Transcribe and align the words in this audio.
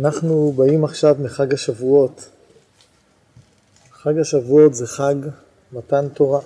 אנחנו 0.00 0.52
באים 0.56 0.84
עכשיו 0.84 1.16
מחג 1.18 1.54
השבועות. 1.54 2.28
חג 3.90 4.18
השבועות 4.18 4.74
זה 4.74 4.86
חג 4.86 5.14
מתן 5.72 6.08
תורה. 6.08 6.40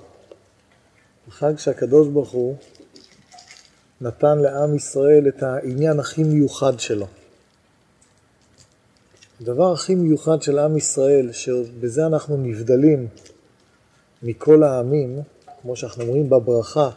חג 1.30 1.58
שהקדוש 1.58 2.08
ברוך 2.08 2.30
הוא 2.30 2.56
נתן 4.00 4.38
לעם 4.38 4.74
ישראל 4.74 5.28
את 5.28 5.42
העניין 5.42 6.00
הכי 6.00 6.24
מיוחד 6.24 6.80
שלו. 6.80 7.06
הדבר 9.40 9.72
הכי 9.72 9.94
מיוחד 9.94 10.42
של 10.42 10.58
עם 10.58 10.76
ישראל, 10.76 11.32
שבזה 11.32 12.06
אנחנו 12.06 12.36
נבדלים 12.36 13.08
מכל 14.22 14.62
העמים, 14.62 15.20
כמו 15.62 15.76
שאנחנו 15.76 16.02
אומרים 16.02 16.30
בברכה, 16.30 16.90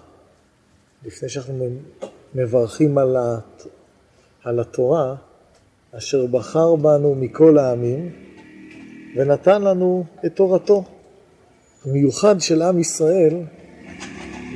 לפני 1.06 1.30
שאנחנו 1.30 1.70
מברכים 2.36 2.98
על, 2.98 3.16
הת... 3.16 3.68
על 4.44 4.60
התורה, 4.60 5.16
אשר 5.98 6.26
בחר 6.26 6.76
בנו 6.76 7.16
מכל 7.16 7.58
העמים 7.58 8.12
ונתן 9.16 9.62
לנו 9.62 10.06
את 10.26 10.36
תורתו. 10.36 10.84
המיוחד 11.86 12.42
של 12.42 12.62
עם 12.62 12.80
ישראל 12.80 13.34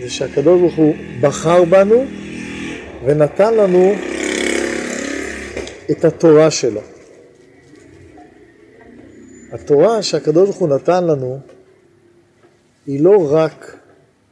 זה 0.01 0.09
שהקדוש 0.09 0.61
ברוך 0.61 0.75
הוא 0.75 0.93
בחר 1.21 1.65
בנו 1.65 2.03
ונתן 3.05 3.53
לנו 3.53 3.93
את 5.91 6.05
התורה 6.05 6.51
שלו. 6.51 6.81
התורה 9.51 10.03
שהקדוש 10.03 10.49
ברוך 10.49 10.57
הוא 10.57 10.69
נתן 10.69 11.03
לנו 11.03 11.39
היא 12.87 13.03
לא 13.03 13.33
רק, 13.33 13.77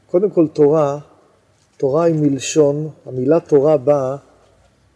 קודם 0.06 0.30
כל 0.30 0.48
תורה, 0.48 1.00
תורה 1.78 2.04
היא 2.04 2.16
מלשון, 2.16 2.90
המילה 3.06 3.40
תורה 3.40 3.78
באה 3.78 4.16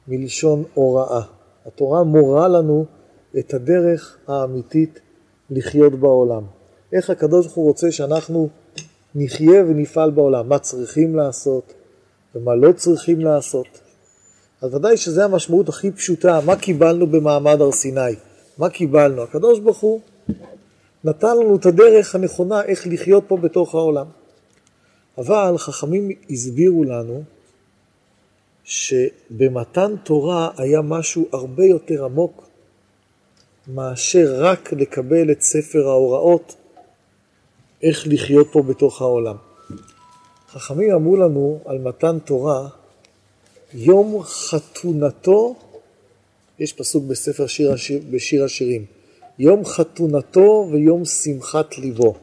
מלשון 0.08 0.64
הוראה. 0.74 1.22
התורה 1.66 2.04
מורה 2.04 2.48
לנו 2.48 2.86
את 3.40 3.54
הדרך 3.54 4.18
האמיתית 4.28 5.00
לחיות 5.50 5.94
בעולם. 5.94 6.44
איך 6.94 7.10
הקדוש 7.10 7.46
ברוך 7.46 7.56
הוא 7.56 7.68
רוצה 7.68 7.92
שאנחנו 7.92 8.50
נחיה 9.16 9.64
ונפעל 9.66 10.12
בעולם, 10.12 10.50
מה 10.50 10.60
צריכים 10.60 11.16
לעשות 11.16 11.74
ומה 12.36 12.56
לא 12.56 12.72
צריכים 12.72 13.20
לעשות. 13.20 13.68
אז 14.62 14.76
ודאי 14.76 14.98
שזו 14.98 15.22
המשמעות 15.22 15.70
הכי 15.70 15.92
פשוטה, 15.92 16.40
מה 16.46 16.56
קיבלנו 16.56 17.08
במעמד 17.08 17.62
הר 17.62 17.72
סיני? 17.72 18.16
מה 18.58 18.70
קיבלנו? 18.70 19.22
הקדוש 19.22 19.60
ברוך 19.60 19.80
הוא 19.80 20.02
נתן 21.04 21.38
לנו 21.38 21.56
את 21.56 21.66
הדרך 21.66 22.16
הנכונה 22.16 22.64
איך 22.64 22.88
לחיות 22.88 23.24
פה 23.28 23.38
בתוך 23.38 23.76
העולם. 23.76 24.06
אבל 25.18 25.58
חכמים 25.58 26.12
הסבירו 26.30 26.84
לנו 26.84 27.24
שבמתן 28.64 29.96
תורה 30.04 30.50
היה 30.58 30.82
משהו 30.82 31.28
הרבה 31.32 31.66
יותר 31.66 32.06
עמוק 32.06 32.44
מאשר 33.68 34.36
רק 34.38 34.74
לקבל 34.74 35.32
את 35.32 35.42
ספר 35.42 35.88
ההוראות 35.88 36.56
איך 37.84 38.08
לחיות 38.08 38.48
פה 38.52 38.62
בתוך 38.62 39.02
העולם. 39.02 39.36
חכמים 40.50 40.92
אמרו 40.92 41.16
לנו 41.16 41.60
על 41.66 41.78
מתן 41.78 42.20
תורה, 42.20 42.68
יום 43.74 44.24
חתונתו, 44.24 45.56
יש 46.60 46.74
פסוק 46.74 47.04
בספר 47.04 47.48
שיר, 47.48 47.74
השיר, 47.74 48.02
בשיר 48.12 48.44
השירים, 48.44 48.86
יום 49.40 49.66
חתונתו 49.66 50.68
ויום 50.72 51.06
שמחת 51.06 51.78
ליבו. 51.78 52.16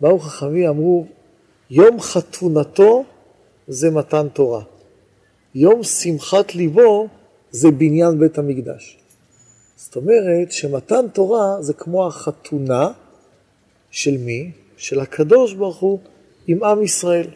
באו 0.00 0.18
חכמים 0.18 0.68
אמרו, 0.68 1.06
יום 1.70 2.00
חתונתו 2.00 3.04
זה 3.68 3.90
מתן 3.90 4.28
תורה. 4.28 4.62
יום 5.54 5.82
שמחת 5.82 6.54
ליבו 6.54 7.08
זה 7.50 7.70
בניין 7.70 8.18
בית 8.18 8.38
המקדש. 8.38 8.98
זאת 9.76 9.96
אומרת 9.96 10.52
שמתן 10.52 11.08
תורה 11.12 11.62
זה 11.62 11.72
כמו 11.72 12.06
החתונה 12.06 12.88
של 13.90 14.16
מי? 14.18 14.50
של 14.76 15.00
הקדוש 15.00 15.54
ברוך 15.54 15.76
הוא 15.76 15.98
עם 16.46 16.64
עם 16.64 16.82
ישראל. 16.82 17.26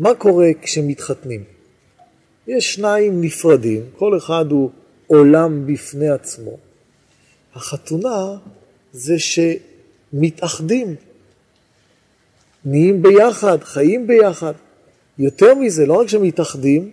מה 0.00 0.14
קורה 0.14 0.50
כשמתחתנים? 0.62 1.44
יש 2.46 2.74
שניים 2.74 3.20
נפרדים, 3.20 3.82
כל 3.98 4.16
אחד 4.18 4.44
הוא 4.50 4.70
עולם 5.06 5.66
בפני 5.66 6.08
עצמו. 6.08 6.56
החתונה 7.54 8.36
זה 8.92 9.14
שמתאחדים, 9.18 10.94
נהיים 12.64 13.02
ביחד, 13.02 13.64
חיים 13.64 14.06
ביחד. 14.06 14.52
יותר 15.18 15.54
מזה, 15.54 15.86
לא 15.86 16.00
רק 16.00 16.08
שמתאחדים, 16.08 16.90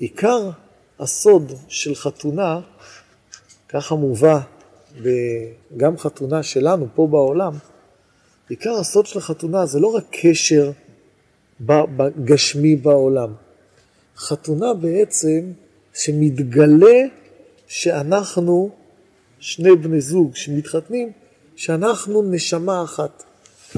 עיקר 0.00 0.50
הסוד 0.98 1.52
של 1.68 1.94
חתונה, 1.94 2.60
ככה 3.68 3.94
מובא 3.94 4.40
גם 5.76 5.98
חתונה 5.98 6.42
שלנו 6.42 6.86
פה 6.94 7.06
בעולם, 7.06 7.52
עיקר 8.48 8.70
הסוד 8.70 9.06
של 9.06 9.18
החתונה 9.18 9.66
זה 9.66 9.80
לא 9.80 9.86
רק 9.86 10.04
קשר 10.10 10.70
גשמי 12.24 12.76
בעולם. 12.76 13.32
חתונה 14.16 14.74
בעצם 14.74 15.52
שמתגלה 15.94 17.00
שאנחנו 17.66 18.70
שני 19.40 19.76
בני 19.76 20.00
זוג 20.00 20.34
שמתחתנים, 20.34 21.12
שאנחנו 21.56 22.22
נשמה 22.22 22.82
אחת. 22.84 23.22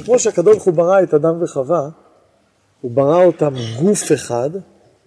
כמו 0.04 0.18
שהקדוש 0.18 0.54
ברוך 0.54 0.64
הוא 0.64 0.74
ברא 0.74 1.02
את 1.02 1.14
אדם 1.14 1.42
וחווה, 1.42 1.88
הוא 2.80 2.90
ברא 2.90 3.24
אותם 3.24 3.54
גוף 3.78 4.12
אחד, 4.12 4.50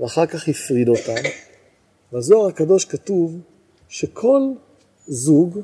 ואחר 0.03 0.25
כך 0.25 0.47
הפריד 0.47 0.89
אותם. 0.89 1.29
בזוהר 2.13 2.47
הקדוש 2.47 2.85
כתוב 2.85 3.39
שכל 3.89 4.41
זוג 5.07 5.59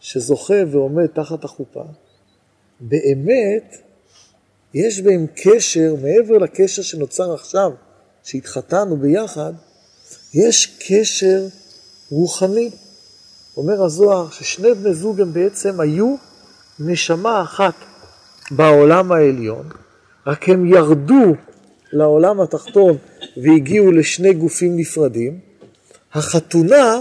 שזוכה 0.00 0.54
ועומד 0.70 1.06
תחת 1.06 1.44
החופה, 1.44 1.82
באמת 2.80 3.76
יש 4.74 5.00
בהם 5.00 5.26
קשר, 5.34 5.94
מעבר 6.02 6.38
לקשר 6.38 6.82
שנוצר 6.82 7.34
עכשיו, 7.34 7.70
שהתחתנו 8.24 8.96
ביחד, 8.96 9.52
יש 10.34 10.78
קשר 10.88 11.46
רוחני. 12.10 12.70
אומר 13.56 13.84
הזוהר 13.84 14.30
ששני 14.30 14.74
בני 14.74 14.94
זוג 14.94 15.20
הם 15.20 15.32
בעצם 15.32 15.80
היו 15.80 16.16
נשמה 16.80 17.42
אחת 17.42 17.74
בעולם 18.50 19.12
העליון, 19.12 19.68
רק 20.26 20.48
הם 20.48 20.66
ירדו 20.66 21.34
לעולם 21.92 22.40
התחתון 22.40 22.96
והגיעו 23.42 23.92
לשני 23.92 24.34
גופים 24.34 24.76
נפרדים. 24.76 25.38
החתונה 26.12 27.00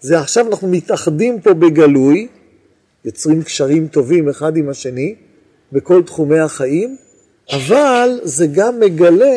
זה 0.00 0.18
עכשיו 0.18 0.48
אנחנו 0.48 0.68
מתאחדים 0.68 1.40
פה 1.40 1.54
בגלוי, 1.54 2.28
יוצרים 3.04 3.42
קשרים 3.42 3.88
טובים 3.88 4.28
אחד 4.28 4.56
עם 4.56 4.68
השני 4.68 5.14
בכל 5.72 6.02
תחומי 6.02 6.38
החיים, 6.38 6.96
אבל 7.52 8.20
זה 8.22 8.46
גם 8.46 8.80
מגלה 8.80 9.36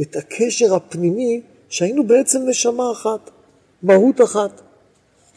את 0.00 0.16
הקשר 0.16 0.74
הפנימי 0.74 1.40
שהיינו 1.68 2.06
בעצם 2.06 2.38
נשמה 2.48 2.92
אחת, 2.92 3.30
מהות 3.82 4.20
אחת. 4.20 4.60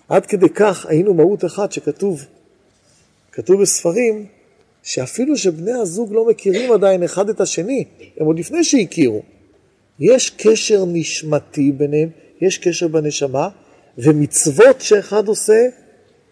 עד 0.09 0.25
כדי 0.25 0.49
כך 0.49 0.85
היינו 0.85 1.13
מהות 1.13 1.45
אחת 1.45 1.71
שכתוב, 1.71 2.25
כתוב 3.31 3.61
בספרים, 3.61 4.25
שאפילו 4.83 5.37
שבני 5.37 5.71
הזוג 5.71 6.13
לא 6.13 6.27
מכירים 6.27 6.71
עדיין 6.71 7.03
אחד 7.03 7.29
את 7.29 7.41
השני, 7.41 7.85
הם 8.17 8.25
עוד 8.25 8.39
לפני 8.39 8.63
שהכירו, 8.63 9.21
יש 10.01 10.29
קשר 10.29 10.83
נשמתי 10.87 11.71
ביניהם, 11.71 12.09
יש 12.41 12.57
קשר 12.57 12.87
בנשמה, 12.87 13.47
ומצוות 13.97 14.81
שאחד 14.81 15.27
עושה, 15.27 15.67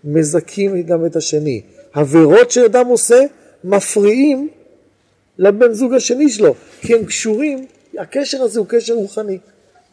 מזכים 0.04 0.82
גם 0.82 1.06
את 1.06 1.16
השני. 1.16 1.62
עבירות 1.94 2.52
שאדם 2.52 2.86
עושה, 2.86 3.20
מפריעים 3.64 4.50
לבן 5.38 5.74
זוג 5.74 5.94
השני 5.94 6.30
שלו, 6.30 6.56
כי 6.82 6.96
הם 6.96 7.06
קשורים, 7.06 7.66
הקשר 7.98 8.42
הזה 8.42 8.60
הוא 8.60 8.68
קשר 8.70 8.94
רוחני. 8.94 9.38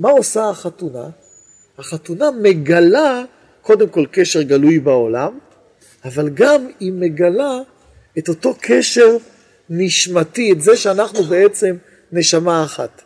מה 0.01 0.11
עושה 0.11 0.49
החתונה? 0.49 1.09
החתונה 1.79 2.31
מגלה 2.31 3.25
קודם 3.63 3.89
כל 3.89 4.07
קשר 4.11 4.43
גלוי 4.43 4.79
בעולם, 4.79 5.39
אבל 6.05 6.29
גם 6.29 6.69
היא 6.81 6.93
מגלה 6.93 7.61
את 8.19 8.29
אותו 8.29 8.55
קשר 8.61 9.17
נשמתי, 9.71 10.53
את 10.53 10.61
זה 10.61 10.77
שאנחנו 10.77 11.23
בעצם 11.23 11.77
נשמה 12.13 12.65
אחת. 12.65 13.03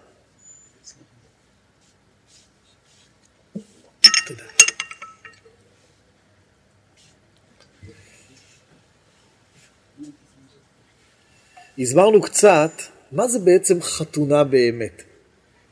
הסברנו 11.80 12.20
קצת 12.20 12.70
מה 13.12 13.28
זה 13.28 13.38
בעצם 13.38 13.82
חתונה 13.82 14.44
באמת. 14.44 15.02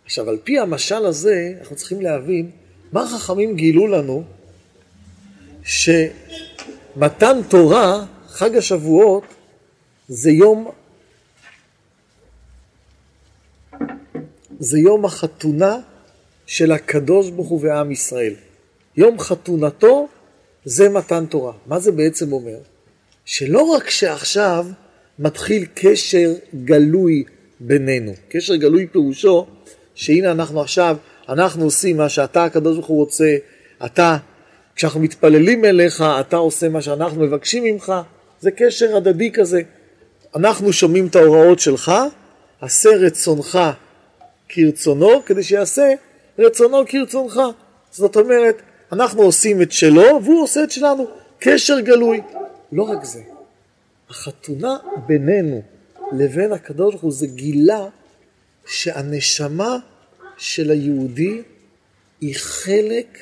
עכשיו, 0.05 0.29
על 0.29 0.39
פי 0.45 0.59
המשל 0.59 1.07
הזה, 1.07 1.53
אנחנו 1.61 1.77
צריכים 1.77 2.01
להבין 2.01 2.51
מה 2.93 3.07
חכמים 3.09 3.57
גילו 3.57 3.87
לנו 3.87 4.25
שמתן 5.63 7.41
תורה 7.49 8.05
חג 8.29 8.57
השבועות 8.57 9.25
זה 10.09 10.31
יום, 10.31 10.71
זה 14.59 14.79
יום 14.79 15.05
החתונה 15.05 15.77
של 16.47 16.73
הקדוש 16.73 17.31
ברוך 17.31 17.49
הוא 17.49 17.61
ועם 17.63 17.93
ישראל. 17.93 18.35
יום 18.97 19.19
חתונתו 19.19 20.09
זה 20.65 20.89
מתן 20.89 21.27
תורה. 21.27 21.53
מה 21.67 21.79
זה 21.79 21.93
בעצם 21.93 22.33
אומר? 22.33 22.59
שלא 23.25 23.63
רק 23.63 23.91
שעכשיו 23.91 24.67
מתחיל 25.19 25.67
קשר 25.75 26.33
גלוי 26.65 27.25
בינינו. 27.61 28.13
קשר 28.29 28.55
גלוי 28.55 28.87
פירושו 28.87 29.47
שהנה 29.95 30.31
אנחנו 30.31 30.61
עכשיו, 30.61 30.97
אנחנו 31.29 31.65
עושים 31.65 31.97
מה 31.97 32.09
שאתה 32.09 32.45
הקדוש 32.45 32.75
ברוך 32.75 32.87
הוא 32.87 32.99
רוצה, 32.99 33.37
אתה, 33.85 34.17
כשאנחנו 34.77 35.01
מתפללים 35.01 35.65
אליך, 35.65 36.05
אתה 36.21 36.37
עושה 36.37 36.69
מה 36.69 36.83
שאנחנו 36.83 37.21
מבקשים 37.21 37.65
ממך, 37.65 37.93
זה 38.41 38.51
קשר 38.51 38.97
הדדי 38.97 39.33
כזה. 39.33 39.63
אנחנו 40.37 40.73
שומעים 40.73 41.07
את 41.07 41.17
ההוראות 41.17 41.59
שלך, 41.59 41.93
עשה 42.61 42.91
רצונך 42.91 43.59
כרצונו, 44.49 45.23
כדי 45.27 45.43
שיעשה 45.43 45.93
רצונו 46.39 46.79
כרצונך. 46.87 47.41
זאת 47.91 48.17
אומרת, 48.17 48.63
אנחנו 48.93 49.23
עושים 49.23 49.63
את 49.63 49.73
שלו 49.73 50.21
והוא 50.25 50.43
עושה 50.43 50.65
את 50.65 50.71
שלנו. 50.71 51.07
קשר 51.39 51.81
גלוי. 51.81 52.21
לא 52.73 52.83
רק 52.83 53.05
זה, 53.05 53.21
החתונה 54.11 54.77
בינינו 55.07 55.63
לבין 56.13 56.53
הקדוש 56.53 56.91
ברוך 56.91 57.03
הוא 57.03 57.13
זה 57.13 57.27
גילה 57.27 57.87
שהנשמה 58.67 59.79
של 60.37 60.71
היהודי 60.71 61.43
היא 62.21 62.35
חלק 62.37 63.19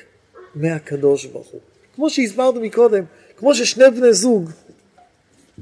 מהקדוש 0.54 1.24
ברוך 1.24 1.46
הוא. 1.46 1.60
כמו 1.94 2.10
שהסברנו 2.10 2.60
מקודם, 2.60 3.04
כמו 3.36 3.54
ששני 3.54 3.90
בני 3.90 4.12
זוג, 4.12 4.50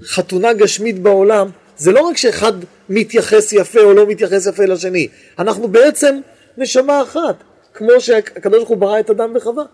חתונה 0.03 0.53
גשמית 0.53 0.99
בעולם, 0.99 1.51
זה 1.77 1.93
לא 1.93 2.01
רק 2.01 2.17
שאחד 2.17 2.53
מתייחס 2.89 3.53
יפה 3.53 3.81
או 3.81 3.93
לא 3.93 4.07
מתייחס 4.07 4.47
יפה 4.47 4.65
לשני, 4.65 5.09
אנחנו 5.39 5.69
בעצם 5.69 6.21
נשמה 6.57 7.03
אחת, 7.03 7.37
כמו 7.75 8.01
שהקדוש 8.01 8.59
ברוך 8.59 8.69
הוא 8.69 8.77
ברא 8.77 9.01
את 9.01 9.11
אדם 9.11 9.33
וחווה. 9.37 9.65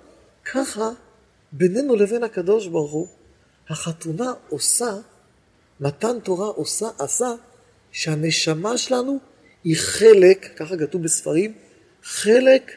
ככה 0.52 0.90
בינינו 1.52 1.96
לבין 1.96 2.22
הקדוש 2.22 2.66
ברוך 2.66 2.92
הוא, 2.92 3.06
החתונה 3.68 4.32
עושה, 4.48 4.94
מתן 5.80 6.20
תורה 6.22 6.46
עושה, 6.46 6.88
עשה, 6.98 7.32
שהנשמה 7.92 8.78
שלנו 8.78 9.18
היא 9.64 9.76
חלק, 9.76 10.48
ככה 10.56 10.76
כתוב 10.76 11.02
בספרים, 11.02 11.52
חלק 12.02 12.72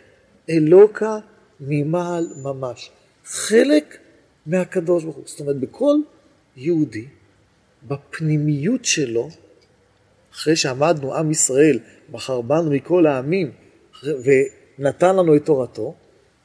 אלוקה 0.49 1.17
ממעל 1.59 2.27
ממש. 2.43 2.91
חלק 3.25 3.97
מהקדוש 4.45 5.03
ברוך 5.03 5.15
הוא. 5.15 5.23
זאת 5.27 5.39
אומרת, 5.39 5.59
בכל 5.59 5.95
יהודי, 6.55 7.05
בפנימיות 7.87 8.85
שלו, 8.85 9.29
אחרי 10.33 10.55
שעמדנו 10.55 11.15
עם 11.15 11.31
ישראל, 11.31 11.79
בחר 12.11 12.41
בנו 12.41 12.71
מכל 12.71 13.05
העמים 13.05 13.51
ונתן 14.03 15.15
לנו 15.15 15.35
את 15.35 15.45
תורתו, 15.45 15.95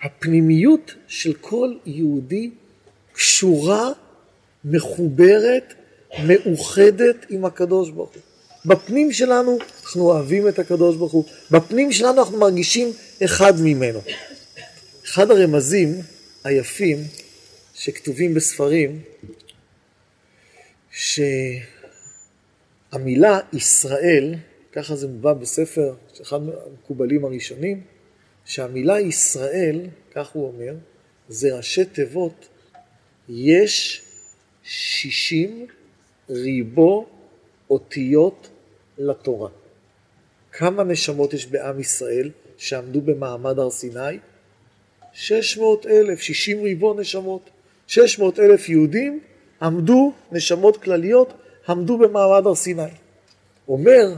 הפנימיות 0.02 0.94
של 1.06 1.32
כל 1.32 1.75
יהודי 1.87 2.50
קשורה, 3.12 3.90
מחוברת, 4.64 5.75
מאוחדת 6.26 7.16
עם 7.28 7.44
הקדוש 7.44 7.90
ברוך 7.90 8.10
הוא. 8.14 8.22
בפנים 8.64 9.12
שלנו 9.12 9.58
אנחנו 9.82 10.02
אוהבים 10.02 10.49
את 10.49 10.58
הקדוש 10.58 10.96
ברוך 10.96 11.12
הוא, 11.12 11.25
בפנים 11.50 11.93
שלנו 11.93 12.20
אנחנו 12.22 12.38
מרגישים 12.38 12.93
אחד 13.25 13.52
ממנו. 13.60 14.00
אחד 15.05 15.31
הרמזים 15.31 15.88
היפים 16.44 16.99
שכתובים 17.75 18.34
בספרים, 18.34 19.00
שהמילה 22.90 23.40
ישראל, 23.52 24.34
ככה 24.72 24.96
זה 24.96 25.08
מובא 25.08 25.32
בספר, 25.32 25.94
אחד 26.22 26.43
מהמקובלים 26.43 27.25
הראשונים, 27.25 27.81
שהמילה 28.44 29.00
ישראל, 29.00 29.87
כך 30.14 30.28
הוא 30.32 30.46
אומר, 30.46 30.75
זה 31.28 31.56
ראשי 31.56 31.84
תיבות, 31.84 32.49
יש 33.28 34.02
שישים 34.64 35.66
ריבו 36.30 37.06
אותיות 37.70 38.48
לתורה. 38.98 39.48
כמה 40.52 40.84
נשמות 40.84 41.34
יש 41.34 41.46
בעם 41.46 41.80
ישראל 41.80 42.30
שעמדו 42.56 43.00
במעמד 43.00 43.58
הר 43.58 43.70
סיני? 43.70 44.19
600 45.12 45.86
אלף, 45.86 46.20
60 46.20 46.62
ריבו 46.62 46.94
נשמות. 46.94 47.50
600 47.86 48.38
אלף 48.38 48.69
יהודים 48.69 49.20
עמדו, 49.62 50.12
נשמות 50.32 50.76
כלליות, 50.76 51.32
עמדו 51.69 51.98
במעמד 51.98 52.46
הר 52.46 52.54
סיני. 52.54 52.82
אומר 53.69 54.14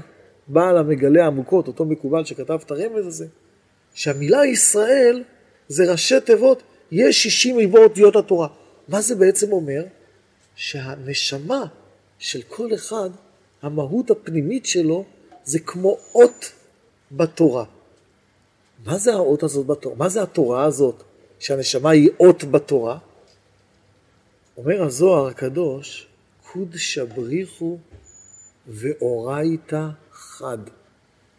בעל 0.49 0.79
המגלה 0.79 1.25
העמוקות, 1.25 1.67
אותו 1.67 1.85
מקובל 1.85 2.25
שכתב 2.25 2.59
את 2.67 2.71
הרמז 2.71 3.07
הזה, 3.07 3.27
שהמילה 3.95 4.47
ישראל 4.47 5.23
זה 5.69 5.93
ראשי 5.93 6.21
תיבות, 6.21 6.63
יש 6.93 7.23
60 7.23 7.57
ריבו 7.57 7.79
אותיות 7.79 8.17
התורה. 8.17 8.49
מה 8.89 9.01
זה 9.01 9.15
בעצם 9.15 9.53
אומר? 9.53 9.85
שהנשמה 10.55 11.65
של 12.21 12.43
כל 12.49 12.75
אחד, 12.75 13.11
המהות 13.63 14.11
הפנימית 14.11 14.67
שלו, 14.67 15.05
זה 15.45 15.59
כמו 15.59 15.97
אות 16.15 16.53
בתורה. 17.13 17.65
מה 18.85 18.99
זה 18.99 19.13
האות 19.13 19.43
הזאת 19.43 19.67
בתורה? 19.67 19.97
מה 19.97 20.09
זה 20.09 20.23
התורה 20.23 20.65
הזאת, 20.65 21.03
שהנשמה 21.39 21.91
היא 21.91 22.11
אות 22.21 22.45
בתורה? 22.45 22.99
אומר 24.57 24.83
הזוהר 24.83 25.27
הקדוש, 25.27 26.07
קוד 26.53 26.69
שבריחו 26.77 27.79
ואורייתא 28.67 29.87
חד. 30.13 30.59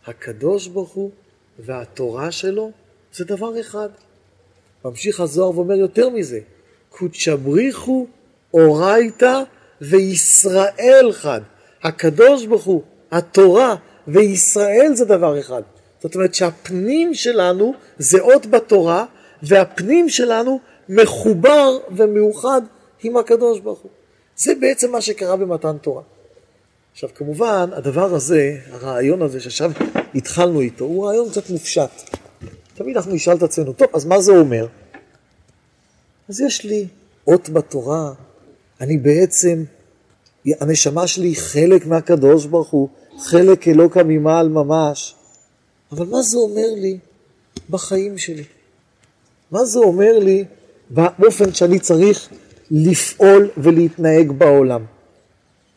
הקדוש 0.06 0.68
ברוך 0.68 0.92
הוא 0.92 1.12
והתורה 1.60 2.32
שלו 2.32 2.72
זה 3.14 3.26
דבר 3.26 3.60
אחד. 3.60 3.90
ממשיך 4.86 5.20
הזוהר 5.20 5.58
ואומר 5.58 5.76
יותר 5.76 6.10
מזה, 6.10 6.40
קוד 6.90 7.14
שבריחו 7.14 8.08
אורייתא 8.54 9.44
וישראל 9.82 11.12
חד. 11.12 11.42
הקדוש 11.84 12.46
ברוך 12.46 12.64
הוא, 12.64 12.82
התורה 13.12 13.76
וישראל 14.08 14.92
זה 14.94 15.06
דבר 15.06 15.40
אחד. 15.40 15.62
זאת 16.02 16.16
אומרת 16.16 16.34
שהפנים 16.34 17.14
שלנו 17.14 17.74
זה 17.98 18.20
אות 18.20 18.46
בתורה, 18.46 19.06
והפנים 19.44 20.10
שלנו 20.10 20.60
מחובר 20.90 21.78
ומאוחד 21.96 22.62
עם 23.04 23.18
הקדוש 23.18 23.60
ברוך 23.60 23.80
הוא. 23.80 23.92
זה 24.38 24.56
בעצם 24.56 24.92
מה 24.92 25.02
שקרה 25.02 25.36
במתן 25.36 25.78
תורה. 25.78 26.02
עכשיו 26.94 27.10
כמובן, 27.16 27.70
הדבר 27.74 28.14
הזה, 28.14 28.58
הרעיון 28.72 29.22
הזה 29.22 29.40
שעכשיו 29.40 29.72
התחלנו 30.16 30.62
איתו, 30.62 30.86
הוא 30.86 31.08
רעיון 31.08 31.30
קצת 31.30 31.50
מופשט. 31.50 31.90
תמיד 32.74 32.98
אנחנו 32.98 33.14
נשאל 33.14 33.38
את 33.38 33.44
עצמנו, 33.44 33.74
טוב, 33.74 33.88
אז 33.94 34.06
מה 34.06 34.22
זה 34.22 34.32
אומר? 34.32 34.68
אז 36.30 36.42
יש 36.42 36.64
לי 36.64 36.88
אות 37.28 37.50
בתורה, 37.50 38.14
אני 38.82 38.98
בעצם, 38.98 39.64
הנשמה 40.46 41.08
שלי 41.08 41.28
היא 41.28 41.38
חלק 41.38 41.88
מהקדוש 41.88 42.46
ברוך 42.46 42.70
הוא, 42.70 42.90
חלק 43.20 43.68
אלוקא 43.68 44.02
ממעל 44.06 44.50
ממש. 44.50 45.16
אבל 45.92 46.06
מה 46.06 46.22
זה 46.22 46.38
אומר 46.38 46.68
לי 46.76 46.98
בחיים 47.70 48.18
שלי? 48.18 48.44
מה 49.52 49.66
זה 49.66 49.80
אומר 49.80 50.20
לי 50.20 50.44
באופן 50.90 51.54
שאני 51.54 51.80
צריך 51.80 52.30
לפעול 52.72 53.50
ולהתנהג 53.58 54.32
בעולם? 54.32 54.82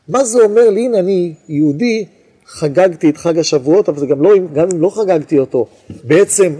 מה 0.09 0.25
זה 0.25 0.39
אומר 0.39 0.71
לי, 0.71 0.85
הנה 0.85 0.99
אני 0.99 1.35
יהודי, 1.49 2.05
חגגתי 2.47 3.11
את 3.11 3.17
חג 3.17 3.39
השבועות, 3.39 3.89
אבל 3.89 3.99
זה 3.99 4.07
גם 4.07 4.23
לא, 4.23 4.31
גם 4.55 4.69
אם 4.73 4.81
לא 4.81 4.91
חגגתי 4.91 5.39
אותו, 5.39 5.67
בעצם 6.05 6.53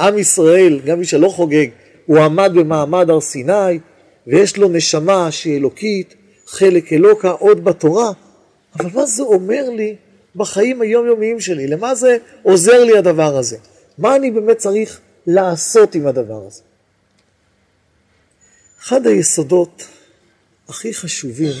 עם 0.00 0.18
ישראל, 0.18 0.80
גם 0.84 0.98
מי 0.98 1.04
שלא 1.04 1.28
חוגג, 1.28 1.66
הוא 2.06 2.18
עמד 2.18 2.52
במעמד 2.54 3.10
הר 3.10 3.20
סיני, 3.20 3.78
ויש 4.26 4.56
לו 4.56 4.68
נשמה 4.68 5.30
שהיא 5.30 5.56
אלוקית, 5.56 6.14
חלק 6.54 6.92
אלוקה 6.92 7.30
עוד 7.30 7.64
בתורה, 7.64 8.12
אבל 8.74 8.90
מה 8.94 9.06
זה 9.06 9.22
אומר 9.22 9.70
לי 9.70 9.96
בחיים 10.36 10.82
היומיומיים 10.82 11.40
שלי? 11.40 11.66
למה 11.66 11.94
זה 11.94 12.16
עוזר 12.42 12.84
לי 12.84 12.98
הדבר 12.98 13.36
הזה? 13.36 13.58
מה 13.98 14.16
אני 14.16 14.30
באמת 14.30 14.58
צריך 14.58 15.00
לעשות 15.26 15.94
עם 15.94 16.06
הדבר 16.06 16.46
הזה? 16.46 16.62
אחד 18.80 19.06
היסודות 19.06 19.88
הכי 20.68 20.94
חשובים 20.94 21.52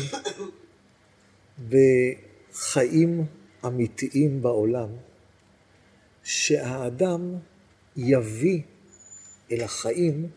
בחיים 1.68 3.24
אמיתיים 3.66 4.42
בעולם, 4.42 4.88
שהאדם 6.24 7.34
יביא 7.96 8.60
אל 9.52 9.60
החיים 9.62 10.28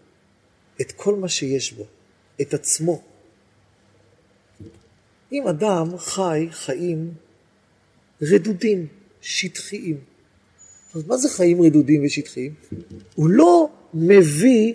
את 0.82 0.92
כל 0.92 1.16
מה 1.16 1.30
שיש 1.30 1.74
בו, 1.74 1.86
את 2.42 2.54
עצמו. 2.54 3.02
אם 5.32 5.48
אדם 5.48 5.98
חי 5.98 6.48
חיים 6.52 7.14
רדודים, 8.22 8.88
שטחיים, 9.22 9.98
אז 10.96 11.08
מה 11.08 11.18
זה 11.18 11.30
חיים 11.30 11.62
רדודים 11.62 12.06
ושטחיים? 12.06 12.54
הוא 13.16 13.30
לא 13.30 13.70
מביא 13.94 14.74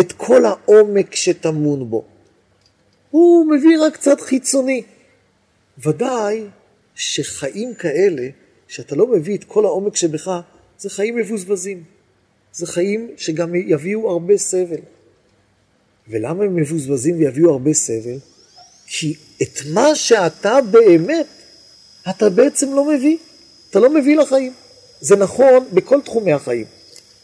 את 0.00 0.12
כל 0.12 0.44
העומק 0.44 1.14
שטמון 1.14 1.90
בו. 1.90 2.04
הוא 3.10 3.46
מביא 3.46 3.78
רק 3.80 3.94
קצת 3.94 4.20
חיצוני. 4.20 4.82
ודאי 5.86 6.46
שחיים 6.94 7.74
כאלה, 7.74 8.28
שאתה 8.68 8.96
לא 8.96 9.06
מביא 9.06 9.36
את 9.36 9.44
כל 9.44 9.64
העומק 9.64 9.96
שבך, 9.96 10.40
זה 10.78 10.90
חיים 10.90 11.16
מבוזבזים. 11.16 11.84
זה 12.52 12.66
חיים 12.66 13.10
שגם 13.16 13.54
יביאו 13.54 14.10
הרבה 14.10 14.36
סבל. 14.36 14.80
ולמה 16.08 16.44
הם 16.44 16.56
מבוזבזים 16.56 17.18
ויביאו 17.18 17.50
הרבה 17.50 17.72
סבל? 17.72 18.18
כי 18.90 19.14
את 19.42 19.58
מה 19.72 19.94
שאתה 19.94 20.58
באמת, 20.70 21.26
אתה 22.10 22.30
בעצם 22.30 22.74
לא 22.74 22.84
מביא. 22.84 23.16
אתה 23.70 23.80
לא 23.80 23.94
מביא 23.94 24.16
לחיים. 24.16 24.52
זה 25.00 25.16
נכון 25.16 25.68
בכל 25.72 26.00
תחומי 26.00 26.32
החיים. 26.32 26.66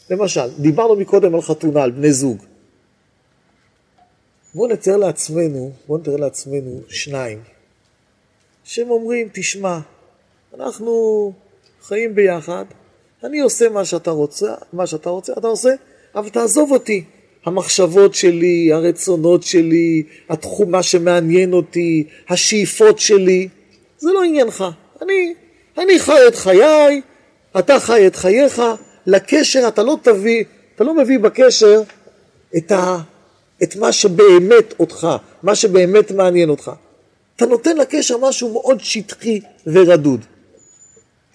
למשל, 0.09 0.49
דיברנו 0.59 0.95
מקודם 0.95 1.35
על 1.35 1.41
חתונה, 1.41 1.83
על 1.83 1.91
בני 1.91 2.13
זוג. 2.13 2.37
בואו 4.55 4.67
נתאר 4.67 4.97
לעצמנו, 4.97 5.71
בואו 5.87 5.99
נתאר 5.99 6.15
לעצמנו 6.15 6.81
שניים, 6.89 7.41
שהם 8.63 8.89
אומרים, 8.89 9.29
תשמע, 9.33 9.79
אנחנו 10.57 11.33
חיים 11.81 12.15
ביחד, 12.15 12.65
אני 13.23 13.39
עושה 13.39 13.69
מה 13.69 13.85
שאתה 13.85 14.11
רוצה, 14.11 14.53
מה 14.73 14.87
שאתה 14.87 15.09
רוצה, 15.09 15.33
אתה 15.37 15.47
עושה, 15.47 15.69
אבל 16.15 16.29
תעזוב 16.29 16.71
אותי. 16.71 17.03
המחשבות 17.45 18.15
שלי, 18.15 18.73
הרצונות 18.73 19.43
שלי, 19.43 20.03
התחום, 20.29 20.71
מה 20.71 20.83
שמעניין 20.83 21.53
אותי, 21.53 22.07
השאיפות 22.29 22.99
שלי, 22.99 23.47
זה 23.97 24.09
לא 24.11 24.23
עניינך. 24.23 24.65
אני, 25.01 25.33
אני 25.77 25.99
חי 25.99 26.27
את 26.27 26.35
חיי, 26.35 27.01
אתה 27.59 27.79
חי 27.79 28.07
את 28.07 28.15
חייך, 28.15 28.61
לקשר 29.07 29.67
אתה 29.67 29.83
לא 29.83 29.97
תביא, 30.01 30.43
אתה 30.75 30.83
לא 30.83 30.97
מביא 30.97 31.19
בקשר 31.19 31.81
את, 32.57 32.71
ה, 32.71 32.97
את 33.63 33.75
מה 33.75 33.91
שבאמת 33.91 34.73
אותך, 34.79 35.07
מה 35.43 35.55
שבאמת 35.55 36.11
מעניין 36.11 36.49
אותך. 36.49 36.71
אתה 37.35 37.45
נותן 37.45 37.77
לקשר 37.77 38.17
משהו 38.17 38.53
מאוד 38.53 38.79
שטחי 38.79 39.39
ורדוד. 39.67 40.25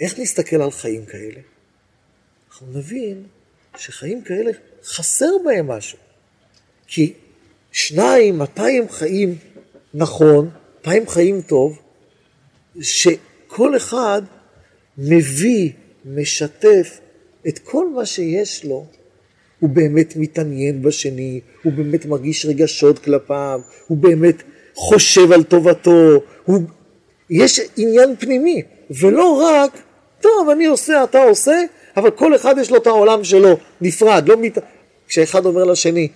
איך 0.00 0.18
נסתכל 0.18 0.62
על 0.62 0.70
חיים 0.70 1.04
כאלה? 1.04 1.40
אנחנו 2.50 2.66
נבין 2.74 3.22
שחיים 3.76 4.22
כאלה 4.22 4.50
חסר 4.84 5.30
בהם 5.44 5.68
משהו. 5.68 5.98
כי 6.86 7.12
שניים, 7.72 8.38
מתי 8.38 8.78
הם 8.78 8.88
חיים 8.88 9.34
נכון, 9.94 10.50
מתי 10.80 10.96
הם 10.96 11.06
חיים 11.08 11.40
טוב, 11.40 11.78
שכל 12.80 13.76
אחד 13.76 14.22
מביא, 14.98 15.70
משתף 16.04 17.00
את 17.48 17.58
כל 17.58 17.90
מה 17.90 18.06
שיש 18.06 18.64
לו, 18.64 18.86
הוא 19.58 19.70
באמת 19.70 20.16
מתעניין 20.16 20.82
בשני, 20.82 21.40
הוא 21.62 21.72
באמת 21.72 22.06
מרגיש 22.06 22.46
רגשות 22.46 22.98
כלפיו, 22.98 23.60
הוא 23.86 23.98
באמת 23.98 24.42
חושב 24.74 25.32
על 25.32 25.42
טובתו, 25.42 26.22
הוא... 26.44 26.62
יש 27.30 27.60
עניין 27.76 28.16
פנימי, 28.18 28.62
ולא 28.90 29.42
רק, 29.42 29.82
טוב, 30.20 30.48
אני 30.52 30.66
עושה, 30.66 31.04
אתה 31.04 31.22
עושה, 31.22 31.62
אבל 31.96 32.10
כל 32.10 32.36
אחד 32.36 32.54
יש 32.58 32.70
לו 32.70 32.76
את 32.76 32.86
העולם 32.86 33.24
שלו, 33.24 33.56
נפרד, 33.80 34.28
לא 34.28 34.36
מת... 34.36 34.58
כשאחד 35.08 35.46
אומר 35.46 35.64
לשני, 35.64 36.08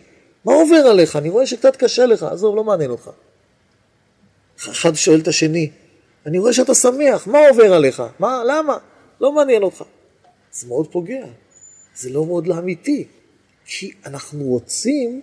מה 0.45 0.55
עובר 0.55 0.77
עליך? 0.77 1.17
אני 1.17 1.29
רואה 1.29 1.47
שקצת 1.47 1.77
קשה 1.77 2.07
לך, 2.07 2.23
עזוב, 2.23 2.57
לא 2.57 2.65
מעניין 2.65 2.91
אותך. 2.91 3.11
אחד 4.57 4.95
שואל 4.95 5.21
את 5.21 5.29
השני, 5.29 5.71
אני 6.27 6.39
רואה 6.39 6.53
שאתה 6.53 6.75
שמח, 6.75 7.27
מה 7.27 7.39
עובר 7.49 7.75
עליך? 7.75 8.03
מה, 8.19 8.43
למה? 8.47 8.77
לא 9.21 9.33
מעניין 9.33 9.63
אותך. 9.63 9.85
זה 10.53 10.67
מאוד 10.69 10.89
פוגע, 10.93 11.27
זה 11.97 12.11
לא 12.11 12.27
מאוד 12.27 12.47
לא 12.47 12.59
אמיתי, 12.59 13.05
כי 13.67 13.93
אנחנו 14.07 14.45
רוצים 14.45 15.21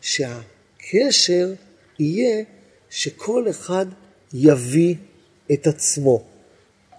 שהקשר 0.00 1.52
יהיה 1.98 2.44
שכל 2.90 3.50
אחד 3.50 3.86
יביא 4.32 4.94
את 5.52 5.66
עצמו. 5.66 6.22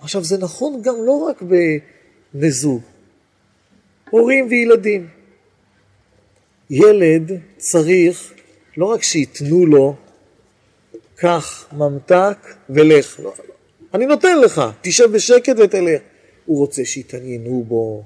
עכשיו, 0.01 0.23
זה 0.23 0.37
נכון 0.37 0.81
גם 0.81 0.95
לא 1.05 1.11
רק 1.11 1.41
בבני 1.41 1.79
זוג, 2.49 2.81
הורים 4.09 4.47
וילדים. 4.49 5.07
ילד 6.69 7.31
צריך 7.57 8.33
לא 8.77 8.85
רק 8.85 9.03
שייתנו 9.03 9.65
לו, 9.65 9.95
קח 11.15 11.67
ממתק 11.77 12.37
ולך. 12.69 13.19
לא, 13.19 13.33
לא. 13.47 13.53
אני 13.93 14.05
נותן 14.05 14.39
לך, 14.39 14.61
תשב 14.81 15.11
בשקט 15.11 15.55
ותלך. 15.59 16.01
הוא 16.45 16.57
רוצה 16.57 16.85
שיתעניינו 16.85 17.63
בו, 17.67 18.03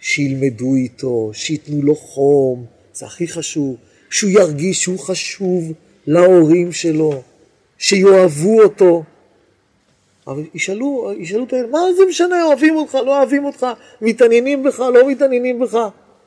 שילמדו 0.00 0.74
איתו, 0.74 1.30
שייתנו 1.34 1.82
לו 1.82 1.94
חום, 1.94 2.66
זה 2.94 3.06
הכי 3.06 3.28
חשוב, 3.28 3.76
שהוא 4.10 4.30
ירגיש 4.30 4.82
שהוא 4.82 4.98
חשוב 4.98 5.72
להורים 6.06 6.72
שלו, 6.72 7.22
שיאהבו 7.78 8.62
אותו. 8.62 9.04
אבל 10.28 10.42
ישאלו, 10.54 11.12
ישאלו 11.18 11.44
את 11.44 11.52
הילד, 11.52 11.70
מה 11.70 11.78
זה 11.96 12.02
משנה, 12.08 12.44
אוהבים 12.44 12.76
אותך, 12.76 12.94
לא 12.94 13.18
אוהבים 13.18 13.44
אותך, 13.44 13.66
מתעניינים 14.00 14.62
בך, 14.62 14.80
לא 14.80 15.08
מתעניינים 15.08 15.58
בך. 15.58 15.78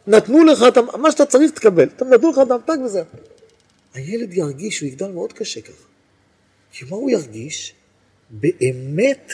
נתנו 0.07 0.43
לך 0.43 0.65
את 0.67 0.77
מה 0.77 1.11
שאתה 1.11 1.25
צריך 1.25 1.51
תקבל, 1.51 1.89
נתנו 2.01 2.31
לך 2.31 2.39
את 2.41 2.51
המתק 2.51 2.73
וזהו. 2.85 3.03
הילד 3.93 4.33
ירגיש, 4.33 4.79
הוא 4.79 4.87
יגדל 4.87 5.11
מאוד 5.11 5.33
קשה 5.33 5.61
ככה. 5.61 5.83
כי 6.71 6.85
מה 6.89 6.95
הוא 6.95 7.09
ירגיש? 7.09 7.73
באמת 8.29 9.33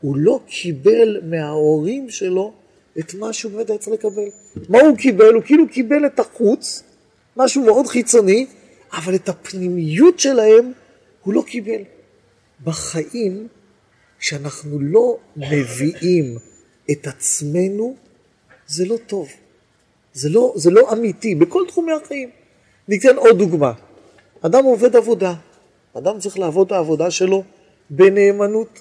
הוא 0.00 0.16
לא 0.16 0.40
קיבל 0.46 1.20
מההורים 1.22 2.10
שלו 2.10 2.52
את 2.98 3.14
מה 3.14 3.32
שהוא 3.32 3.52
באמת 3.52 3.70
היה 3.70 3.78
צריך 3.78 3.94
לקבל. 3.94 4.28
מה 4.68 4.80
הוא 4.80 4.96
קיבל? 4.96 5.34
הוא 5.34 5.42
כאילו 5.42 5.68
קיבל 5.68 6.06
את 6.06 6.20
החוץ, 6.20 6.82
משהו 7.36 7.64
מאוד 7.64 7.86
חיצוני, 7.86 8.46
אבל 8.92 9.14
את 9.14 9.28
הפנימיות 9.28 10.20
שלהם 10.20 10.72
הוא 11.22 11.34
לא 11.34 11.42
קיבל. 11.46 11.82
בחיים, 12.64 13.48
כשאנחנו 14.20 14.80
לא 14.80 15.16
מביאים 15.36 16.38
את 16.90 17.06
עצמנו, 17.06 17.96
זה 18.66 18.84
לא 18.86 18.96
טוב. 19.06 19.28
זה 20.12 20.28
לא, 20.28 20.52
זה 20.56 20.70
לא 20.70 20.92
אמיתי, 20.92 21.34
בכל 21.34 21.64
תחומי 21.68 21.92
החיים. 21.92 22.30
ניתן 22.88 23.16
עוד 23.16 23.38
דוגמה. 23.38 23.72
אדם 24.40 24.64
עובד 24.64 24.96
עבודה, 24.96 25.34
אדם 25.98 26.18
צריך 26.18 26.38
לעבוד 26.38 26.66
את 26.66 26.72
העבודה 26.72 27.10
שלו 27.10 27.44
בנאמנות. 27.90 28.80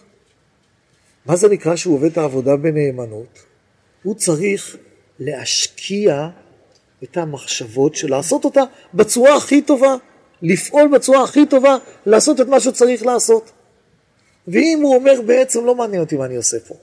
מה 1.26 1.36
זה 1.36 1.50
נקרא 1.50 1.76
שהוא 1.76 1.96
עובד 1.96 2.12
את 2.12 2.18
העבודה 2.18 2.56
בנאמנות? 2.56 3.40
הוא 4.04 4.16
צריך 4.16 4.78
להשקיע 5.20 6.30
את 7.04 7.18
המחשבות 7.18 7.96
שלו, 7.96 8.10
לעשות 8.10 8.46
אותה 8.46 8.64
בצורה 8.94 9.36
הכי 9.36 9.62
טובה, 9.62 9.96
לפעול 10.42 10.88
בצורה 10.96 11.24
הכי 11.24 11.46
טובה, 11.46 11.78
לעשות 12.06 12.42
את 12.42 12.48
מה 12.48 12.60
שצריך 12.60 13.06
לעשות. 13.06 13.52
ואם 14.48 14.80
הוא 14.82 14.96
אומר 14.96 15.22
בעצם 15.26 15.66
לא 15.66 15.76
מעניין 15.76 16.02
אותי 16.02 16.18
מה 16.18 16.26
אני 16.26 16.36
עושה 16.36 16.58
פה, 16.68 16.76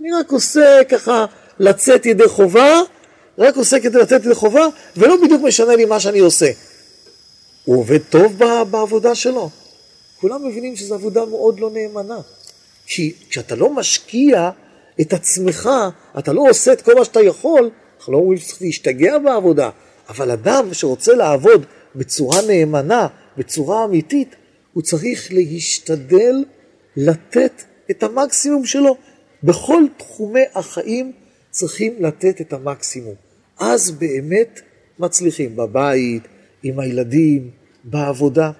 אני 0.00 0.12
רק 0.12 0.30
עושה 0.30 0.80
ככה 0.88 1.26
לצאת 1.58 2.06
ידי 2.06 2.28
חובה, 2.28 2.80
רק 3.38 3.56
עושה 3.56 3.80
כדי 3.80 3.98
לצאת 3.98 4.24
ידי 4.24 4.34
חובה, 4.34 4.66
ולא 4.96 5.16
בדיוק 5.22 5.42
משנה 5.42 5.76
לי 5.76 5.84
מה 5.84 6.00
שאני 6.00 6.18
עושה. 6.18 6.50
הוא 7.64 7.78
עובד 7.78 7.98
טוב 8.10 8.38
בעבודה 8.70 9.14
שלו. 9.14 9.50
כולם 10.20 10.48
מבינים 10.48 10.76
שזו 10.76 10.94
עבודה 10.94 11.24
מאוד 11.24 11.60
לא 11.60 11.70
נאמנה. 11.70 12.18
כי 12.86 13.12
כשאתה 13.28 13.54
לא 13.54 13.70
משקיע 13.70 14.50
את 15.00 15.12
עצמך, 15.12 15.70
אתה 16.18 16.32
לא 16.32 16.44
עושה 16.50 16.72
את 16.72 16.82
כל 16.82 16.94
מה 16.94 17.04
שאתה 17.04 17.22
יכול, 17.22 17.70
אנחנו 17.98 18.12
לא 18.12 18.18
אומרים 18.18 18.38
שצריך 18.38 18.62
להשתגע 18.62 19.18
בעבודה, 19.18 19.70
אבל 20.08 20.30
אדם 20.30 20.74
שרוצה 20.74 21.14
לעבוד 21.14 21.66
בצורה 21.94 22.42
נאמנה, 22.42 23.06
בצורה 23.36 23.84
אמיתית, 23.84 24.36
הוא 24.72 24.82
צריך 24.82 25.32
להשתדל 25.32 26.44
לתת 26.96 27.62
את 27.90 28.02
המקסימום 28.02 28.66
שלו. 28.66 28.96
בכל 29.42 29.82
תחומי 29.96 30.44
החיים 30.54 31.12
צריכים 31.50 31.94
לתת 32.00 32.40
את 32.40 32.52
המקסימום. 32.52 33.14
אז 33.58 33.90
באמת 33.90 34.60
מצליחים 34.98 35.56
בבית, 35.56 36.22
עם 36.62 36.80
הילדים, 36.80 37.50
בעבודה. 37.84 38.50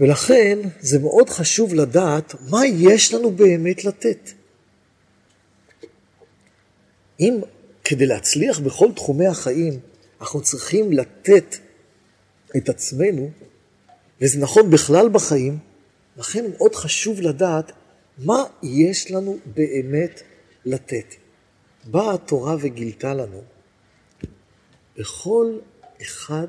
ולכן 0.00 0.58
זה 0.80 0.98
מאוד 0.98 1.30
חשוב 1.30 1.74
לדעת 1.74 2.34
מה 2.50 2.66
יש 2.66 3.14
לנו 3.14 3.30
באמת 3.30 3.84
לתת. 3.84 4.30
אם 7.20 7.40
כדי 7.84 8.06
להצליח 8.06 8.58
בכל 8.58 8.92
תחומי 8.92 9.26
החיים 9.26 9.78
אנחנו 10.20 10.42
צריכים 10.42 10.92
לתת 10.92 11.56
את 12.56 12.68
עצמנו, 12.68 13.30
וזה 14.20 14.38
נכון 14.40 14.70
בכלל 14.70 15.08
בחיים, 15.08 15.58
לכן 16.18 16.44
מאוד 16.56 16.74
חשוב 16.74 17.20
לדעת 17.20 17.72
מה 18.18 18.44
יש 18.62 19.10
לנו 19.10 19.38
באמת 19.54 20.22
לתת. 20.64 21.14
באה 21.84 22.14
התורה 22.14 22.56
וגילתה 22.60 23.14
לנו, 23.14 23.42
בכל 24.98 25.58
אחד 26.02 26.46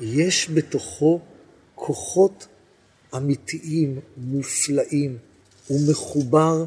יש 0.00 0.50
בתוכו 0.50 1.20
כוחות 1.74 2.46
אמיתיים, 3.16 4.00
מופלאים, 4.16 5.18
הוא 5.66 5.80
מחובר 5.90 6.64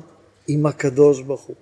עם 0.48 0.66
הקדוש 0.66 1.22
ברוך 1.22 1.42
הוא. 1.42 1.56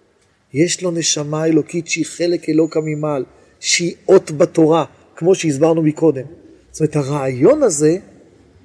יש 0.54 0.82
לו 0.82 0.92
נשמה 0.92 1.46
אלוקית 1.46 1.88
שהיא 1.88 2.06
חלק 2.06 2.50
אלוקא 2.50 2.80
ממעל, 2.84 3.26
שהיא 3.60 3.96
אות 4.08 4.32
בתורה, 4.32 4.86
כמו 5.16 5.36
שהסברנו 5.36 5.82
מקודם. 5.82 6.26
זאת 6.72 6.80
אומרת, 6.80 6.96
הרעיון 6.96 7.64
הזה, 7.64 7.98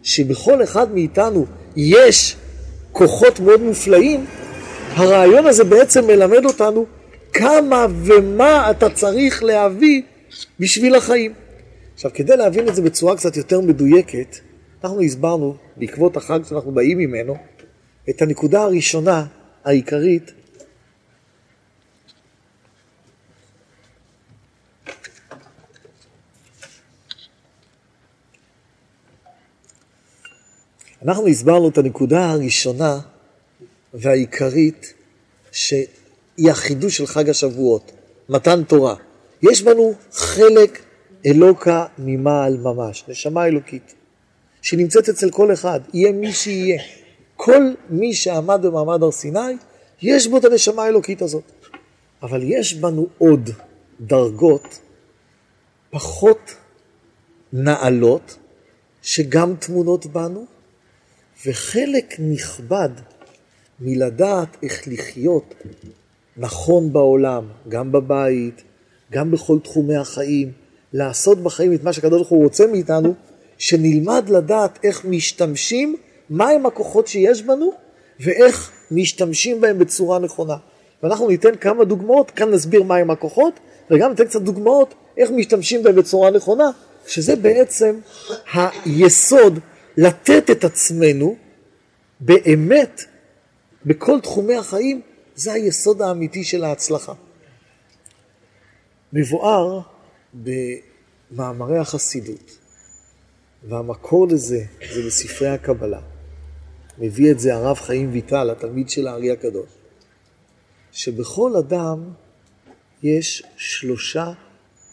שבכל 0.05 0.63
אחד 0.63 0.95
מאיתנו 0.95 1.47
יש 1.77 2.37
כוחות 2.93 3.41
מאוד 3.41 3.63
מופלאים, 3.63 4.27
הרעיון 4.95 5.47
הזה 5.47 5.65
בעצם 5.65 6.07
מלמד 6.07 6.45
אותנו 6.45 6.87
כמה 7.33 7.87
ומה 7.91 8.71
אתה 8.71 8.91
צריך 8.91 9.43
להביא 9.43 10.03
בשביל 10.61 10.95
החיים. 10.95 11.33
עכשיו, 11.95 12.11
כדי 12.15 12.37
להבין 12.37 12.69
את 12.69 12.75
זה 12.75 12.83
בצורה 12.83 13.17
קצת 13.17 13.37
יותר 13.37 13.61
מדויקת, 13.61 14.37
אנחנו 14.85 15.01
הסברנו, 15.03 15.57
בעקבות 15.77 16.17
החג 16.17 16.41
שאנחנו 16.49 16.73
באים 16.73 16.99
ממנו, 16.99 17.37
את 18.11 18.23
הנקודה 18.23 18.63
הראשונה, 18.63 19.25
העיקרית, 19.65 20.33
אנחנו 31.05 31.27
הסברנו 31.27 31.69
את 31.69 31.79
הנקודה 31.79 32.31
הראשונה 32.31 33.01
והעיקרית, 33.95 34.95
שהיא 35.53 36.51
החידוש 36.51 36.97
של 36.97 37.07
חג 37.07 37.29
השבועות, 37.29 37.93
מתן 38.29 38.65
תורה. 38.65 38.95
יש 39.43 39.63
בנו 39.63 39.95
חלק 40.13 40.83
אלוקה 41.27 41.87
ממעל 41.99 42.57
ממש, 42.57 43.05
נשמה 43.09 43.47
אלוקית, 43.47 43.95
שנמצאת 44.63 45.09
אצל 45.09 45.31
כל 45.31 45.53
אחד, 45.53 45.81
יהיה 45.95 46.13
מי 46.13 46.33
שיהיה. 46.33 46.83
כל 47.37 47.63
מי 47.91 48.15
שעמד 48.15 48.61
במעמד 48.63 49.03
הר 49.03 49.11
סיני, 49.11 49.57
יש 50.03 50.27
בו 50.27 50.37
את 50.37 50.45
הנשמה 50.45 50.85
האלוקית 50.85 51.23
הזאת. 51.23 51.53
אבל 52.23 52.43
יש 52.43 52.75
בנו 52.75 53.07
עוד 53.19 53.51
דרגות 54.01 54.81
פחות 55.91 56.55
נעלות, 57.53 58.37
שגם 59.03 59.55
תמונות 59.57 60.07
בנו, 60.07 60.47
וחלק 61.47 62.15
נכבד 62.19 62.89
מלדעת 63.81 64.57
איך 64.63 64.83
לחיות 64.87 65.55
נכון 66.37 66.93
בעולם, 66.93 67.45
גם 67.69 67.93
בבית, 67.93 68.63
גם 69.13 69.31
בכל 69.31 69.59
תחומי 69.59 69.97
החיים, 69.97 70.53
לעשות 70.93 71.43
בחיים 71.43 71.75
את 71.75 71.85
מה 71.85 71.93
שהקדוש 71.93 72.19
ברוך 72.19 72.29
הוא 72.29 72.45
רוצה 72.45 72.67
מאיתנו, 72.67 73.15
שנלמד 73.59 74.29
לדעת 74.29 74.79
איך 74.85 75.05
משתמשים, 75.05 75.97
מהם 76.31 76.67
הכוחות 76.67 77.07
שיש 77.07 77.43
בנו, 77.43 77.73
ואיך 78.21 78.71
משתמשים 78.91 79.61
בהם 79.61 79.79
בצורה 79.79 80.19
נכונה. 80.19 80.57
ואנחנו 81.03 81.29
ניתן 81.29 81.57
כמה 81.57 81.85
דוגמאות, 81.85 82.31
כאן 82.31 82.51
נסביר 82.51 82.83
מהם 82.83 83.11
הכוחות, 83.11 83.61
וגם 83.91 84.11
ניתן 84.11 84.25
קצת 84.25 84.43
דוגמאות 84.43 84.95
איך 85.17 85.31
משתמשים 85.31 85.83
בהם 85.83 85.97
בצורה 85.97 86.31
נכונה, 86.31 86.71
שזה 87.07 87.37
בעצם 87.37 87.99
היסוד 88.53 89.59
לתת 89.97 90.51
את 90.51 90.65
עצמנו 90.65 91.37
באמת 92.21 93.05
בכל 93.87 94.21
תחומי 94.21 94.57
החיים, 94.57 95.01
זה 95.35 95.53
היסוד 95.53 96.03
האמיתי 96.03 96.45
של 96.45 96.65
ההצלחה. 96.65 97.13
מבואר 99.13 99.81
במאמרי 100.35 101.79
החסידות, 101.79 102.59
והמקור 103.69 104.29
לזה 104.29 104.65
זה 104.95 105.07
בספרי 105.07 105.49
הקבלה. 105.49 106.01
מביא 106.99 107.31
את 107.31 107.41
זה 107.41 107.55
הרב 107.55 107.77
חיים 107.77 108.13
ויטל, 108.13 108.51
התלמיד 108.51 108.91
של 108.91 109.07
הארי 109.07 109.31
הקדוש, 109.31 109.69
שבכל 110.93 111.57
אדם 111.57 112.11
יש 113.03 113.43
שלושה 113.57 114.33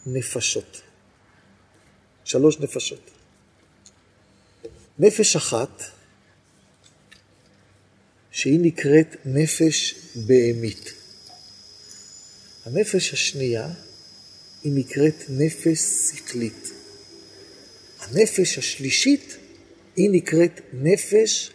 נפשות. 0.06 0.82
שלוש 2.24 2.60
נפשות. 2.60 3.11
נפש 5.02 5.36
אחת, 5.36 5.84
שהיא 8.32 8.60
נקראת 8.62 9.16
נפש 9.26 9.96
בהמית. 10.16 10.94
הנפש 12.66 13.14
השנייה 13.14 13.68
היא 14.64 14.72
נקראת 14.76 15.16
נפש 15.30 15.80
שכלית. 16.12 16.72
הנפש 18.00 18.58
השלישית 18.58 19.38
היא 19.96 20.10
נקראת 20.12 20.62
נפש 20.74 21.52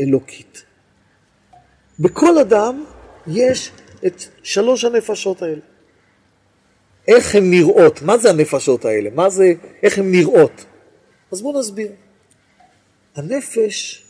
אלוקית. 0.00 0.62
בכל 2.00 2.38
אדם 2.38 2.84
יש 3.26 3.70
את 4.06 4.22
שלוש 4.42 4.84
הנפשות 4.84 5.42
האלה. 5.42 5.62
איך 7.08 7.34
הן 7.34 7.50
נראות? 7.50 8.02
מה 8.02 8.18
זה 8.18 8.30
הנפשות 8.30 8.84
האלה? 8.84 9.10
מה 9.10 9.30
זה, 9.30 9.52
איך 9.82 9.98
הן 9.98 10.10
נראות? 10.12 10.64
אז 11.32 11.42
בואו 11.42 11.60
נסביר. 11.60 11.92
הנפש 13.16 14.02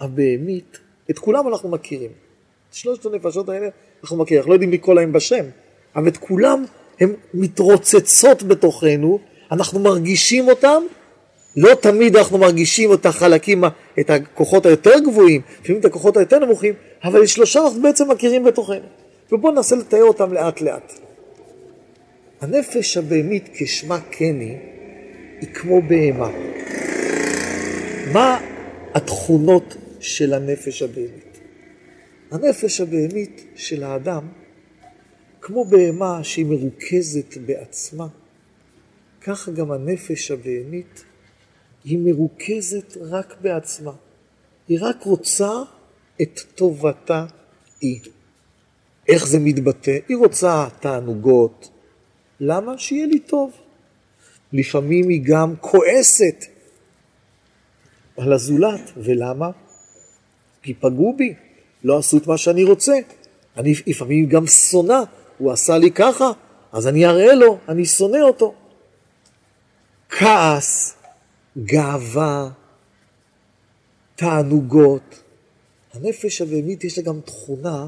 הבהמית, 0.00 0.78
את 1.10 1.18
כולם 1.18 1.48
אנחנו 1.48 1.68
מכירים. 1.68 2.10
שלושת 2.72 3.06
הנפשות 3.06 3.48
האלה 3.48 3.68
אנחנו 4.02 4.16
מכירים, 4.16 4.38
אנחנו 4.38 4.50
לא 4.50 4.54
יודעים 4.54 4.72
לקרוא 4.72 4.94
להם 4.94 5.12
בשם, 5.12 5.44
אבל 5.96 6.08
את 6.08 6.16
כולם 6.16 6.64
הן 7.00 7.12
מתרוצצות 7.34 8.42
בתוכנו, 8.42 9.18
אנחנו 9.52 9.80
מרגישים 9.80 10.48
אותם, 10.48 10.82
לא 11.56 11.74
תמיד 11.74 12.16
אנחנו 12.16 12.38
מרגישים 12.38 12.92
את 12.92 13.06
החלקים, 13.06 13.64
את 14.00 14.10
הכוחות 14.10 14.66
היותר 14.66 14.98
גבוהים, 14.98 15.40
לפעמים 15.62 15.80
את 15.80 15.84
הכוחות 15.84 16.16
היותר 16.16 16.38
נמוכים, 16.38 16.74
אבל 17.04 17.22
את 17.22 17.28
שלושה 17.28 17.60
אנחנו 17.60 17.82
בעצם 17.82 18.10
מכירים 18.10 18.44
בתוכנו. 18.44 18.86
ובואו 19.32 19.52
ננסה 19.52 19.76
לתאר 19.76 20.02
אותם 20.02 20.32
לאט 20.32 20.60
לאט. 20.60 20.92
הנפש 22.40 22.96
הבהמית 22.96 23.48
כשמה 23.54 23.98
כן 24.10 24.40
היא, 24.40 24.56
היא 25.40 25.48
כמו 25.54 25.82
בהמה. 25.82 26.30
מה 28.12 28.40
התכונות 28.94 29.76
של 30.00 30.34
הנפש 30.34 30.82
הבהמית? 30.82 31.38
הנפש 32.30 32.80
הבהמית 32.80 33.44
של 33.54 33.84
האדם, 33.84 34.28
כמו 35.40 35.64
בהמה 35.64 36.24
שהיא 36.24 36.46
מרוכזת 36.46 37.36
בעצמה, 37.46 38.06
כך 39.20 39.48
גם 39.48 39.72
הנפש 39.72 40.30
הבהמית 40.30 41.04
היא 41.84 41.98
מרוכזת 41.98 42.96
רק 43.00 43.36
בעצמה. 43.40 43.92
היא 44.68 44.78
רק 44.80 45.02
רוצה 45.02 45.50
את 46.22 46.40
טובתה 46.54 47.26
היא. 47.80 48.00
איך 49.08 49.26
זה 49.26 49.38
מתבטא? 49.38 49.98
היא 50.08 50.16
רוצה 50.16 50.68
תענוגות. 50.80 51.70
למה? 52.40 52.78
שיהיה 52.78 53.06
לי 53.06 53.18
טוב. 53.18 53.52
לפעמים 54.52 55.08
היא 55.08 55.20
גם 55.24 55.54
כועסת 55.60 56.44
על 58.16 58.32
הזולת. 58.32 58.92
ולמה? 58.96 59.50
כי 60.62 60.74
פגעו 60.74 61.16
בי, 61.16 61.34
לא 61.84 61.98
עשו 61.98 62.16
את 62.16 62.26
מה 62.26 62.38
שאני 62.38 62.64
רוצה. 62.64 62.98
אני 63.56 63.74
לפעמים 63.86 64.28
גם 64.28 64.46
שונא, 64.46 65.02
הוא 65.38 65.52
עשה 65.52 65.78
לי 65.78 65.90
ככה, 65.90 66.30
אז 66.72 66.86
אני 66.86 67.06
אראה 67.06 67.34
לו, 67.34 67.58
אני 67.68 67.84
שונא 67.84 68.18
אותו. 68.18 68.54
כעס, 70.08 70.96
גאווה, 71.58 72.50
תענוגות. 74.16 75.22
הנפש 75.94 76.40
הבהמית 76.40 76.84
יש 76.84 76.98
לה 76.98 77.04
גם 77.04 77.20
תכונה 77.20 77.86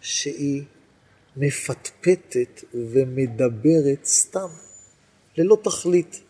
שהיא 0.00 0.62
מפטפטת 1.36 2.64
ומדברת 2.74 4.04
סתם, 4.04 4.48
ללא 5.36 5.58
תכלית, 5.62 6.20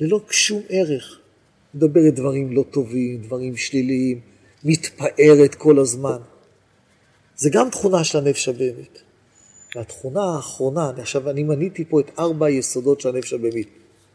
ללא 0.00 0.20
שום 0.30 0.62
ערך. 0.68 1.21
מדברת 1.74 2.14
דברים 2.14 2.52
לא 2.52 2.64
טובים, 2.70 3.22
דברים 3.22 3.56
שליליים, 3.56 4.20
מתפארת 4.64 5.54
כל 5.54 5.78
הזמן. 5.78 6.18
זה 7.36 7.50
גם 7.52 7.70
תכונה 7.70 8.04
של 8.04 8.18
הנפש 8.18 8.48
הבהמית. 8.48 9.02
והתכונה 9.76 10.22
האחרונה, 10.36 10.90
עכשיו 10.98 11.30
אני 11.30 11.42
מניתי 11.42 11.84
פה 11.84 12.00
את 12.00 12.10
ארבע 12.18 12.46
היסודות 12.46 13.00
של 13.00 13.08
הנפש 13.08 13.32
הבהמית, 13.32 13.68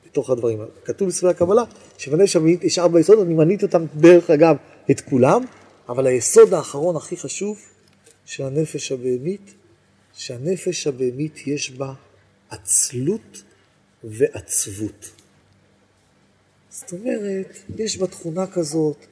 בתוך 0.05 0.29
הדברים. 0.29 0.59
כתוב 0.85 1.07
בספרי 1.07 1.29
הקבלה 1.29 1.63
שבנפש 1.97 2.35
הבהמית 2.35 2.63
יש 2.63 2.79
ארבע 2.79 2.99
יסודות, 2.99 3.25
אני 3.25 3.33
מניתי 3.33 3.65
אותם 3.65 3.85
דרך 3.95 4.29
אגב 4.29 4.55
את 4.91 5.01
כולם, 5.01 5.43
אבל 5.89 6.07
היסוד 6.07 6.53
האחרון 6.53 6.95
הכי 6.95 7.17
חשוב 7.17 7.59
של 8.25 8.43
הנפש 8.43 8.91
הבהמית, 8.91 9.53
שהנפש 10.13 10.87
הבהמית 10.87 11.47
יש 11.47 11.71
בה 11.71 11.93
עצלות 12.49 13.43
ועצבות. 14.03 15.11
זאת 16.79 16.93
אומרת, 16.93 17.57
יש 17.77 17.97
בה 17.97 18.07
תכונה 18.07 18.47
כזאת, 18.47 19.05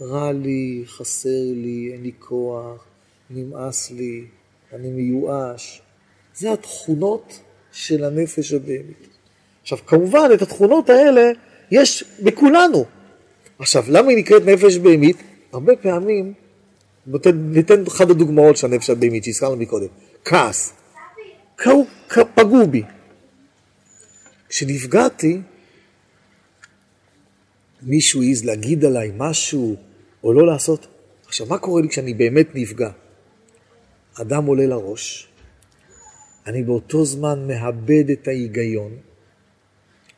רע 0.00 0.32
לי, 0.32 0.84
חסר 0.86 1.42
לי, 1.54 1.90
אין 1.92 2.02
לי 2.02 2.12
כוח, 2.18 2.84
נמאס 3.30 3.90
לי, 3.90 4.24
אני 4.72 4.90
מיואש. 4.90 5.82
זה 6.34 6.52
התכונות 6.52 7.40
של 7.72 8.04
הנפש 8.04 8.52
הבהמית. 8.52 9.08
עכשיו, 9.62 9.78
כמובן, 9.86 10.28
את 10.34 10.42
התכונות 10.42 10.90
האלה 10.90 11.30
יש 11.70 12.04
בכולנו. 12.22 12.84
עכשיו, 13.58 13.84
למה 13.88 14.08
היא 14.08 14.18
נקראת 14.18 14.42
נפש 14.42 14.76
בהמית? 14.76 15.16
הרבה 15.52 15.76
פעמים, 15.76 16.32
ניתן 17.34 17.86
אחת 17.86 18.10
הדוגמאות 18.10 18.56
של 18.56 18.66
הנפש 18.66 18.90
הבהמית 18.90 19.24
שהזכרנו 19.24 19.56
מקודם, 19.56 19.88
כעס. 20.24 20.72
פגעו 22.34 22.66
בי. 22.70 22.82
כשנפגעתי, 24.48 25.40
מישהו 27.82 28.22
העז 28.22 28.44
להגיד 28.44 28.84
עליי 28.84 29.12
משהו 29.16 29.76
או 30.24 30.32
לא 30.32 30.46
לעשות. 30.46 30.86
עכשיו, 31.26 31.46
מה 31.46 31.58
קורה 31.58 31.82
לי 31.82 31.88
כשאני 31.88 32.14
באמת 32.14 32.46
נפגע? 32.54 32.90
אדם 34.20 34.46
עולה 34.46 34.66
לראש, 34.66 35.28
אני 36.46 36.62
באותו 36.62 37.04
זמן 37.04 37.46
מאבד 37.46 38.10
את 38.10 38.28
ההיגיון, 38.28 38.92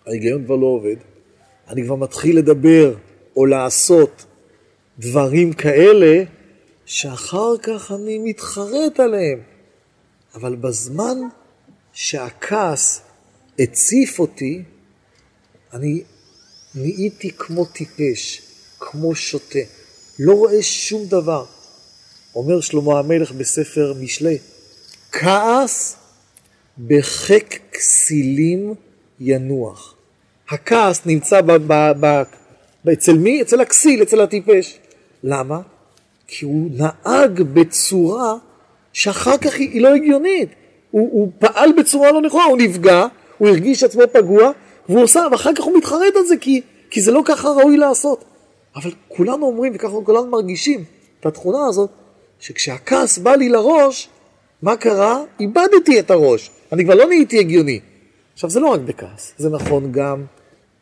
ההיגיון 0.06 0.44
כבר 0.44 0.56
לא 0.56 0.66
עובד, 0.66 0.96
אני 1.68 1.84
כבר 1.84 1.94
מתחיל 1.94 2.38
לדבר 2.38 2.94
או 3.36 3.46
לעשות 3.46 4.24
דברים 4.98 5.52
כאלה 5.52 6.22
שאחר 6.84 7.58
כך 7.62 7.92
אני 7.92 8.18
מתחרט 8.18 9.00
עליהם. 9.00 9.38
אבל 10.34 10.56
בזמן 10.56 11.16
שהכעס 11.92 13.02
הציף 13.58 14.18
אותי, 14.18 14.62
אני 15.72 16.02
נהייתי 16.74 17.30
כמו 17.30 17.64
טיפש, 17.64 18.42
כמו 18.80 19.14
שוטה, 19.14 19.58
לא 20.18 20.32
רואה 20.32 20.62
שום 20.62 21.06
דבר. 21.06 21.44
אומר 22.34 22.60
שלמה 22.60 22.98
המלך 22.98 23.32
בספר 23.32 23.94
משלי, 24.00 24.38
כעס 25.12 25.96
בחק 26.86 27.58
כסילים 27.72 28.74
ינוח. 29.20 29.94
הכעס 30.48 31.06
נמצא 31.06 31.40
ב, 31.40 31.52
ב, 31.52 31.92
ב, 32.00 32.22
ב, 32.84 32.88
אצל 32.88 33.18
מי? 33.18 33.42
אצל 33.42 33.60
הכסיל, 33.60 34.02
אצל 34.02 34.20
הטיפש. 34.20 34.78
למה? 35.24 35.60
כי 36.26 36.44
הוא 36.44 36.70
נהג 36.72 37.42
בצורה 37.42 38.34
שאחר 38.92 39.38
כך 39.38 39.54
היא, 39.54 39.70
היא 39.70 39.82
לא 39.82 39.94
הגיונית. 39.94 40.48
הוא, 40.90 41.08
הוא 41.12 41.32
פעל 41.38 41.72
בצורה 41.78 42.12
לא 42.12 42.20
נכונה, 42.20 42.44
הוא 42.44 42.58
נפגע, 42.58 43.06
הוא 43.38 43.48
הרגיש 43.48 43.82
עצמו 43.82 44.02
פגוע, 44.12 44.52
והוא 44.88 45.02
עושה, 45.02 45.26
ואחר 45.32 45.54
כך 45.54 45.64
הוא 45.64 45.78
מתחרט 45.78 46.16
על 46.16 46.26
זה, 46.26 46.36
כי, 46.36 46.60
כי 46.90 47.00
זה 47.00 47.12
לא 47.12 47.22
ככה 47.24 47.48
ראוי 47.48 47.76
לעשות. 47.76 48.24
אבל 48.76 48.90
כולנו 49.08 49.46
אומרים, 49.46 49.72
וככה 49.74 49.96
כולנו 50.04 50.26
מרגישים 50.26 50.84
את 51.20 51.26
התכונה 51.26 51.66
הזאת, 51.66 51.90
שכשהכעס 52.40 53.18
בא 53.18 53.34
לי 53.34 53.48
לראש, 53.48 54.08
מה 54.62 54.76
קרה? 54.76 55.22
איבדתי 55.40 56.00
את 56.00 56.10
הראש. 56.10 56.50
אני 56.72 56.84
כבר 56.84 56.94
לא 56.94 57.06
נהייתי 57.06 57.38
הגיוני. 57.38 57.80
עכשיו, 58.32 58.50
זה 58.50 58.60
לא 58.60 58.68
רק 58.68 58.80
בכעס, 58.80 59.32
זה 59.38 59.50
נכון 59.50 59.92
גם 59.92 60.24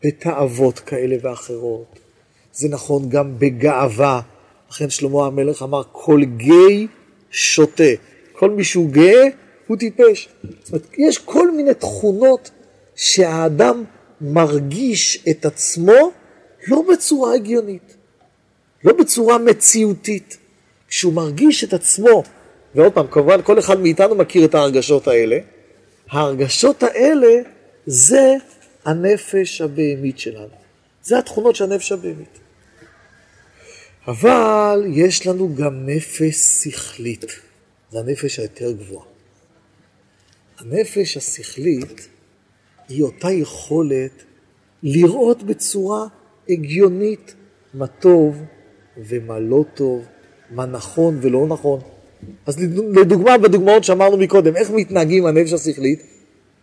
בתאוות 0.05 0.79
כאלה 0.79 1.17
ואחרות. 1.23 1.99
זה 2.53 2.69
נכון 2.69 3.09
גם 3.09 3.39
בגאווה. 3.39 4.21
לכן 4.71 4.91
שלמה 4.91 5.27
המלך 5.27 5.63
אמר, 5.63 5.83
כל 5.93 6.21
גיא 6.25 6.87
שותה. 7.31 7.85
כל 8.33 8.51
מי 8.51 8.65
שהוא 8.65 8.91
גאה, 8.91 9.29
הוא 9.67 9.77
טיפש. 9.77 10.29
זאת 10.63 10.69
אומרת, 10.73 10.87
יש 10.99 11.19
כל 11.19 11.51
מיני 11.51 11.75
תכונות 11.75 12.51
שהאדם 12.97 13.85
מרגיש 14.21 15.25
את 15.31 15.45
עצמו 15.47 16.13
לא 16.69 16.83
בצורה 16.93 17.35
הגיונית, 17.35 17.97
לא 18.85 18.93
בצורה 18.93 19.39
מציאותית. 19.39 20.39
כשהוא 20.89 21.13
מרגיש 21.13 21.65
את 21.65 21.73
עצמו, 21.73 22.23
ועוד 22.75 22.93
פעם, 22.93 23.07
כמובן 23.11 23.43
כל 23.43 23.59
אחד 23.59 23.81
מאיתנו 23.81 24.15
מכיר 24.15 24.45
את 24.45 24.55
ההרגשות 24.55 25.09
האלה, 25.09 25.39
ההרגשות 26.11 26.83
האלה 26.83 27.43
זה 27.87 28.35
הנפש 28.85 29.61
הבהמית 29.61 30.19
שלנו. 30.19 30.55
זה 31.03 31.19
התכונות 31.19 31.57
של 31.57 31.65
הנפש 31.65 31.93
הבהמית. 31.93 32.39
אבל 34.07 34.85
יש 34.87 35.27
לנו 35.27 35.55
גם 35.55 35.87
נפש 35.87 36.37
שכלית, 36.65 37.25
זה 37.91 37.99
הנפש 37.99 38.39
היותר 38.39 38.73
גבוהה. 38.73 39.07
הנפש 40.59 41.17
השכלית 41.17 42.09
היא 42.93 43.03
אותה 43.03 43.31
יכולת 43.31 44.23
לראות 44.83 45.43
בצורה 45.43 46.07
הגיונית 46.49 47.35
מה 47.75 47.87
טוב 47.87 48.43
ומה 48.97 49.39
לא 49.39 49.65
טוב, 49.75 50.05
מה 50.51 50.67
נכון 50.67 51.19
ולא 51.23 51.47
נכון. 51.47 51.81
אז 52.47 52.61
לדוגמה, 52.95 53.39
בדוגמאות 53.39 53.85
שאמרנו 53.85 54.17
מקודם, 54.17 54.57
איך 54.57 54.71
מתנהגים 54.71 55.27
הנפש 55.27 55.53
השכלית? 55.53 56.03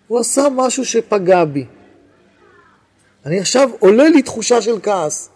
הוא 0.08 0.20
עשה 0.20 0.48
משהו 0.56 0.86
שפגע 0.86 1.46
בי. 1.46 1.66
אני 3.26 3.40
עכשיו 3.40 3.70
עולה 3.80 4.10
לי 4.10 4.22
תחושה 4.22 4.62
של 4.62 4.80
כעס, 4.84 5.30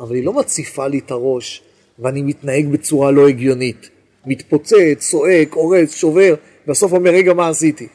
אבל 0.00 0.14
היא 0.14 0.24
לא 0.24 0.32
מציפה 0.32 0.86
לי 0.86 0.98
את 0.98 1.10
הראש 1.10 1.62
ואני 1.98 2.22
מתנהג 2.22 2.68
בצורה 2.68 3.10
לא 3.10 3.28
הגיונית. 3.28 3.90
מתפוצץ, 4.26 4.98
צועק, 4.98 5.52
הורס, 5.52 5.94
שובר, 5.94 6.34
בסוף 6.66 6.92
אומר, 6.92 7.10
רגע, 7.10 7.34
מה 7.34 7.48
עשיתי? 7.48 7.88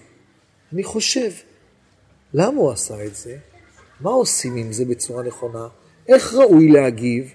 אני 0.73 0.83
חושב, 0.83 1.31
למה 2.33 2.57
הוא 2.57 2.71
עשה 2.71 3.05
את 3.05 3.15
זה? 3.15 3.37
מה 4.01 4.09
עושים 4.09 4.55
עם 4.55 4.71
זה 4.71 4.85
בצורה 4.85 5.23
נכונה? 5.23 5.67
איך 6.07 6.33
ראוי 6.33 6.67
להגיב? 6.67 7.33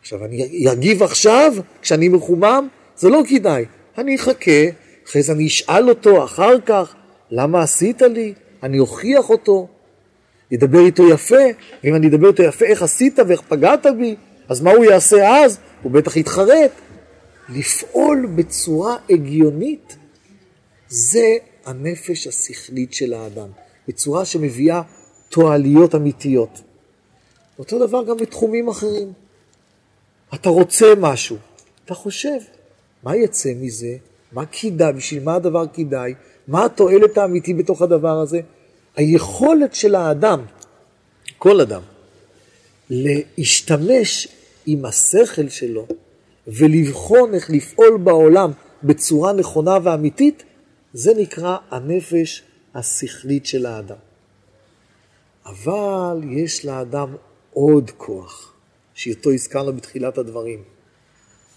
עכשיו, 0.00 0.24
אני 0.24 0.72
אגיב 0.72 1.02
עכשיו, 1.02 1.52
כשאני 1.82 2.08
מחומם? 2.08 2.68
זה 2.96 3.08
לא 3.08 3.22
כדאי. 3.28 3.64
אני 3.98 4.16
אחכה, 4.16 4.64
אחרי 5.06 5.22
זה 5.22 5.32
אני 5.32 5.46
אשאל 5.46 5.88
אותו 5.88 6.24
אחר 6.24 6.60
כך, 6.66 6.94
למה 7.30 7.62
עשית 7.62 8.02
לי? 8.02 8.34
אני 8.62 8.78
אוכיח 8.78 9.30
אותו. 9.30 9.68
ידבר 10.50 10.86
איתו 10.86 11.08
יפה, 11.08 11.44
ואם 11.84 11.94
אני 11.94 12.08
אדבר 12.08 12.28
איתו 12.28 12.42
יפה, 12.42 12.64
איך 12.64 12.82
עשית 12.82 13.18
ואיך 13.28 13.42
פגעת 13.48 13.86
בי, 13.98 14.16
אז 14.48 14.60
מה 14.60 14.70
הוא 14.72 14.84
יעשה 14.84 15.44
אז? 15.44 15.58
הוא 15.82 15.92
בטח 15.92 16.16
יתחרט. 16.16 16.70
לפעול 17.48 18.26
בצורה 18.34 18.96
הגיונית, 19.10 19.96
זה 20.88 21.36
הנפש 21.66 22.26
השכלית 22.26 22.94
של 22.94 23.12
האדם, 23.12 23.48
בצורה 23.88 24.24
שמביאה 24.24 24.82
תועליות 25.28 25.94
אמיתיות. 25.94 26.60
אותו 27.58 27.86
דבר 27.86 28.04
גם 28.04 28.16
בתחומים 28.16 28.68
אחרים. 28.68 29.12
אתה 30.34 30.48
רוצה 30.48 30.86
משהו, 30.98 31.36
אתה 31.84 31.94
חושב, 31.94 32.38
מה 33.02 33.16
יצא 33.16 33.52
מזה? 33.60 33.96
מה 34.32 34.46
כדאי? 34.46 34.92
בשביל 34.92 35.22
מה 35.22 35.34
הדבר 35.34 35.64
כדאי? 35.72 36.14
מה 36.48 36.64
התועלת 36.64 37.18
האמיתי 37.18 37.54
בתוך 37.54 37.82
הדבר 37.82 38.20
הזה? 38.20 38.40
היכולת 38.96 39.74
של 39.74 39.94
האדם, 39.94 40.42
כל 41.38 41.60
אדם, 41.60 41.82
להשתמש 42.90 44.28
עם 44.66 44.84
השכל 44.84 45.48
שלו 45.48 45.86
ולבחון 46.46 47.34
איך 47.34 47.50
לפעול 47.50 47.96
בעולם 47.96 48.50
בצורה 48.82 49.32
נכונה 49.32 49.78
ואמיתית, 49.82 50.42
זה 50.92 51.12
נקרא 51.16 51.56
הנפש 51.70 52.42
השכלית 52.74 53.46
של 53.46 53.66
האדם. 53.66 53.96
אבל 55.46 56.20
יש 56.30 56.64
לאדם 56.64 57.16
עוד 57.52 57.90
כוח, 57.90 58.54
שאותו 58.94 59.32
הזכרנו 59.32 59.72
בתחילת 59.72 60.18
הדברים, 60.18 60.62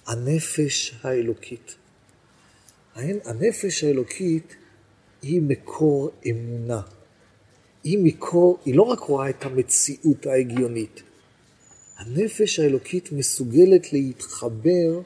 הנפש 0.08 0.94
האלוקית. 1.04 1.76
הנפש 3.26 3.84
האלוקית 3.84 4.56
היא 5.22 5.42
מקור 5.42 6.12
אמונה. 6.30 6.82
היא 7.84 8.00
מקור, 8.04 8.60
היא 8.66 8.76
לא 8.76 8.82
רק 8.82 9.00
רואה 9.00 9.30
את 9.30 9.46
המציאות 9.46 10.26
ההגיונית, 10.26 11.04
הנפש 11.98 12.60
האלוקית 12.60 13.12
מסוגלת 13.12 13.94
להתחבר 13.94 15.02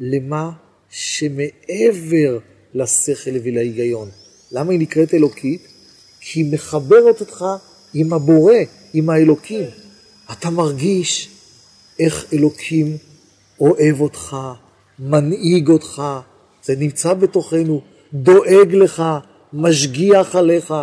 למה 0.00 0.52
שמעבר 0.90 2.38
לשכל 2.74 3.30
ולהיגיון. 3.44 4.10
למה 4.52 4.72
היא 4.72 4.80
נקראת 4.80 5.14
אלוקית? 5.14 5.66
כי 6.20 6.40
היא 6.40 6.52
מחברת 6.52 7.20
אותך 7.20 7.44
עם 7.94 8.12
הבורא, 8.12 8.54
עם 8.92 9.10
האלוקים. 9.10 9.64
אתה 10.32 10.50
מרגיש 10.50 11.28
איך 11.98 12.24
אלוקים 12.32 12.96
אוהב 13.60 14.00
אותך, 14.00 14.36
מנהיג 14.98 15.68
אותך, 15.68 16.02
זה 16.62 16.76
נמצא 16.76 17.14
בתוכנו, 17.14 17.80
דואג 18.14 18.74
לך, 18.74 19.02
משגיח 19.52 20.36
עליך. 20.36 20.74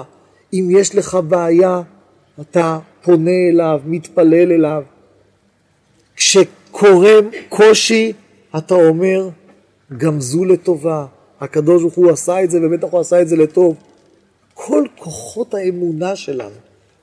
אם 0.53 0.67
יש 0.71 0.95
לך 0.95 1.17
בעיה, 1.27 1.81
אתה 2.41 2.79
פונה 3.01 3.49
אליו, 3.49 3.81
מתפלל 3.85 4.51
אליו. 4.51 4.83
כשקורה 6.15 7.13
קושי, 7.49 8.13
אתה 8.57 8.75
אומר, 8.75 9.29
גם 9.97 10.21
זו 10.21 10.45
לטובה. 10.45 11.05
הקדוש 11.41 11.81
ברוך 11.81 11.95
הוא 11.95 12.11
עשה 12.11 12.43
את 12.43 12.51
זה, 12.51 12.59
ובטח 12.63 12.87
הוא 12.91 12.99
עשה 12.99 13.21
את 13.21 13.27
זה 13.27 13.35
לטוב. 13.35 13.75
כל 14.53 14.83
כוחות 14.97 15.53
האמונה 15.53 16.15
שלנו, 16.15 16.55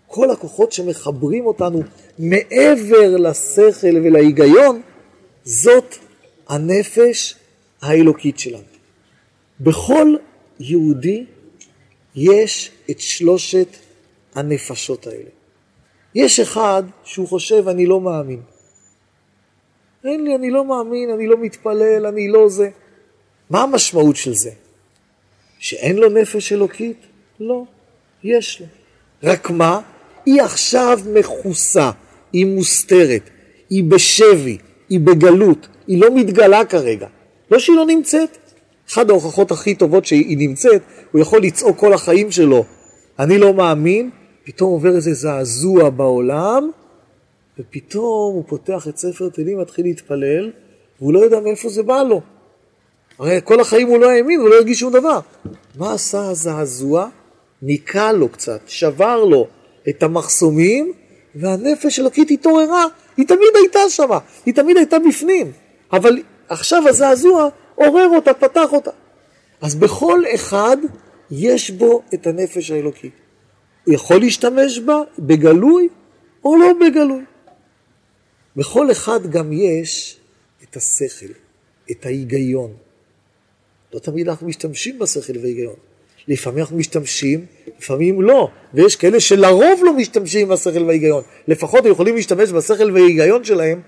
כל 0.07 0.31
הכוחות 0.31 0.73
שמחברים 0.73 1.47
אותנו 1.47 1.83
מעבר 2.19 3.17
לשכל 3.17 3.97
ולהיגיון, 4.05 4.81
זאת 5.45 5.95
הנפש 6.49 7.35
האלוקית 7.83 8.39
שלנו. 8.39 8.63
בכל 9.61 10.17
יהודי 10.61 11.25
יש 12.15 12.71
את 12.91 13.01
שלושת 13.01 13.69
הנפשות 14.35 15.07
האלה. 15.07 15.31
יש 16.15 16.41
אחד 16.41 16.83
שהוא 17.05 17.29
חושב, 17.29 17.69
אני 17.69 17.87
לא 17.87 18.01
מאמין. 18.01 18.41
אין 20.05 20.25
לי, 20.25 20.35
אני 20.35 20.51
לא 20.51 20.65
מאמין, 20.65 21.11
אני 21.11 21.27
לא 21.27 21.37
מתפלל, 21.37 22.07
אני 22.07 22.29
לא 22.29 22.49
זה. 22.49 22.71
מה 23.51 23.63
המשמעות 23.63 24.17
של 24.17 24.35
זה? 24.35 24.51
שאין 25.59 25.97
לו 25.97 26.09
נפש 26.09 26.53
אלוקית? 26.53 26.97
לא, 27.41 27.65
יש 28.25 28.61
לו. 28.61 28.67
רק 29.23 29.51
מה? 29.51 29.81
היא 30.27 30.43
עכשיו 30.43 30.99
מכוסה, 31.15 31.91
היא 32.33 32.47
מוסתרת, 32.47 33.31
היא 33.71 33.85
בשבי, 33.85 34.59
היא 34.89 35.01
בגלות, 35.01 35.69
היא 35.87 36.01
לא 36.01 36.15
מתגלה 36.15 36.65
כרגע. 36.65 37.07
לא 37.51 37.59
שהיא 37.59 37.77
לא 37.77 37.87
נמצאת. 37.87 38.39
אחת 38.91 39.11
ההוכחות 39.11 39.51
הכי 39.51 39.75
טובות 39.75 40.05
שהיא 40.05 40.39
נמצאת, 40.39 40.83
הוא 41.13 41.21
יכול 41.21 41.43
לצעוק 41.43 41.79
כל 41.79 41.93
החיים 41.93 42.31
שלו, 42.31 42.65
אני 43.19 43.39
לא 43.39 43.55
מאמין, 43.55 44.11
פתאום 44.45 44.71
עובר 44.71 44.97
איזה 44.97 45.15
זעזוע 45.15 45.91
בעולם, 45.91 46.71
ופתאום 47.59 48.35
הוא 48.35 48.45
פותח 48.47 48.89
את 48.89 48.99
ספר 48.99 49.29
תהילים, 49.29 49.61
מתחיל 49.61 49.85
להתפלל, 49.85 50.51
והוא 51.01 51.13
לא 51.13 51.19
יודע 51.19 51.41
מאיפה 51.41 51.69
זה 51.69 51.83
בא 51.83 52.03
לו. 52.03 52.21
הרי 53.21 53.41
כל 53.45 53.61
החיים 53.61 53.89
הוא 53.89 53.99
לא 53.99 54.11
האמין, 54.11 54.41
הוא 54.41 54.49
לא 54.49 54.55
הרגיש 54.55 54.81
שום 54.81 54.93
דבר. 54.93 55.21
מה 55.79 55.93
עשה 55.93 56.31
הזעזוע? 56.31 57.09
ניקה 57.63 58.13
לו 58.13 58.29
קצת, 58.29 58.61
שבר 58.67 59.25
לו 59.25 59.47
את 59.89 60.03
המחסומים, 60.03 60.93
והנפש 61.35 62.01
אלוקית 62.01 62.31
התעוררה. 62.31 62.87
היא 63.17 63.27
תמיד 63.27 63.49
הייתה 63.55 63.79
שמה, 63.89 64.19
היא 64.47 64.55
תמיד 64.55 64.77
הייתה 64.77 64.97
בפנים. 65.09 65.53
אבל 65.93 66.23
עכשיו 66.49 66.89
הזעזוע 66.89 67.49
עורר 67.75 68.09
אותה, 68.09 68.35
פתח 68.35 68.73
אותה. 68.73 68.91
אז 69.61 69.75
בכל 69.75 70.23
אחד 70.35 70.77
יש 71.31 71.71
בו 71.71 72.03
את 72.15 72.27
הנפש 72.27 72.71
האלוקית. 72.71 73.13
הוא 73.85 73.95
יכול 73.95 74.21
להשתמש 74.21 74.79
בה 74.79 75.03
בגלוי 75.19 75.89
או 76.45 76.57
לא 76.57 76.73
בגלוי. 76.81 77.25
בכל 78.57 78.91
אחד 78.91 79.31
גם 79.31 79.53
יש 79.53 80.17
את 80.63 80.77
השכל, 80.77 81.33
את 81.91 82.07
ההיגיון. 82.07 82.71
לא 83.95 83.99
תמיד 83.99 84.29
אנחנו 84.29 84.49
משתמשים 84.49 84.99
בשכל 84.99 85.39
וההיגיון. 85.39 85.75
לפעמים 86.29 86.59
אנחנו 86.59 86.77
משתמשים, 86.77 87.47
לפעמים 87.79 88.23
לא. 88.23 88.49
ויש 88.75 88.97
כאלה 88.97 89.21
שלרוב 89.21 89.81
לא 89.85 89.93
משתמשים 89.97 90.49
בשכל 90.49 90.83
וההיגיון. 90.83 91.23
לפחות 91.49 91.85
הם 91.85 91.93
יכולים 91.93 92.15
להשתמש 92.15 92.51
בשכל 92.51 92.91
וההיגיון 92.91 93.45
שלהם 93.45 93.81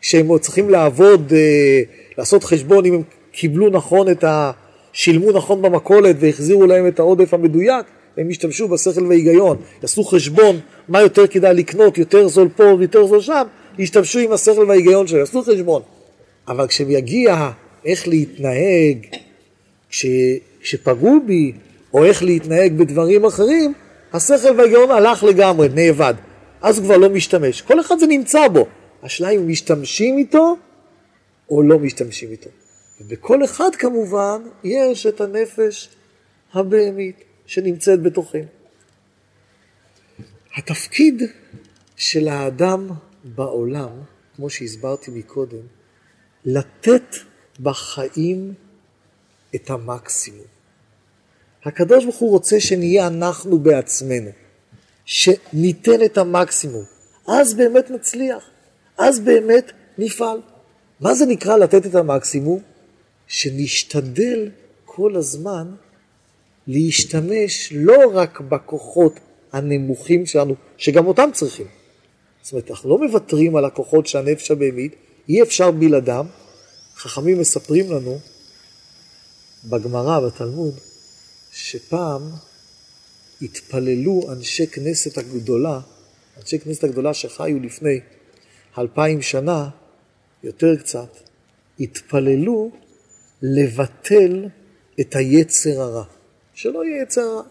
כשהם 0.00 0.38
צריכים 0.38 0.70
לעבוד, 0.70 1.32
אה, 1.32 1.82
לעשות 2.18 2.44
חשבון 2.44 2.84
אם 2.84 2.94
הם 2.94 3.02
קיבלו 3.32 3.70
נכון 3.70 4.10
את 4.10 4.24
ה... 4.24 4.50
שילמו 4.92 5.32
נכון 5.32 5.62
במכולת 5.62 6.16
והחזירו 6.20 6.66
להם 6.66 6.86
את 6.86 6.98
העודף 6.98 7.34
המדויק, 7.34 7.86
הם 8.16 8.30
ישתמשו 8.30 8.68
בשכל 8.68 9.06
וההיגיון, 9.06 9.56
יעשו 9.82 10.04
חשבון 10.04 10.60
מה 10.88 11.00
יותר 11.00 11.26
כדאי 11.26 11.54
לקנות, 11.54 11.98
יותר 11.98 12.28
זול 12.28 12.48
פה 12.56 12.64
ויותר 12.78 13.06
זול 13.06 13.20
שם, 13.20 13.42
ישתמשו 13.78 14.18
עם 14.18 14.32
השכל 14.32 14.64
וההיגיון 14.68 15.06
שלהם, 15.06 15.20
יעשו 15.20 15.42
חשבון. 15.42 15.82
אבל 16.48 16.66
כשמגיע 16.66 17.50
איך 17.84 18.08
להתנהג, 18.08 19.06
כש, 19.96 20.06
כשפגעו 20.60 21.20
בי, 21.26 21.52
או 21.94 22.04
איך 22.04 22.22
להתנהג 22.22 22.72
בדברים 22.72 23.24
אחרים, 23.24 23.72
השכל 24.12 24.54
וההיגיון 24.56 24.90
הלך 24.90 25.24
לגמרי, 25.24 25.68
נאבד. 25.68 26.14
אז 26.60 26.78
הוא 26.78 26.84
כבר 26.84 26.96
לא 26.96 27.08
משתמש. 27.10 27.62
כל 27.62 27.80
אחד 27.80 27.98
זה 27.98 28.06
נמצא 28.06 28.48
בו. 28.48 28.66
השאלה 29.02 29.30
אם 29.30 29.48
משתמשים 29.48 30.18
איתו 30.18 30.56
או 31.50 31.62
לא 31.62 31.78
משתמשים 31.78 32.30
איתו. 32.30 32.50
ובכל 33.00 33.44
אחד 33.44 33.70
כמובן 33.78 34.42
יש 34.64 35.06
את 35.06 35.20
הנפש 35.20 35.88
הבהמית 36.54 37.16
שנמצאת 37.46 38.02
בתוכנו. 38.02 38.44
התפקיד 40.56 41.22
של 41.96 42.28
האדם 42.28 42.88
בעולם, 43.24 43.90
כמו 44.36 44.50
שהסברתי 44.50 45.10
מקודם, 45.10 45.66
לתת 46.44 47.16
בחיים 47.60 48.54
את 49.56 49.70
המקסימום. 49.70 50.46
הקדוש 51.64 52.04
ברוך 52.04 52.16
הוא 52.16 52.30
רוצה 52.30 52.60
שנהיה 52.60 53.06
אנחנו 53.06 53.58
בעצמנו, 53.58 54.30
שניתן 55.04 56.04
את 56.04 56.18
המקסימום, 56.18 56.84
אז 57.28 57.54
באמת 57.54 57.90
נצליח, 57.90 58.44
אז 58.98 59.20
באמת 59.20 59.72
נפעל. 59.98 60.40
מה 61.00 61.14
זה 61.14 61.26
נקרא 61.26 61.56
לתת 61.56 61.86
את 61.86 61.94
המקסימום? 61.94 62.60
שנשתדל 63.26 64.50
כל 64.84 65.16
הזמן 65.16 65.74
להשתמש 66.66 67.72
לא 67.72 68.10
רק 68.14 68.40
בכוחות 68.40 69.20
הנמוכים 69.52 70.26
שלנו, 70.26 70.54
שגם 70.76 71.06
אותם 71.06 71.30
צריכים. 71.32 71.66
זאת 72.42 72.52
אומרת, 72.52 72.70
אנחנו 72.70 72.90
לא 72.90 72.98
מוותרים 72.98 73.56
על 73.56 73.64
הכוחות 73.64 74.06
של 74.06 74.18
הנפש 74.18 74.50
הבהמית, 74.50 74.94
אי 75.28 75.42
אפשר 75.42 75.70
בלעדם. 75.70 76.26
חכמים 76.96 77.40
מספרים 77.40 77.92
לנו 77.92 78.18
בגמרא, 79.66 80.20
בתלמוד, 80.20 80.74
שפעם 81.52 82.22
התפללו 83.42 84.22
אנשי 84.32 84.66
כנסת 84.66 85.18
הגדולה, 85.18 85.80
אנשי 86.40 86.58
כנסת 86.58 86.84
הגדולה 86.84 87.14
שחיו 87.14 87.60
לפני 87.60 88.00
אלפיים 88.78 89.22
שנה, 89.22 89.68
יותר 90.42 90.76
קצת, 90.76 91.08
התפללו 91.80 92.70
לבטל 93.42 94.48
את 95.00 95.16
היצר 95.16 95.80
הרע, 95.80 96.04
שלא 96.54 96.84
יהיה 96.84 97.02
יצר 97.02 97.20
הרע. 97.20 97.42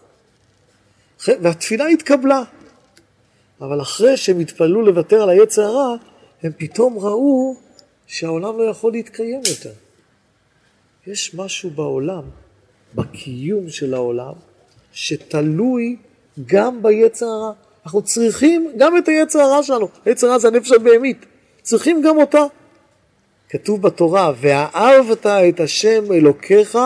והתפילה 1.42 1.86
התקבלה, 1.86 2.42
אבל 3.60 3.80
אחרי 3.82 4.16
שהם 4.16 4.40
התפללו 4.40 4.82
לוותר 4.82 5.22
על 5.22 5.28
היצר 5.28 5.62
הרע, 5.62 5.96
הם 6.42 6.52
פתאום 6.56 6.98
ראו 6.98 7.56
שהעולם 8.06 8.58
לא 8.58 8.62
יכול 8.62 8.92
להתקיים 8.92 9.40
יותר. 9.48 9.72
יש 11.06 11.34
משהו 11.34 11.70
בעולם, 11.70 12.22
בקיום 12.94 13.70
של 13.70 13.94
העולם, 13.94 14.32
שתלוי 14.92 15.96
גם 16.46 16.82
ביצר 16.82 17.26
הרע. 17.26 17.52
אנחנו 17.84 18.02
צריכים 18.02 18.72
גם 18.76 18.96
את 18.96 19.08
היצר 19.08 19.38
הרע 19.38 19.62
שלנו, 19.62 19.88
היצר 20.04 20.26
הרע 20.26 20.38
זה 20.38 20.48
הנפש 20.48 20.72
הבהמית, 20.72 21.26
צריכים 21.62 22.02
גם 22.02 22.18
אותה. 22.18 22.44
כתוב 23.48 23.82
בתורה, 23.82 24.32
ואהבת 24.40 25.26
את 25.26 25.60
השם 25.60 26.12
אלוקיך 26.12 26.78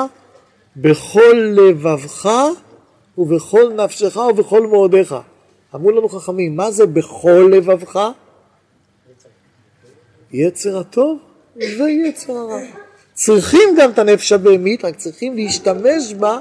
בכל 0.77 1.53
לבבך 1.57 2.31
ובכל 3.19 3.73
נפשך 3.73 4.17
ובכל 4.17 4.67
מאודיך. 4.67 5.15
אמרו 5.75 5.91
לנו 5.91 6.09
חכמים, 6.09 6.57
מה 6.57 6.71
זה 6.71 6.87
בכל 6.87 7.51
לבבך? 7.53 8.01
יצר 10.33 10.79
הטוב 10.79 11.19
ויצר 11.57 12.33
הרע. 12.33 12.61
צריכים 13.21 13.69
גם 13.79 13.91
את 13.91 13.99
הנפש 13.99 14.33
הבהמית, 14.33 14.85
רק 14.85 14.97
צריכים 14.97 15.37
להשתמש 15.37 16.15
בה 16.19 16.39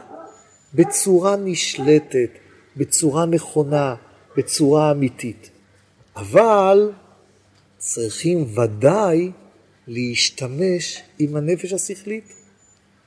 בצורה 0.73 1.35
נשלטת, 1.35 2.29
בצורה 2.77 3.25
נכונה, 3.25 3.95
בצורה 4.37 4.91
אמיתית. 4.91 5.49
אבל 6.15 6.91
צריכים 7.77 8.45
ודאי 8.57 9.31
להשתמש 9.87 11.01
עם 11.19 11.35
הנפש 11.35 11.73
השכלית. 11.73 12.33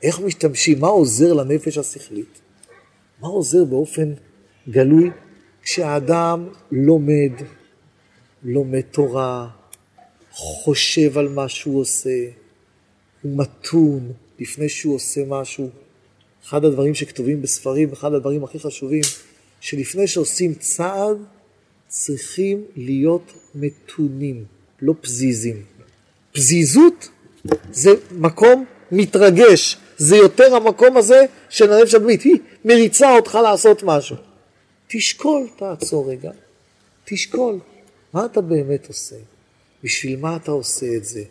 איך 0.02 0.20
משתמשים? 0.20 0.80
מה 0.80 0.88
עוזר 0.88 1.32
לנפש 1.32 1.78
השכלית? 1.78 2.40
מה 3.20 3.28
עוזר 3.28 3.64
באופן 3.64 4.12
גלוי 4.68 5.11
כשהאדם 5.62 6.48
לומד, 6.72 7.32
לומד 8.42 8.80
תורה, 8.80 9.48
חושב 10.30 11.18
על 11.18 11.28
מה 11.28 11.48
שהוא 11.48 11.80
עושה, 11.80 12.41
הוא 13.22 13.37
מתון 13.37 14.12
לפני 14.38 14.68
שהוא 14.68 14.94
עושה 14.94 15.20
משהו. 15.28 15.70
אחד 16.44 16.64
הדברים 16.64 16.94
שכתובים 16.94 17.42
בספרים, 17.42 17.92
אחד 17.92 18.14
הדברים 18.14 18.44
הכי 18.44 18.58
חשובים, 18.58 19.02
שלפני 19.61 20.06
שעושים 20.06 20.54
צעד, 20.54 21.16
צריכים 21.88 22.64
להיות 22.76 23.32
מתונים, 23.54 24.44
לא 24.82 24.94
פזיזים. 25.00 25.62
פזיזות 26.32 27.08
זה 27.72 27.90
מקום 28.12 28.64
מתרגש, 28.92 29.76
זה 29.98 30.16
יותר 30.16 30.54
המקום 30.54 30.96
הזה 30.96 31.24
של 31.48 31.72
הנפש 31.72 31.94
הדמית, 31.94 32.22
היא 32.22 32.37
מריצה 32.64 33.14
אותך 33.14 33.38
לעשות 33.42 33.82
משהו. 33.82 34.16
תשקול, 34.87 35.48
תעצור 35.56 36.11
רגע, 36.11 36.30
תשקול, 37.04 37.58
מה 38.12 38.24
אתה 38.24 38.40
באמת 38.40 38.88
עושה? 38.88 39.16
בשביל 39.85 40.18
מה 40.20 40.37
אתה 40.37 40.50
עושה 40.50 40.87
את 40.96 41.04
זה? 41.04 41.22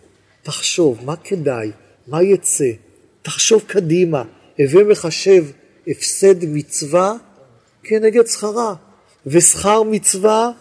תחשוב, 0.44 1.06
מה 1.06 1.16
כדאי? 1.16 1.72
מה 2.08 2.24
יצא? 2.24 2.72
תחשוב 3.22 3.64
קדימה, 3.68 4.24
הווה 4.60 4.84
מחשב 4.84 5.46
הפסד 5.88 6.46
מצווה 6.46 7.14
כנגד 7.84 8.28
שכרה, 8.28 8.76
ושכר 9.26 9.84
מצווה 9.84 10.52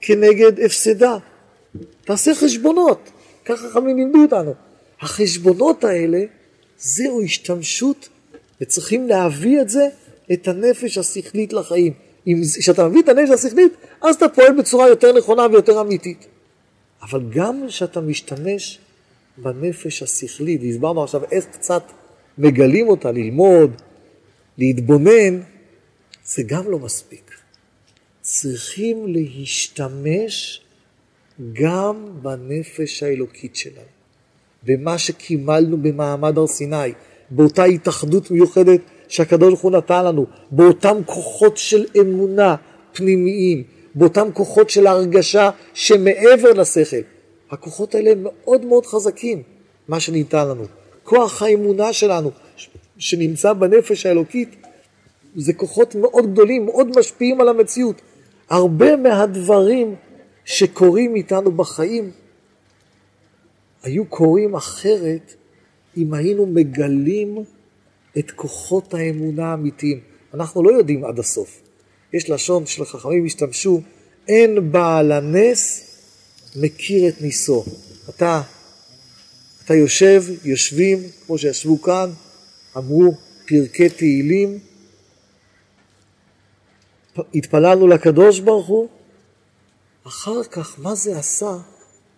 כנגד 0.00 0.60
הפסדה. 0.60 1.16
תעשה 2.04 2.34
חשבונות. 2.34 3.10
ככה 3.44 3.68
חכמים 3.68 3.96
לימדו 3.96 4.22
אותנו. 4.22 4.54
החשבונות 5.00 5.84
האלה, 5.84 6.24
זהו 6.78 7.22
השתמשות, 7.22 8.08
וצריכים 8.60 9.08
להביא 9.08 9.60
את 9.60 9.68
זה, 9.68 9.88
את 10.32 10.48
הנפש 10.48 10.98
השכלית 10.98 11.52
לחיים. 11.52 11.92
כשאתה 12.58 12.88
מביא 12.88 13.02
את 13.02 13.08
הנפש 13.08 13.30
השכלית, 13.30 13.72
אז 14.02 14.14
אתה 14.14 14.28
פועל 14.28 14.52
בצורה 14.58 14.88
יותר 14.88 15.12
נכונה 15.12 15.46
ויותר 15.50 15.80
אמיתית. 15.80 16.26
אבל 17.02 17.20
גם 17.30 17.64
כשאתה 17.68 18.00
משתמש 18.00 18.78
בנפש 19.42 20.02
השכלית, 20.02 20.60
והסברנו 20.62 21.02
עכשיו 21.02 21.22
איך 21.30 21.44
קצת 21.44 21.82
מגלים 22.38 22.88
אותה, 22.88 23.12
ללמוד, 23.12 23.70
להתבונן, 24.58 25.40
זה 26.24 26.42
גם 26.46 26.70
לא 26.70 26.78
מספיק. 26.78 27.30
צריכים 28.20 29.06
להשתמש 29.06 30.60
גם 31.52 32.06
בנפש 32.22 33.02
האלוקית 33.02 33.56
שלנו, 33.56 33.86
במה 34.62 34.98
שקימלנו 34.98 35.76
במעמד 35.76 36.38
הר 36.38 36.46
סיני, 36.46 36.92
באותה 37.30 37.64
התאחדות 37.64 38.30
מיוחדת 38.30 38.80
שהקדוש 39.08 39.48
ברוך 39.48 39.60
הוא 39.60 39.72
נתן 39.72 40.04
לנו, 40.04 40.26
באותם 40.50 40.96
כוחות 41.06 41.56
של 41.56 41.84
אמונה 42.00 42.56
פנימיים, 42.92 43.62
באותם 43.94 44.28
כוחות 44.32 44.70
של 44.70 44.86
ההרגשה 44.86 45.50
שמעבר 45.74 46.52
לשכל. 46.56 47.19
הכוחות 47.50 47.94
האלה 47.94 48.10
הם 48.10 48.22
מאוד 48.22 48.64
מאוד 48.64 48.86
חזקים, 48.86 49.42
מה 49.88 50.00
שניתן 50.00 50.48
לנו. 50.48 50.64
כוח 51.04 51.42
האמונה 51.42 51.92
שלנו, 51.92 52.30
שנמצא 52.98 53.52
בנפש 53.52 54.06
האלוקית, 54.06 54.56
זה 55.36 55.52
כוחות 55.52 55.94
מאוד 55.94 56.32
גדולים, 56.32 56.66
מאוד 56.66 56.98
משפיעים 56.98 57.40
על 57.40 57.48
המציאות. 57.48 58.00
הרבה 58.50 58.96
מהדברים 58.96 59.94
שקורים 60.44 61.16
איתנו 61.16 61.52
בחיים 61.52 62.10
היו 63.82 64.04
קורים 64.04 64.54
אחרת 64.54 65.34
אם 65.96 66.14
היינו 66.14 66.46
מגלים 66.46 67.38
את 68.18 68.30
כוחות 68.30 68.94
האמונה 68.94 69.46
האמיתיים. 69.46 70.00
אנחנו 70.34 70.62
לא 70.62 70.70
יודעים 70.70 71.04
עד 71.04 71.18
הסוף. 71.18 71.62
יש 72.12 72.30
לשון 72.30 72.66
של 72.66 72.84
חכמים 72.84 73.26
השתמשו, 73.26 73.80
אין 74.28 74.72
בעל 74.72 75.12
הנס 75.12 75.89
מכיר 76.56 77.08
את 77.08 77.20
ניסו. 77.20 77.64
אתה, 78.08 78.42
אתה 79.64 79.74
יושב, 79.74 80.24
יושבים, 80.44 80.98
כמו 81.26 81.38
שישבו 81.38 81.82
כאן, 81.82 82.10
אמרו 82.76 83.14
פרקי 83.46 83.88
תהילים, 83.88 84.58
התפללנו 87.34 87.88
לקדוש 87.88 88.40
ברוך 88.40 88.66
הוא, 88.66 88.88
אחר 90.06 90.44
כך 90.44 90.78
מה 90.78 90.94
זה 90.94 91.18
עשה, 91.18 91.56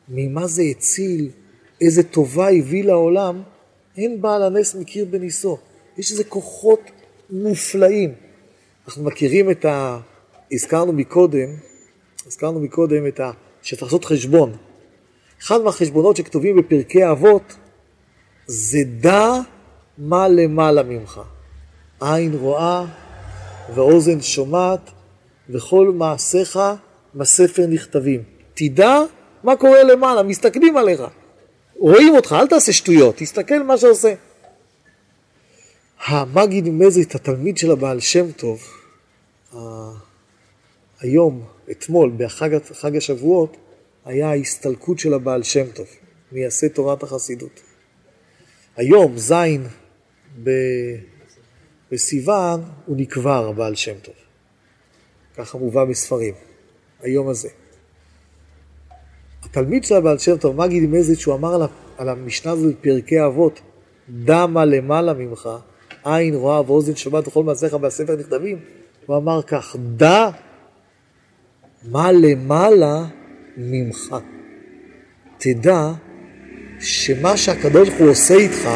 ממה 0.09 0.47
זה 0.47 0.63
הציל, 0.63 1.31
איזה 1.81 2.03
טובה 2.03 2.51
הביא 2.51 2.85
לעולם, 2.85 3.43
אין 3.97 4.23
בעל 4.23 4.43
הנס 4.43 4.75
מכיר 4.75 5.05
בניסו. 5.05 5.59
יש 5.99 6.11
איזה 6.11 6.25
כוחות 6.25 6.81
מופלאים. 7.31 8.15
אנחנו 8.87 9.05
מכירים 9.05 9.51
את 9.51 9.65
ה... 9.65 10.01
הזכרנו 10.53 10.93
מקודם, 10.93 11.49
הזכרנו 12.27 12.61
מקודם 12.61 13.07
את 13.07 13.21
ה... 13.21 13.31
שצריך 13.63 13.83
לעשות 13.83 14.05
חשבון. 14.05 14.57
אחד 15.43 15.61
מהחשבונות 15.61 16.17
שכתובים 16.17 16.57
בפרקי 16.57 17.11
אבות 17.11 17.57
זה 18.47 18.79
דע 19.01 19.33
מה 19.99 20.29
למעלה 20.29 20.83
ממך. 20.83 21.21
עין 22.01 22.35
רואה 22.35 22.85
ואוזן 23.75 24.21
שומעת 24.21 24.91
וכל 25.51 25.93
מעשיך 25.95 26.59
בספר 27.15 27.67
נכתבים. 27.67 28.23
תדע 28.55 29.01
מה 29.45 29.57
קורה 29.57 29.83
למעלה, 29.83 30.23
מסתכלים 30.23 30.77
עליך. 30.77 31.03
רואים 31.77 32.15
אותך, 32.17 32.37
אל 32.41 32.47
תעשה 32.47 32.73
שטויות, 32.73 33.17
תסתכל 33.17 33.63
מה 33.63 33.77
שעושה. 33.77 34.15
המגיד 36.07 36.69
מזית, 36.69 37.15
התלמיד 37.15 37.59
של 37.59 37.71
הבעל 37.71 38.01
שם 38.01 38.33
טוב, 38.33 38.63
היום, 41.01 41.43
אתמול, 41.71 42.13
בחג 42.17 42.97
השבועות, 42.97 43.57
היה 44.05 44.31
ההסתלקות 44.31 44.99
של 44.99 45.15
הבעל 45.15 45.43
שם 45.43 45.65
טוב, 45.75 45.87
מייסד 46.33 46.69
תורת 46.69 47.03
החסידות. 47.03 47.61
היום, 48.77 49.19
זין 49.19 49.67
בסיוון, 51.91 52.61
הוא 52.87 52.97
נקבר, 52.97 53.49
הבעל 53.49 53.75
שם 53.75 53.95
טוב. 54.03 54.15
ככה 55.37 55.59
מובא 55.59 55.85
בספרים, 55.85 56.35
היום 57.01 57.29
הזה. 57.29 57.49
התלמיד 59.43 59.85
של 59.85 59.95
הבעל 59.95 60.19
שם 60.19 60.37
טוב, 60.37 60.57
מגיד 60.57 60.91
מזית, 60.91 61.21
שהוא 61.21 61.35
אמר 61.35 61.67
על 61.99 62.09
המשנה 62.09 62.53
הזאת 62.53 62.75
בפרקי 62.75 63.25
אבות, 63.27 63.61
דמה 64.09 64.65
למעלה 64.65 65.13
ממך, 65.13 65.49
עין 66.05 66.35
רואה 66.35 66.61
ואוזן 66.71 66.97
שומעת 66.97 67.29
וכל 67.29 67.45
מעשיך 67.45 67.75
בספר 67.75 68.17
נכתבים, 68.17 68.59
הוא 69.07 69.17
אמר 69.17 69.43
כך, 69.43 69.77
דע 69.97 70.31
מה 71.85 72.13
למעלה 72.13 73.05
ממך. 73.57 74.17
תדע 75.39 75.93
שמה 76.81 77.37
שהקדוש 77.37 77.89
ברוך 77.89 78.01
הוא 78.01 78.11
עושה 78.11 78.35
איתך, 78.35 78.69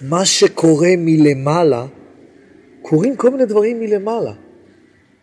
מה 0.00 0.24
שקורה 0.24 0.88
מלמעלה, 0.98 1.86
קורים 2.82 3.16
כל 3.16 3.30
מיני 3.30 3.46
דברים 3.46 3.80
מלמעלה. 3.80 4.32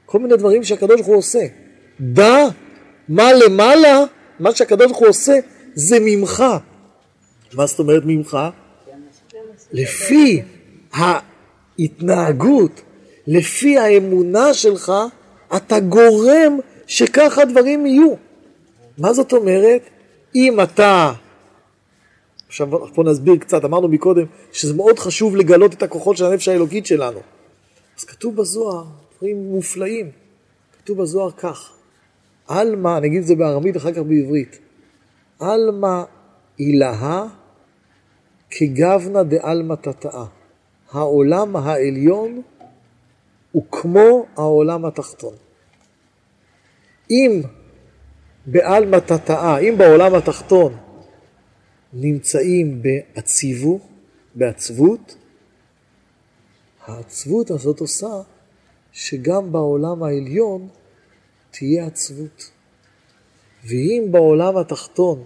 כל 0.05 0.19
מיני 0.19 0.37
דברים 0.37 0.63
שהקדוש 0.63 0.95
ברוך 0.95 1.07
הוא 1.07 1.15
עושה. 1.15 1.47
דע 2.01 2.47
מה 3.09 3.33
למעלה, 3.33 4.03
מה 4.39 4.55
שהקדוש 4.55 4.87
ברוך 4.87 4.99
הוא 4.99 5.07
עושה, 5.07 5.39
זה 5.73 5.97
ממך. 6.01 6.43
מה 7.53 7.65
זאת 7.65 7.79
אומרת 7.79 8.03
ממך? 8.05 8.37
לפי 9.71 10.41
ההתנהגות, 10.93 12.81
לפי 13.27 13.77
האמונה 13.77 14.53
שלך, 14.53 14.93
אתה 15.55 15.79
גורם 15.79 16.59
שככה 16.87 17.45
דברים 17.45 17.85
יהיו. 17.85 18.13
מה 18.97 19.13
זאת 19.13 19.33
אומרת? 19.33 19.81
אם 20.35 20.61
אתה, 20.61 21.13
עכשיו 22.47 22.67
פה 22.93 23.03
נסביר 23.03 23.37
קצת, 23.37 23.65
אמרנו 23.65 23.87
מקודם 23.87 24.25
שזה 24.51 24.73
מאוד 24.73 24.99
חשוב 24.99 25.35
לגלות 25.35 25.73
את 25.73 25.83
הכוחות 25.83 26.17
של 26.17 26.25
הנפש 26.25 26.47
האלוקית 26.47 26.85
שלנו. 26.85 27.19
אז 27.99 28.03
כתוב 28.03 28.35
בזוהר 28.35 28.83
דברים 29.17 29.51
מופלאים. 29.51 30.11
כתוב 30.77 31.01
בזוהר 31.01 31.31
כך, 31.31 31.71
עלמא, 32.47 32.97
אני 32.97 33.07
אגיד 33.07 33.21
את 33.21 33.27
זה 33.27 33.35
בארמית 33.35 33.77
אחר 33.77 33.91
כך 33.91 33.99
בעברית, 33.99 34.59
עלמא 35.39 36.03
אילהה 36.59 37.27
כגוונה 38.49 39.23
דעלמא 39.23 39.73
תתאה. 39.73 40.25
העולם 40.91 41.55
העליון 41.55 42.41
הוא 43.51 43.65
כמו 43.71 44.25
העולם 44.35 44.85
התחתון. 44.85 45.33
אם 47.09 47.41
בעלמא 48.45 48.97
תתאה, 48.97 49.57
אם 49.57 49.75
בעולם 49.77 50.15
התחתון 50.15 50.77
נמצאים 51.93 52.81
בעציבו, 52.81 53.79
בעצבות, 54.35 55.15
העצבות 56.85 57.51
הזאת 57.51 57.79
עושה 57.79 58.21
שגם 58.91 59.51
בעולם 59.51 60.03
העליון 60.03 60.67
תהיה 61.51 61.85
עצבות. 61.85 62.51
ואם 63.63 64.07
בעולם 64.11 64.57
התחתון 64.57 65.23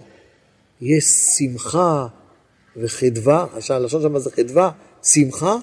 יש 0.80 1.04
שמחה 1.04 2.06
וחדווה, 2.76 3.46
הלשון 3.70 4.02
שם 4.02 4.18
זה 4.18 4.30
חדווה, 4.30 4.70
שמחה, 5.02 5.56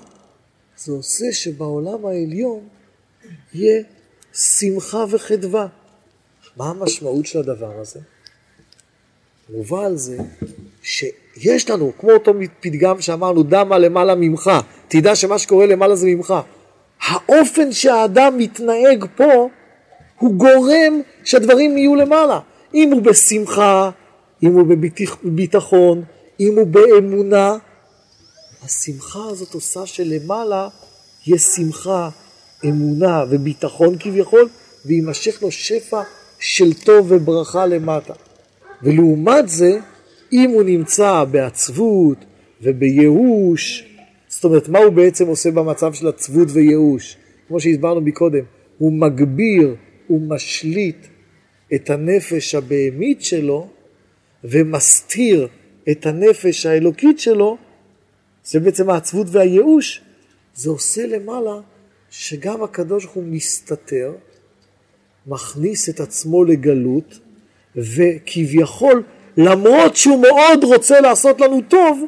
זה 0.78 0.92
עושה 0.92 1.26
שבעולם 1.32 2.06
העליון 2.06 2.60
יהיה 3.54 3.84
שמחה 4.34 5.06
וחדווה. 5.10 5.68
מה 6.58 6.70
המשמעות 6.70 7.26
של 7.26 7.40
הדבר 7.40 7.80
הזה? 7.80 8.00
מובא 9.50 9.86
על 9.86 9.98
זה 9.98 10.18
שיש 10.84 11.70
לנו, 11.70 11.92
כמו 12.00 12.12
אותו 12.12 12.34
פתגם 12.60 13.02
שאמרנו, 13.02 13.44
דמה 13.44 13.78
למעלה 13.78 14.16
ממך, 14.16 14.52
תדע 14.88 15.16
שמה 15.16 15.40
שקורה 15.40 15.66
למעלה 15.66 15.96
זה 15.96 16.08
ממך. 16.08 16.34
האופן 17.02 17.72
שהאדם 17.72 18.38
מתנהג 18.38 19.06
פה, 19.16 19.50
הוא 20.20 20.34
גורם 20.34 21.02
שהדברים 21.24 21.78
יהיו 21.78 21.96
למעלה. 21.96 22.40
אם 22.74 22.92
הוא 22.92 23.02
בשמחה, 23.02 23.90
אם 24.44 24.54
הוא 24.54 24.66
בביטחון, 25.24 26.04
אם 26.40 26.58
הוא 26.58 26.68
באמונה, 26.68 27.58
השמחה 28.63 29.26
הזאת 29.30 29.54
עושה 29.54 29.86
שלמעלה 29.86 30.67
יש 31.28 31.41
שמחה, 31.41 32.10
אמונה 32.65 33.23
וביטחון 33.30 33.95
כביכול, 33.99 34.49
ויימשך 34.86 35.43
לו 35.43 35.52
שפע 35.52 36.02
של 36.39 36.73
טוב 36.73 37.08
וברכה 37.10 37.65
למטה. 37.65 38.13
ולעומת 38.84 39.49
זה, 39.49 39.80
אם 40.32 40.49
הוא 40.49 40.63
נמצא 40.63 41.23
בעצבות 41.31 42.17
ובייאוש, 42.62 43.85
זאת 44.27 44.44
אומרת, 44.44 44.69
מה 44.69 44.79
הוא 44.79 44.94
בעצם 44.94 45.27
עושה 45.27 45.52
במצב 45.52 45.94
של 45.94 46.08
עצבות 46.08 46.48
וייאוש? 46.52 47.17
כמו 47.48 47.60
שהסברנו 47.60 48.02
מקודם, 48.02 48.44
הוא 48.77 48.94
מגביר, 48.94 49.75
הוא 50.08 50.21
משליט 50.29 51.08
את 51.73 51.90
הנפש 51.90 52.56
הבהמית 52.56 53.23
שלו 53.23 53.67
ומסתיר 54.44 55.48
את 55.92 56.06
הנפש 56.06 56.65
האלוקית 56.65 57.19
שלו, 57.19 57.58
זה 58.46 58.60
בעצם 58.60 58.89
העצבות 58.89 59.27
והייאוש, 59.29 60.02
זה 60.56 60.69
עושה 60.69 61.08
למעלה 61.08 61.60
שגם 62.10 62.63
הקדוש 62.63 63.04
ברוך 63.04 63.15
הוא 63.15 63.23
מסתתר, 63.23 64.13
מכניס 65.27 65.89
את 65.89 66.00
עצמו 66.00 66.44
לגלות, 66.44 67.19
וכביכול, 67.75 69.04
למרות 69.37 69.96
שהוא 69.96 70.21
מאוד 70.21 70.63
רוצה 70.63 71.02
לעשות 71.02 71.41
לנו 71.41 71.62
טוב, 71.67 72.06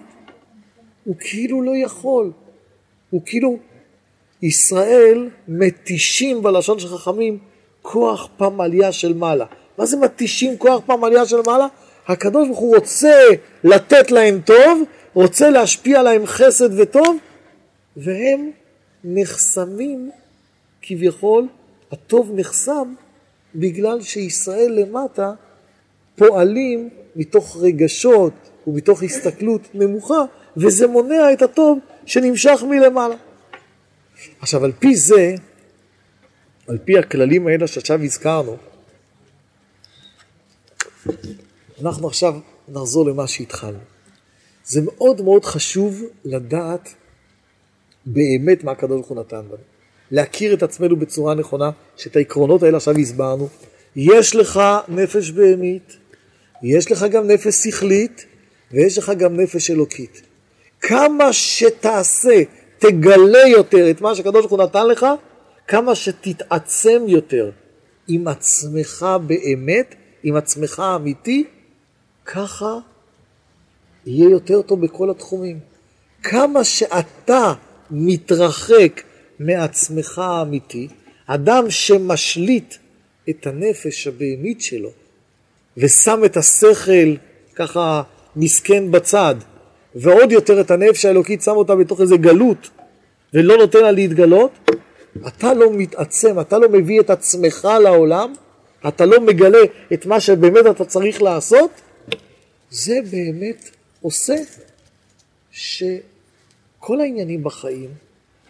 הוא 1.04 1.16
כאילו 1.20 1.62
לא 1.62 1.72
יכול. 1.76 2.32
הוא 3.10 3.22
כאילו, 3.26 3.58
ישראל 4.42 5.30
מתישים 5.48 6.44
בלשון 6.44 6.80
של 6.80 6.88
חכמים 6.88 7.38
כוח 7.82 8.30
פמליה 8.38 8.92
של 8.92 9.14
מעלה. 9.14 9.46
מה 9.78 9.86
זה 9.86 9.98
מתישים 9.98 10.58
כוח 10.58 10.82
פמליה 10.86 11.26
של 11.26 11.42
מעלה? 11.46 11.68
הקדוש 12.08 12.48
ברוך 12.48 12.60
הוא 12.60 12.76
רוצה 12.76 13.20
לתת 13.64 14.12
להם 14.12 14.42
טוב, 14.46 14.84
רוצה 15.16 15.50
להשפיע 15.50 16.00
עליהם 16.00 16.26
חסד 16.26 16.80
וטוב, 16.80 17.18
והם 17.98 18.52
נחסמים, 19.04 20.12
כביכול, 20.82 21.48
הטוב 21.92 22.32
נחסם 22.36 22.94
בגלל 23.56 24.02
שישראל 24.02 24.72
למטה 24.72 25.34
פועלים 26.16 26.90
מתוך 27.16 27.58
רגשות 27.60 28.34
ומתוך 28.68 29.04
הסתכלות 29.04 29.62
נמוכה, 29.74 30.22
וזה 30.58 30.88
מונע 30.88 31.34
את 31.34 31.42
הטוב 31.42 31.80
שנמשך 32.06 32.64
מלמעלה. 32.70 33.16
עכשיו, 34.40 34.66
על 34.66 34.72
פי 34.80 34.96
זה, 34.96 35.36
על 36.68 36.78
פי 36.78 36.98
הכללים 36.98 37.48
האלה 37.48 37.68
שעכשיו 37.68 38.04
הזכרנו, 38.04 38.58
אנחנו 41.82 42.08
עכשיו 42.08 42.34
נחזור 42.68 43.10
למה 43.10 43.28
שהתחלנו. 43.28 43.95
זה 44.66 44.82
מאוד 44.82 45.22
מאוד 45.22 45.46
חשוב 45.46 46.04
לדעת 46.26 46.90
באמת 48.06 48.64
מה 48.64 48.72
הקדוש 48.72 48.92
ברוך 48.92 49.08
הוא 49.08 49.20
נתן 49.20 49.38
לנו. 49.38 49.56
להכיר 50.12 50.54
את 50.54 50.64
עצמנו 50.64 50.96
בצורה 50.96 51.36
נכונה, 51.36 51.70
שאת 51.98 52.16
העקרונות 52.16 52.64
האלה 52.64 52.78
עכשיו 52.78 52.98
הסברנו. 52.98 53.50
יש 53.96 54.36
לך 54.36 54.60
נפש 54.88 55.32
בהמית, 55.32 55.98
יש 56.64 56.92
לך 56.92 57.06
גם 57.12 57.28
נפש 57.28 57.56
שכלית, 57.56 58.26
ויש 58.72 58.98
לך 58.98 59.12
גם 59.18 59.40
נפש 59.40 59.72
אלוקית. 59.72 60.22
כמה 60.82 61.34
שתעשה, 61.34 62.44
תגלה 62.80 63.48
יותר 63.48 63.90
את 63.92 64.02
מה 64.02 64.16
שהקדוש 64.16 64.46
ברוך 64.46 64.52
הוא 64.52 64.64
נתן 64.64 64.88
לך, 64.88 65.06
כמה 65.68 65.96
שתתעצם 65.96 67.04
יותר 67.08 67.52
עם 68.08 68.28
עצמך 68.28 69.06
באמת, 69.28 69.96
עם 70.24 70.36
עצמך 70.36 70.80
האמיתי, 70.80 71.44
ככה 72.26 72.78
יהיה 74.06 74.30
יותר 74.30 74.62
טוב 74.62 74.82
בכל 74.82 75.10
התחומים. 75.10 75.60
כמה 76.24 76.64
שאתה 76.64 77.54
מתרחק 77.92 79.02
מעצמך 79.40 80.20
האמיתי, 80.20 80.88
אדם 81.28 81.70
שמשליט 81.70 82.76
את 83.30 83.48
הנפש 83.48 84.08
הבהמית 84.08 84.62
שלו 84.62 84.90
ושם 85.78 86.22
את 86.26 86.38
השכל 86.38 87.16
ככה 87.56 88.04
מסכן 88.36 88.92
בצד, 88.92 89.36
ועוד 89.96 90.32
יותר 90.32 90.62
את 90.62 90.72
הנפש 90.72 91.06
האלוקית 91.06 91.42
שם 91.42 91.52
אותה 91.52 91.76
בתוך 91.76 92.02
איזה 92.02 92.18
גלות 92.18 92.70
ולא 93.34 93.58
נותן 93.58 93.80
לה 93.80 93.92
להתגלות, 93.92 94.52
אתה 95.28 95.54
לא 95.54 95.74
מתעצם, 95.74 96.40
אתה 96.40 96.58
לא 96.58 96.70
מביא 96.70 97.00
את 97.00 97.10
עצמך 97.10 97.68
לעולם, 97.84 98.34
אתה 98.88 99.06
לא 99.06 99.22
מגלה 99.22 99.64
את 99.94 100.06
מה 100.06 100.20
שבאמת 100.20 100.66
אתה 100.66 100.86
צריך 100.86 101.22
לעשות, 101.22 101.72
זה 102.70 103.00
באמת 103.12 103.70
עושה 104.06 104.36
שכל 105.52 107.02
העניינים 107.02 107.44
בחיים, 107.44 107.90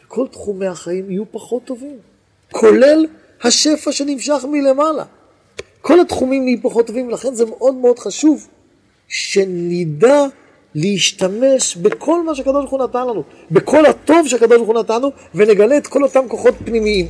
כל 0.07 0.27
תחומי 0.31 0.67
החיים 0.67 1.11
יהיו 1.11 1.23
פחות 1.31 1.63
טובים, 1.65 1.97
כולל 2.51 3.05
השפע 3.43 3.91
שנמשך 3.91 4.45
מלמעלה. 4.51 5.03
כל 5.81 5.99
התחומים 5.99 6.43
נהיים 6.43 6.61
פחות 6.61 6.87
טובים, 6.87 7.09
לכן 7.09 7.35
זה 7.35 7.45
מאוד 7.45 7.73
מאוד 7.75 7.99
חשוב 7.99 8.47
שנדע 9.07 10.25
להשתמש 10.75 11.77
בכל 11.77 12.25
מה 12.25 12.35
שהקדוש 12.35 12.53
ברוך 12.53 12.71
הוא 12.71 12.83
נתן 12.83 13.07
לנו, 13.07 13.23
בכל 13.51 13.85
הטוב 13.85 14.27
שהקדוש 14.27 14.57
ברוך 14.57 14.69
הוא 14.69 14.79
נתן 14.79 14.97
לנו, 14.97 15.11
ונגלה 15.35 15.77
את 15.77 15.87
כל 15.87 16.03
אותם 16.03 16.27
כוחות 16.27 16.53
פנימיים. 16.65 17.07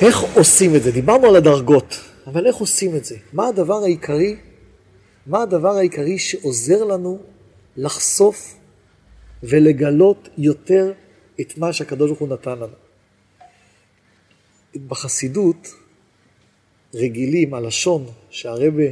איך 0.00 0.24
עושים 0.34 0.76
את 0.76 0.82
זה? 0.82 0.90
דיברנו 0.92 1.26
על 1.26 1.36
הדרגות, 1.36 2.00
אבל 2.26 2.46
איך 2.46 2.56
עושים 2.56 2.96
את 2.96 3.04
זה? 3.04 3.16
מה 3.32 3.48
הדבר 3.48 3.82
העיקרי? 3.84 4.36
מה 5.28 5.42
הדבר 5.42 5.76
העיקרי 5.76 6.18
שעוזר 6.18 6.84
לנו 6.84 7.18
לחשוף 7.76 8.54
ולגלות 9.42 10.28
יותר 10.38 10.92
את 11.40 11.58
מה 11.58 11.72
שהקדוש 11.72 12.10
ברוך 12.10 12.20
הוא 12.20 12.28
נתן 12.28 12.58
לנו? 12.58 12.74
בחסידות 14.88 15.68
רגילים, 16.94 17.54
הלשון 17.54 18.06
שהרבה, 18.30 18.84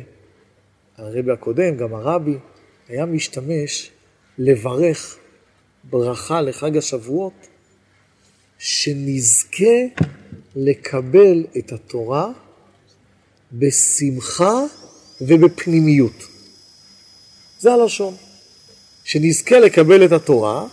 הרבה 0.96 1.32
הקודם, 1.32 1.76
גם 1.76 1.94
הרבי, 1.94 2.36
היה 2.88 3.06
משתמש 3.06 3.90
לברך 4.38 5.18
ברכה 5.84 6.40
לחג 6.40 6.76
השבועות, 6.76 7.46
שנזכה 8.58 9.76
לקבל 10.56 11.46
את 11.58 11.72
התורה 11.72 12.32
בשמחה 13.52 14.62
ובפנימיות. 15.20 16.26
זה 17.58 17.72
הלשון. 17.72 18.14
שנזכה 19.04 19.58
לקבל 19.58 20.04
את 20.04 20.12
התורה, 20.12 20.64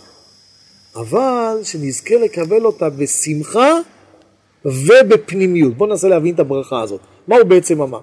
אבל 0.96 1.60
שנזכה 1.62 2.14
לקבל 2.14 2.64
אותה 2.64 2.90
בשמחה 2.90 3.72
ובפנימיות. 4.64 5.76
בואו 5.76 5.90
ננסה 5.90 6.08
להבין 6.08 6.34
את 6.34 6.40
הברכה 6.40 6.82
הזאת. 6.82 7.00
מה 7.28 7.36
הוא 7.36 7.44
בעצם 7.44 7.80
אמר? 7.80 8.00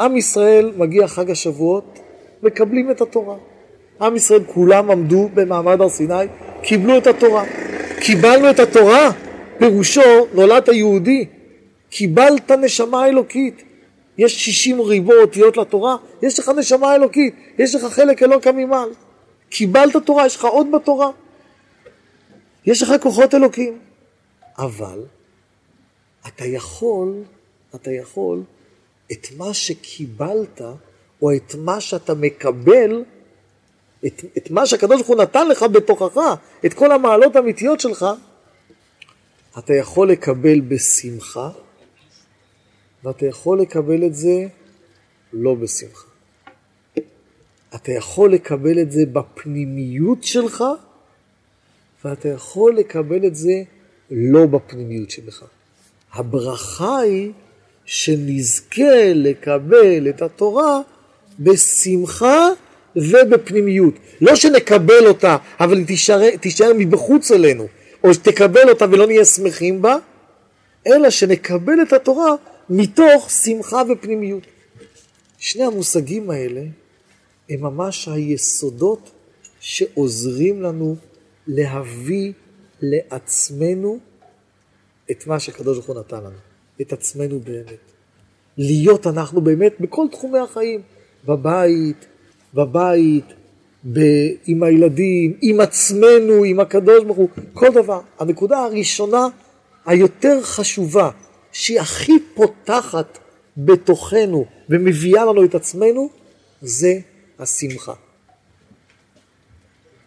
עם 0.00 0.16
ישראל 0.16 0.72
מגיע 0.76 1.08
חג 1.08 1.30
השבועות, 1.30 1.98
מקבלים 2.42 2.90
את 2.90 3.00
התורה. 3.00 3.36
עם 4.00 4.16
ישראל 4.16 4.44
כולם 4.46 4.90
עמדו 4.90 5.28
במעמד 5.34 5.80
הר 5.80 5.88
סיני, 5.88 6.14
קיבלו 6.62 6.98
את 6.98 7.06
התורה. 7.06 7.44
קיבלנו 8.00 8.50
את 8.50 8.58
התורה, 8.58 9.10
פירושו 9.58 10.26
נולדת 10.34 10.68
יהודי, 10.68 11.26
קיבלת 11.90 12.50
נשמה 12.50 13.06
אלוקית. 13.06 13.62
יש 14.18 14.44
60 14.44 14.80
ריבו 14.80 15.12
אותיות 15.12 15.56
לתורה, 15.56 15.96
יש 16.22 16.38
לך 16.38 16.48
נשמה 16.48 16.94
אלוקית, 16.94 17.34
יש 17.58 17.74
לך 17.74 17.84
חלק 17.84 18.22
אלוקא 18.22 18.50
ממעל. 18.50 18.88
קיבלת 19.48 19.96
תורה, 20.04 20.26
יש 20.26 20.36
לך 20.36 20.44
עוד 20.44 20.66
בתורה. 20.72 21.10
יש 22.66 22.82
לך 22.82 22.92
כוחות 23.02 23.34
אלוקים. 23.34 23.78
אבל 24.58 25.04
אתה 26.26 26.44
יכול, 26.44 27.22
אתה 27.74 27.90
יכול 27.90 28.42
את 29.12 29.26
מה 29.36 29.54
שקיבלת, 29.54 30.60
או 31.22 31.32
את 31.36 31.54
מה 31.54 31.80
שאתה 31.80 32.14
מקבל, 32.14 33.04
את, 34.06 34.24
את 34.36 34.50
מה 34.50 34.66
שהקדוש 34.66 34.96
ברוך 34.96 35.08
הוא 35.08 35.16
נתן 35.16 35.48
לך 35.48 35.62
בתוכך, 35.62 36.20
את 36.66 36.74
כל 36.74 36.92
המעלות 36.92 37.36
האמיתיות 37.36 37.80
שלך, 37.80 38.06
אתה 39.58 39.74
יכול 39.74 40.10
לקבל 40.10 40.60
בשמחה, 40.60 41.50
ואתה 43.04 43.26
יכול 43.26 43.60
לקבל 43.60 44.04
את 44.04 44.14
זה 44.14 44.46
לא 45.32 45.54
בשמחה. 45.54 46.08
אתה 47.74 47.92
יכול 47.92 48.32
לקבל 48.32 48.78
את 48.80 48.92
זה 48.92 49.06
בפנימיות 49.12 50.24
שלך, 50.24 50.64
ואתה 52.04 52.28
יכול 52.28 52.76
לקבל 52.76 53.26
את 53.26 53.36
זה 53.36 53.62
לא 54.10 54.46
בפנימיות 54.46 55.10
שלך. 55.10 55.44
הברכה 56.12 56.98
היא 56.98 57.32
שנזכה 57.84 59.12
לקבל 59.14 60.08
את 60.08 60.22
התורה 60.22 60.80
בשמחה 61.40 62.48
ובפנימיות. 62.96 63.94
לא 64.20 64.36
שנקבל 64.36 65.06
אותה, 65.06 65.36
אבל 65.60 65.78
היא 65.78 65.86
תישאר, 65.86 66.36
תישאר 66.36 66.72
מבחוץ 66.78 67.30
אלינו, 67.30 67.66
או 68.04 68.14
שתקבל 68.14 68.68
אותה 68.68 68.84
ולא 68.90 69.06
נהיה 69.06 69.24
שמחים 69.24 69.82
בה, 69.82 69.96
אלא 70.86 71.10
שנקבל 71.10 71.82
את 71.82 71.92
התורה 71.92 72.34
מתוך 72.70 73.30
שמחה 73.30 73.82
ופנימיות. 73.88 74.42
שני 75.38 75.64
המושגים 75.64 76.30
האלה 76.30 76.62
הם 77.50 77.60
ממש 77.60 78.08
היסודות 78.08 79.10
שעוזרים 79.60 80.62
לנו 80.62 80.96
להביא 81.46 82.32
לעצמנו 82.80 83.98
את 85.10 85.26
מה 85.26 85.40
שהקדוש 85.40 85.76
ברוך 85.76 85.88
הוא 85.88 85.98
נתן 85.98 86.16
לנו, 86.16 86.38
את 86.80 86.92
עצמנו 86.92 87.40
באמת. 87.40 87.78
להיות 88.58 89.06
אנחנו 89.06 89.40
באמת 89.40 89.72
בכל 89.80 90.06
תחומי 90.10 90.38
החיים, 90.38 90.80
בבית, 91.24 92.06
בבית, 92.54 93.24
ב... 93.92 94.00
עם 94.46 94.62
הילדים, 94.62 95.38
עם 95.42 95.60
עצמנו, 95.60 96.44
עם 96.44 96.60
הקדוש 96.60 97.04
ברוך 97.04 97.16
הוא, 97.16 97.28
כל 97.52 97.68
דבר. 97.74 98.00
הנקודה 98.18 98.58
הראשונה 98.58 99.26
היותר 99.86 100.42
חשובה, 100.42 101.10
שהיא 101.52 101.80
הכי 101.80 102.12
פותחת 102.34 103.18
בתוכנו 103.56 104.44
ומביאה 104.68 105.24
לנו 105.24 105.44
את 105.44 105.54
עצמנו, 105.54 106.10
זה 106.62 106.98
השמחה. 107.38 107.92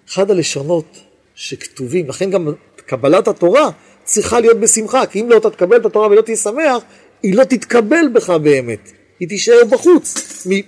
אחד 0.09 0.31
הלשונות 0.31 0.97
שכתובים, 1.35 2.09
לכן 2.09 2.29
גם 2.29 2.53
קבלת 2.75 3.27
התורה 3.27 3.69
צריכה 4.03 4.39
להיות 4.39 4.59
בשמחה, 4.59 5.05
כי 5.05 5.21
אם 5.21 5.29
לא 5.29 5.39
תקבל 5.39 5.77
את 5.77 5.85
התורה 5.85 6.07
ולא 6.07 6.21
תהיה 6.21 6.37
שמח, 6.37 6.83
היא 7.23 7.35
לא 7.35 7.43
תתקבל 7.43 8.07
בך 8.13 8.29
באמת, 8.29 8.91
היא 9.19 9.29
תישאר 9.29 9.65
בחוץ 9.69 10.13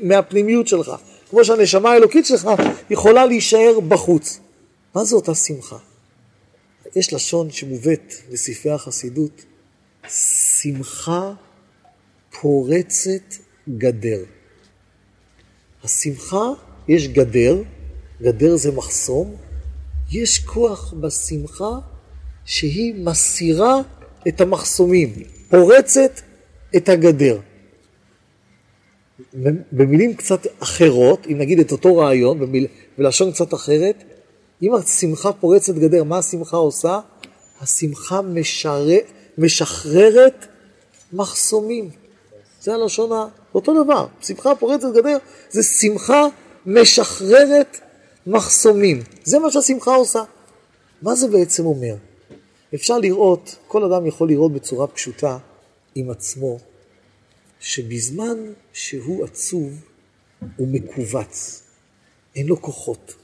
מהפנימיות 0.01 0.67
שלך. 0.67 0.91
כמו 1.30 1.45
שהנשמה 1.45 1.91
האלוקית 1.91 2.26
שלך 2.26 2.49
יכולה 2.89 3.26
להישאר 3.26 3.80
בחוץ. 3.80 4.39
מה 4.95 5.03
זה 5.03 5.15
אותה 5.15 5.36
שמחה? 5.36 5.78
יש 6.95 7.13
לשון 7.13 7.51
שמובאת 7.51 8.13
בספרי 8.32 8.71
החסידות, 8.71 9.45
שמחה 10.66 11.34
פורצת 12.41 13.36
גדר. 13.78 14.20
השמחה, 15.84 16.43
יש 16.88 17.07
גדר, 17.07 17.61
גדר 18.22 18.55
זה 18.55 18.72
מחסום, 18.72 19.36
יש 20.11 20.39
כוח 20.39 20.93
בשמחה 20.93 21.72
שהיא 22.45 23.05
מסירה 23.05 23.82
את 24.28 24.41
המחסומים, 24.41 25.13
פורצת 25.49 26.22
את 26.76 26.89
הגדר. 26.89 27.39
במילים 29.72 30.13
קצת 30.13 30.47
אחרות, 30.59 31.28
אם 31.32 31.38
נגיד 31.38 31.59
את 31.59 31.72
אותו 31.72 31.97
רעיון, 31.97 32.39
במיל... 32.39 32.68
בלשון 32.97 33.32
קצת 33.32 33.53
אחרת, 33.53 34.03
אם 34.61 34.76
השמחה 34.76 35.34
פורצת 35.34 35.76
גדר, 35.76 36.03
מה 36.03 36.18
השמחה 36.18 36.57
עושה? 36.57 36.99
השמחה 37.61 38.22
משר... 38.22 38.88
משחררת 39.38 40.45
מחסומים. 41.16 41.89
זה 42.61 42.74
הלשון 42.74 43.11
ה... 43.11 43.28
אותו 43.55 43.84
דבר, 43.84 44.07
שמחה 44.22 44.55
פורצת 44.55 44.88
גדר 44.95 45.18
זה 45.49 45.63
שמחה 45.63 46.28
משחררת 46.66 47.80
מחסומים. 48.28 49.03
זה 49.24 49.39
מה 49.39 49.51
שהשמחה 49.51 49.95
עושה. 49.95 50.24
מה 51.01 51.16
זה 51.16 51.28
בעצם 51.28 51.66
אומר? 51.66 51.95
אפשר 52.76 52.97
לראות, 52.97 53.55
כל 53.68 53.84
אדם 53.84 54.05
יכול 54.05 54.28
לראות 54.28 54.53
בצורה 54.53 54.88
פשוטה 54.88 55.38
עם 55.95 56.09
עצמו, 56.09 56.59
שבזמן 57.59 58.38
שהוא 58.74 59.26
עצוב 59.26 59.74
הוא 60.55 60.68
מכווץ, 60.72 61.63
אין 62.36 62.47
לו 62.47 62.61
כוחות. 62.61 63.16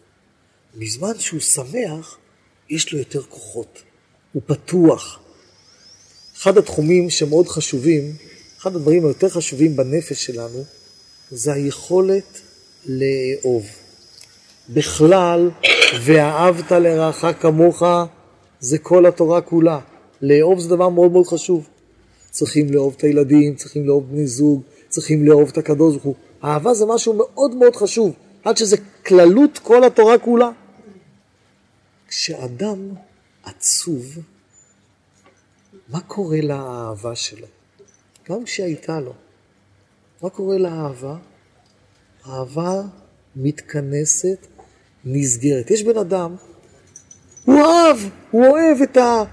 בזמן 0.76 1.20
שהוא 1.20 1.40
שמח, 1.40 2.18
יש 2.70 2.94
לו 2.94 3.00
יותר 3.00 3.22
כוחות, 3.22 3.82
הוא 4.34 4.42
פתוח. 4.46 5.21
אחד 6.42 6.58
התחומים 6.58 7.10
שמאוד 7.10 7.48
חשובים, 7.48 8.14
אחד 8.60 8.76
הדברים 8.76 9.06
היותר 9.06 9.30
חשובים 9.30 9.76
בנפש 9.76 10.26
שלנו, 10.26 10.64
זה 11.32 11.54
היכולת 11.54 12.42
לאהוב. 12.86 13.66
בכלל, 14.70 15.50
ואהבת 16.02 16.72
לרעך 16.72 17.26
כמוך, 17.42 17.84
זה 18.60 18.78
כל 18.78 19.06
התורה 19.06 19.42
כולה. 19.42 19.80
לאהוב 20.22 20.60
זה 20.60 20.70
דבר 20.70 20.90
מאוד 20.90 21.12
מאוד 21.12 21.28
חשוב. 21.28 21.68
צריכים 22.32 22.74
לאהוב 22.74 22.94
את 22.98 23.04
הילדים, 23.04 23.56
צריכים 23.56 23.88
לאהוב 23.88 24.12
בני 24.12 24.28
זוג, 24.28 24.62
צריכים 24.90 25.26
לאהוב 25.26 25.50
את 25.50 25.58
הקדוש 25.58 25.94
ברוך 25.94 26.04
הוא. 26.04 26.16
אהבה 26.44 26.74
זה 26.74 26.86
משהו 26.86 27.14
מאוד 27.14 27.56
מאוד 27.56 27.76
חשוב, 27.76 28.14
עד 28.44 28.58
שזה 28.58 28.78
כללות 29.06 29.60
כל 29.64 29.84
התורה 29.84 30.18
כולה. 30.18 30.50
כשאדם 32.08 32.90
עצוב, 33.44 34.18
מה 35.92 36.02
קורה 36.02 36.42
לאהבה 36.42 37.16
שלו? 37.16 37.48
גם 38.30 38.44
כשהייתה 38.44 39.00
לו. 39.00 39.14
מה 40.22 40.30
קורה 40.30 40.58
לאהבה? 40.58 41.16
אהבה 42.28 42.82
מתכנסת, 43.36 44.48
נסגרת. 45.06 45.72
יש 45.72 45.84
בן 45.84 45.98
אדם, 45.98 46.36
הוא 47.46 47.62
אהב, 47.62 47.98
הוא 48.32 48.48
אוהב 48.48 48.82
את 48.82 48.98
ה... 48.98 49.24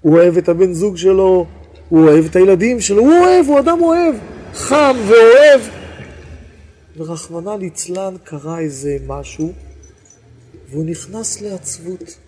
הוא 0.00 0.18
אוהב 0.18 0.36
את 0.36 0.48
הבן 0.48 0.72
זוג 0.72 0.96
שלו, 0.96 1.46
הוא 1.88 2.08
אוהב 2.08 2.24
את 2.24 2.36
הילדים 2.36 2.80
שלו, 2.80 3.02
הוא 3.02 3.12
אוהב, 3.12 3.46
הוא 3.46 3.60
אדם 3.60 3.82
אוהב, 3.82 4.14
חם 4.54 4.96
ואוהב. 5.06 5.60
ורחמנא 6.96 7.50
ליצלן 7.50 8.14
קרה 8.24 8.58
איזה 8.58 8.96
משהו, 9.06 9.52
והוא 10.70 10.84
נכנס 10.84 11.40
לעצבות. 11.40 12.18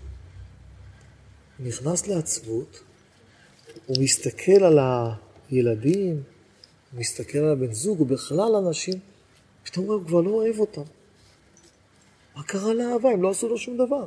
נכנס 1.61 2.07
לעצבות, 2.07 2.81
הוא 3.89 3.97
מסתכל 4.01 4.64
על 4.64 4.78
הילדים, 5.51 6.22
הוא 6.93 7.01
מסתכל 7.01 7.39
על 7.39 7.53
הבן 7.53 7.72
זוג, 7.72 8.01
ובכלל 8.01 8.55
אנשים, 8.55 8.95
פתאום 9.64 9.86
הוא 9.86 10.07
כבר 10.07 10.20
לא 10.20 10.30
אוהב 10.30 10.59
אותם. 10.59 10.82
מה 12.36 12.43
קרה 12.43 12.74
לאהבה? 12.74 13.11
הם 13.11 13.22
לא 13.22 13.30
עשו 13.30 13.49
לו 13.49 13.59
שום 13.59 13.76
דבר. 13.76 14.07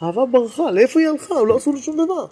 האהבה 0.00 0.26
ברחה, 0.26 0.70
לאיפה 0.70 1.00
היא 1.00 1.08
הלכה? 1.08 1.34
הם 1.34 1.46
לא 1.46 1.56
עשו 1.56 1.72
לו 1.72 1.78
שום 1.78 1.94
דבר. 1.94 2.26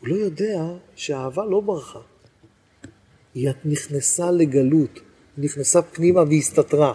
הוא 0.00 0.08
לא 0.08 0.14
יודע 0.14 0.64
שהאהבה 0.96 1.44
לא 1.44 1.60
ברחה. 1.60 2.00
היא 3.34 3.50
נכנסה 3.64 4.30
לגלות, 4.30 5.00
נכנסה 5.38 5.82
פנימה 5.82 6.22
והסתתרה. 6.22 6.94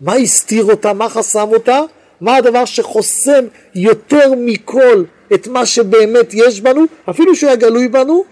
מה 0.00 0.14
הסתיר 0.14 0.64
אותה? 0.64 0.92
מה 0.92 1.08
חסם 1.08 1.48
אותה? 1.52 1.80
מה 2.20 2.36
הדבר 2.36 2.64
שחוסם 2.64 3.44
יותר 3.74 4.32
מכל 4.36 5.04
את 5.34 5.46
מה 5.46 5.66
שבאמת 5.66 6.34
יש 6.34 6.60
בנו, 6.60 6.84
אפילו 7.10 7.36
שהיה 7.36 7.56
גלוי 7.56 7.88
בנו? 7.88 8.24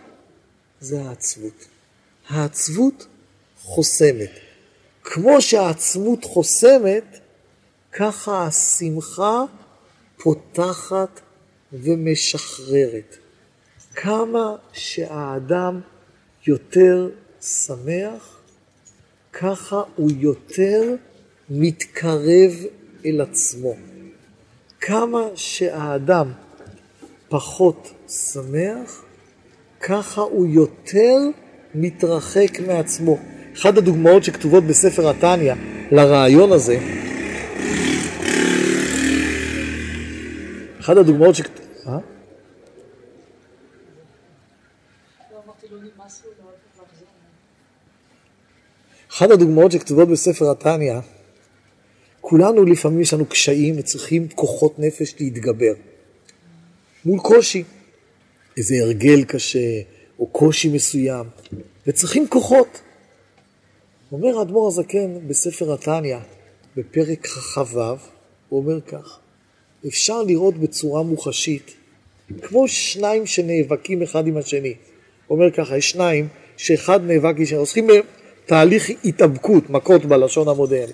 זה 0.80 1.02
העצבות. 1.02 1.66
העצבות 2.28 3.06
חוסמת. 3.60 4.30
כמו 5.04 5.40
שהעצמות 5.40 6.24
חוסמת, 6.24 7.18
ככה 7.92 8.46
השמחה 8.46 9.44
פותחת 10.22 11.20
ומשחררת. 11.72 13.16
כמה 13.94 14.56
שהאדם 14.72 15.80
יותר 16.46 17.10
שמח, 17.40 18.38
ככה 19.32 19.82
הוא 19.96 20.10
יותר 20.18 20.94
מתקרב 21.50 22.52
אל 23.04 23.20
עצמו. 23.20 23.74
כמה 24.80 25.22
שהאדם 25.34 26.32
פחות 27.28 27.92
שמח, 28.08 29.04
ככה 29.80 30.20
הוא 30.20 30.46
יותר 30.46 31.16
מתרחק 31.74 32.60
מעצמו. 32.66 33.18
אחת 33.54 33.76
הדוגמאות 33.76 34.24
שכתובות 34.24 34.64
בספר 34.64 35.08
התניא 35.08 35.54
לרעיון 35.90 36.52
הזה, 36.52 36.78
אחת 40.80 40.96
הדוגמאות 40.96 41.34
שכתובות... 41.34 41.68
אה? 41.86 41.98
אחת 49.10 49.30
הדוגמאות 49.30 49.72
שכתובות 49.72 50.08
בספר 50.08 50.50
התניא, 50.50 50.94
כולנו 52.20 52.64
לפעמים 52.64 53.00
יש 53.00 53.14
לנו 53.14 53.26
קשיים 53.26 53.74
וצריכים 53.78 54.28
כוחות 54.34 54.78
נפש 54.78 55.14
להתגבר. 55.20 55.72
מול 57.08 57.20
קושי, 57.20 57.64
איזה 58.56 58.74
הרגל 58.82 59.24
קשה 59.24 59.80
או 60.18 60.26
קושי 60.26 60.68
מסוים, 60.68 61.26
וצריכים 61.86 62.28
כוחות. 62.28 62.80
אומר 64.12 64.38
האדמו"ר 64.38 64.68
הזקן 64.68 65.28
בספר 65.28 65.72
התניא, 65.72 66.16
בפרק 66.76 67.26
כ"ו, 67.26 67.80
הוא 68.48 68.60
אומר 68.60 68.80
כך, 68.80 69.18
אפשר 69.86 70.22
לראות 70.22 70.56
בצורה 70.56 71.02
מוחשית, 71.02 71.74
כמו 72.42 72.68
שניים 72.68 73.26
שנאבקים 73.26 74.02
אחד 74.02 74.26
עם 74.26 74.36
השני. 74.36 74.74
הוא 75.26 75.38
אומר 75.38 75.50
ככה, 75.50 75.76
יש 75.76 75.90
שניים 75.90 76.28
שאחד 76.56 77.00
נאבק 77.04 77.34
עם 77.36 77.42
השני, 77.42 77.58
עושים 77.58 77.86
תהליך 78.46 78.90
התאבקות, 79.04 79.70
מכות 79.70 80.04
בלשון 80.04 80.48
המודרני. 80.48 80.92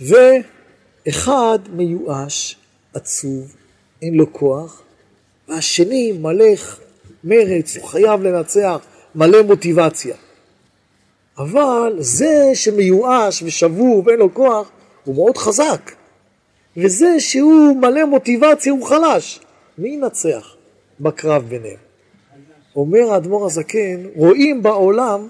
ואחד 0.00 1.58
מיואש, 1.72 2.56
עצוב, 2.94 3.54
אין 4.02 4.14
לו 4.14 4.32
כוח, 4.32 4.82
והשני 5.50 6.12
מלא 6.12 6.54
מרץ, 7.24 7.76
הוא 7.76 7.86
חייב 7.88 8.22
לנצח, 8.22 8.78
מלא 9.14 9.42
מוטיבציה. 9.42 10.16
אבל 11.38 11.96
זה 11.98 12.50
שמיואש 12.54 13.42
ושבור 13.42 14.02
ואין 14.06 14.18
לו 14.18 14.34
כוח, 14.34 14.70
הוא 15.04 15.14
מאוד 15.14 15.36
חזק. 15.36 15.92
וזה 16.76 17.20
שהוא 17.20 17.76
מלא 17.76 18.04
מוטיבציה 18.04 18.72
הוא 18.72 18.86
חלש. 18.86 19.40
מי 19.78 19.88
ינצח 19.88 20.54
בקרב 21.00 21.42
ביניהם? 21.48 21.76
אומר 22.76 23.12
האדמו"ר 23.12 23.46
הזקן, 23.46 24.06
רואים 24.16 24.62
בעולם 24.62 25.28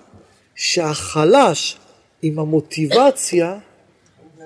שהחלש 0.55 1.79
עם 2.23 2.39
המוטיבציה 2.39 3.59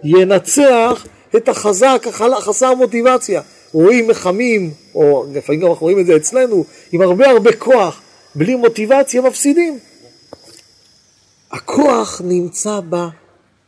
ינצח 0.04 1.06
את 1.36 1.48
החזק, 1.48 2.06
החסר 2.38 2.74
מוטיבציה. 2.74 3.42
רואים 3.74 4.08
מחמים, 4.08 4.70
או 4.94 5.24
לפעמים 5.32 5.66
אנחנו 5.66 5.86
רואים 5.86 5.98
את 5.98 6.06
זה 6.06 6.16
אצלנו, 6.16 6.64
עם 6.92 7.02
הרבה 7.02 7.30
הרבה 7.30 7.52
כוח, 7.52 8.00
בלי 8.34 8.54
מוטיבציה 8.54 9.22
מפסידים. 9.22 9.78
הכוח 11.50 12.20
נמצא 12.24 12.80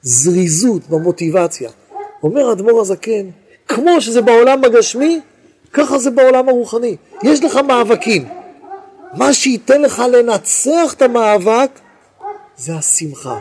בזריזות, 0.03 0.89
במוטיבציה. 0.89 1.71
אומר 2.23 2.49
האדמו"ר 2.49 2.81
הזקן, 2.81 3.31
כמו 3.69 4.01
שזה 4.01 4.23
בעולם 4.23 4.65
הגשמי, 4.65 5.21
ככה 5.73 5.99
זה 5.99 6.11
בעולם 6.11 6.49
הרוחני. 6.49 6.97
יש 7.23 7.45
לך 7.45 7.57
מאבקים. 7.57 8.29
מה 9.15 9.33
שייתן 9.33 9.83
לך 9.83 10.03
לנצח 10.13 10.93
את 10.97 11.03
המאבק 11.03 11.71
זה 12.57 12.75
השמחה. 12.75 13.39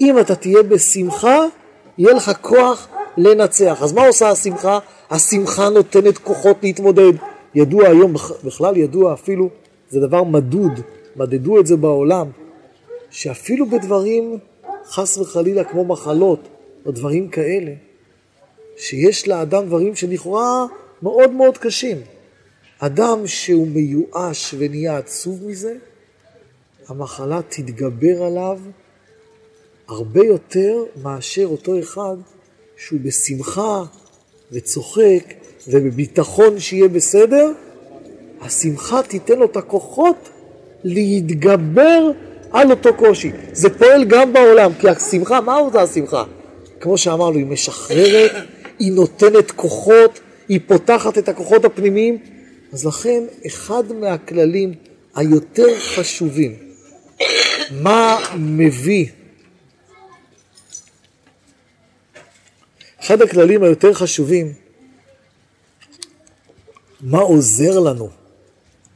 אם 0.00 0.18
אתה 0.18 0.34
תהיה 0.34 0.62
בשמחה, 0.62 1.38
יהיה 1.98 2.14
לך 2.14 2.32
כוח 2.40 2.88
לנצח. 3.16 3.78
אז 3.82 3.92
מה 3.92 4.06
עושה 4.06 4.30
השמחה? 4.30 4.78
השמחה 5.10 5.68
נותנת 5.68 6.18
כוחות 6.18 6.56
להתמודד. 6.62 7.12
ידוע 7.54 7.88
היום, 7.88 8.14
בכלל 8.44 8.76
ידוע 8.76 9.14
אפילו, 9.14 9.48
זה 9.90 10.00
דבר 10.00 10.24
מדוד, 10.24 10.80
מדדו 11.16 11.60
את 11.60 11.66
זה 11.66 11.76
בעולם, 11.76 12.30
שאפילו 13.10 13.66
בדברים, 13.66 14.38
חס 14.84 15.18
וחלילה, 15.18 15.64
כמו 15.64 15.84
מחלות, 15.84 16.48
או 16.86 16.92
דברים 16.92 17.28
כאלה, 17.28 17.72
שיש 18.76 19.28
לאדם 19.28 19.66
דברים 19.66 19.94
שלכאורה 19.94 20.66
מאוד 21.02 21.30
מאוד 21.30 21.58
קשים. 21.58 21.96
אדם 22.78 23.26
שהוא 23.26 23.68
מיואש 23.68 24.54
ונהיה 24.58 24.98
עצוב 24.98 25.44
מזה, 25.46 25.74
המחלה 26.88 27.40
תתגבר 27.48 28.22
עליו 28.22 28.58
הרבה 29.88 30.24
יותר 30.24 30.84
מאשר 31.02 31.46
אותו 31.46 31.78
אחד 31.78 32.16
שהוא 32.76 33.00
בשמחה 33.02 33.84
וצוחק 34.52 35.34
ובביטחון 35.68 36.60
שיהיה 36.60 36.88
בסדר, 36.88 37.52
השמחה 38.40 39.02
תיתן 39.02 39.38
לו 39.38 39.44
את 39.44 39.56
הכוחות 39.56 40.28
להתגבר 40.84 42.10
על 42.52 42.70
אותו 42.70 42.94
קושי. 42.94 43.30
זה 43.52 43.78
פועל 43.78 44.04
גם 44.04 44.32
בעולם, 44.32 44.72
כי 44.80 44.88
השמחה, 44.88 45.40
מה 45.40 45.56
אותה 45.56 45.82
השמחה? 45.82 46.24
כמו 46.80 46.98
שאמרנו, 46.98 47.36
היא 47.38 47.46
משחררת, 47.46 48.30
היא 48.78 48.92
נותנת 48.92 49.50
כוחות, 49.50 50.20
היא 50.48 50.60
פותחת 50.66 51.18
את 51.18 51.28
הכוחות 51.28 51.64
הפנימיים. 51.64 52.18
אז 52.72 52.86
לכן, 52.86 53.22
אחד 53.46 53.82
מהכללים 54.00 54.74
היותר 55.14 55.78
חשובים, 55.80 56.56
מה 57.70 58.18
מביא 58.38 59.06
אחד 63.08 63.22
הכללים 63.22 63.62
היותר 63.62 63.94
חשובים, 63.94 64.52
מה 67.00 67.18
עוזר 67.18 67.80
לנו 67.80 68.08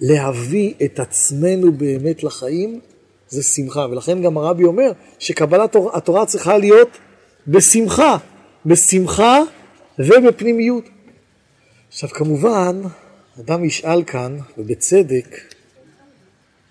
להביא 0.01 0.75
את 0.85 1.01
עצמנו 1.01 1.73
באמת 1.73 2.23
לחיים, 2.23 2.81
זה 3.29 3.43
שמחה. 3.43 3.87
ולכן 3.91 4.23
גם 4.23 4.39
הרבי 4.39 4.65
אומר 4.65 4.93
שקבלת 5.19 5.77
התורה 5.95 6.27
צריכה 6.27 6.59
להיות 6.59 6.89
בשמחה, 7.49 8.17
בשמחה 8.67 9.39
ובפנימיות. 9.99 10.85
עכשיו 11.89 12.09
כמובן, 12.09 12.83
אדם 13.41 13.65
ישאל 13.65 14.05
כאן, 14.05 14.39
ובצדק, 14.59 15.37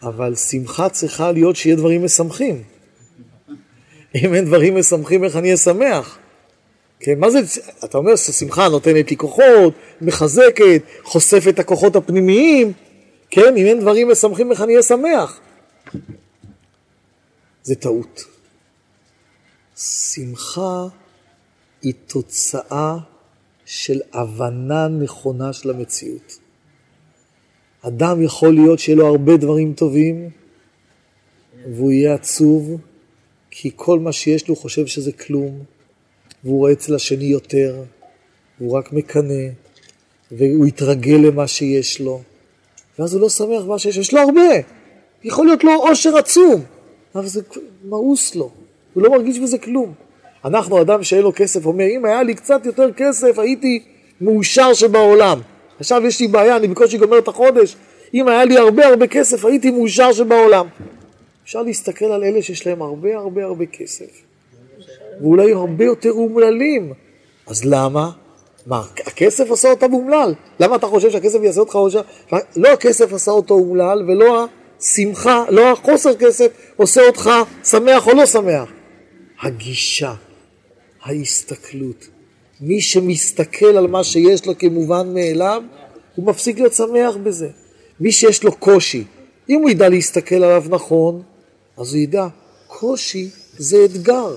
אבל 0.04 0.36
שמחה 0.36 0.90
צריכה 0.90 1.32
להיות 1.32 1.56
שיהיה 1.56 1.76
דברים 1.76 2.06
משמחים. 2.06 2.64
אם 4.16 4.34
אין 4.34 4.46
דברים 4.46 4.78
משמחים, 4.78 5.24
איך 5.24 5.36
אני 5.36 5.48
אהיה 5.48 5.58
שמח? 5.58 6.18
כן, 7.04 7.20
מה 7.20 7.30
זה, 7.30 7.40
אתה 7.86 7.98
אומר 7.98 8.16
ששמחה 8.16 8.70
נותנת 8.70 9.12
לי 9.12 9.18
כוחות, 9.18 9.74
מחזקת, 10.02 10.82
חושפת 11.04 11.48
את 11.48 11.60
הכוחות 11.60 11.96
הפנימיים, 11.96 12.74
כן, 13.30 13.58
אם 13.58 13.66
אין 13.66 13.80
דברים 13.80 14.12
משמחים 14.12 14.52
איך 14.52 14.62
אני 14.62 14.74
אהיה 14.74 14.84
שמח. 14.84 15.40
זה 17.64 17.76
טעות. 17.76 18.24
שמחה 19.78 20.88
היא 21.82 21.94
תוצאה 22.08 22.98
של 23.66 24.02
הבנה 24.14 24.88
נכונה 24.88 25.54
של 25.54 25.70
המציאות. 25.70 26.38
אדם 27.82 28.24
יכול 28.24 28.54
להיות 28.54 28.80
שיהיה 28.80 28.98
לו 28.98 29.08
הרבה 29.08 29.38
דברים 29.38 29.74
טובים, 29.74 30.30
והוא 31.76 31.92
יהיה 31.92 32.14
עצוב, 32.14 32.82
כי 33.52 33.72
כל 33.76 34.00
מה 34.00 34.12
שיש 34.12 34.48
לו 34.50 34.56
חושב 34.56 34.88
שזה 34.88 35.12
כלום. 35.12 35.64
והוא 36.44 36.58
רואה 36.58 36.72
אצל 36.72 36.96
השני 36.96 37.26
יותר, 37.26 37.84
והוא 38.60 38.78
רק 38.78 38.94
מקנא, 38.94 39.44
והוא 40.32 40.68
יתרגל 40.68 41.20
למה 41.28 41.48
שיש 41.48 42.02
לו, 42.02 42.22
ואז 43.00 43.14
הוא 43.14 43.22
לא 43.22 43.30
שמח 43.30 43.64
במה 43.64 43.80
שיש, 43.80 43.98
יש 43.98 44.14
לו 44.14 44.20
הרבה, 44.20 44.50
יכול 45.24 45.46
להיות 45.46 45.64
לו 45.64 45.72
עושר 45.72 46.18
עצום, 46.18 46.62
אבל 47.16 47.28
זה 47.28 47.42
מאוס 47.86 48.36
לו, 48.36 48.52
הוא 48.94 49.04
לא 49.04 49.12
מרגיש 49.12 49.40
בזה 49.40 49.58
כלום. 49.58 49.94
אנחנו, 50.46 50.82
אדם 50.82 51.04
שאין 51.04 51.22
לו 51.22 51.32
כסף, 51.36 51.66
אומר, 51.66 51.86
אם 51.86 52.06
היה 52.06 52.24
לי 52.24 52.36
קצת 52.36 52.66
יותר 52.66 52.92
כסף, 52.94 53.40
הייתי 53.40 53.84
מאושר 54.22 54.74
שבעולם. 54.74 55.40
עכשיו 55.80 56.06
יש 56.06 56.20
לי 56.20 56.28
בעיה, 56.28 56.56
אני 56.56 56.68
בקושי 56.68 56.98
גומר 56.98 57.18
את 57.18 57.28
החודש, 57.28 57.76
אם 58.14 58.28
היה 58.28 58.46
לי 58.46 58.58
הרבה 58.58 58.88
הרבה 58.88 59.08
כסף, 59.08 59.46
הייתי 59.46 59.72
מאושר 59.72 60.14
שבעולם. 60.14 60.68
אפשר 61.44 61.62
להסתכל 61.62 62.06
על 62.06 62.24
אלה 62.24 62.42
שיש 62.42 62.68
להם 62.68 62.82
הרבה 62.82 63.18
הרבה 63.18 63.44
הרבה 63.44 63.66
כסף. 63.66 64.31
ואולי 65.22 65.52
הרבה 65.52 65.86
יותר 65.86 66.12
אומללים. 66.12 66.94
אז 67.48 67.66
למה? 67.66 68.12
מה, 68.68 68.84
הכסף 69.06 69.52
עשה 69.52 69.70
אותם 69.70 69.94
אומלל. 69.94 70.34
למה 70.60 70.76
אתה 70.76 70.88
חושב 70.88 71.12
שהכסף 71.12 71.40
יעשה 71.44 71.60
אותך 71.60 71.76
עושר? 71.76 72.02
לא 72.56 72.70
הכסף 72.70 73.14
עשה 73.14 73.32
אותו 73.32 73.54
אומלל, 73.54 74.04
ולא 74.08 74.46
השמחה, 74.80 75.46
לא 75.50 75.72
החוסר 75.72 76.16
כסף 76.16 76.52
עושה 76.76 77.08
אותך 77.08 77.30
שמח 77.64 78.08
או 78.08 78.14
לא 78.14 78.26
שמח. 78.26 78.70
הגישה, 79.42 80.14
ההסתכלות. 81.04 82.08
מי 82.62 82.82
שמסתכל 82.82 83.78
על 83.78 83.88
מה 83.88 84.04
שיש 84.04 84.46
לו 84.46 84.58
כמובן 84.58 85.14
מאליו, 85.14 85.64
הוא 86.16 86.26
מפסיק 86.26 86.60
להיות 86.60 86.74
שמח 86.74 87.16
בזה. 87.24 87.50
מי 88.00 88.12
שיש 88.12 88.44
לו 88.44 88.56
קושי, 88.56 89.04
אם 89.50 89.62
הוא 89.62 89.70
ידע 89.70 89.90
להסתכל 89.90 90.36
עליו 90.36 90.64
נכון, 90.70 91.22
אז 91.78 91.94
הוא 91.94 92.02
ידע, 92.04 92.28
קושי 92.68 93.30
זה 93.58 93.86
אתגר. 93.86 94.36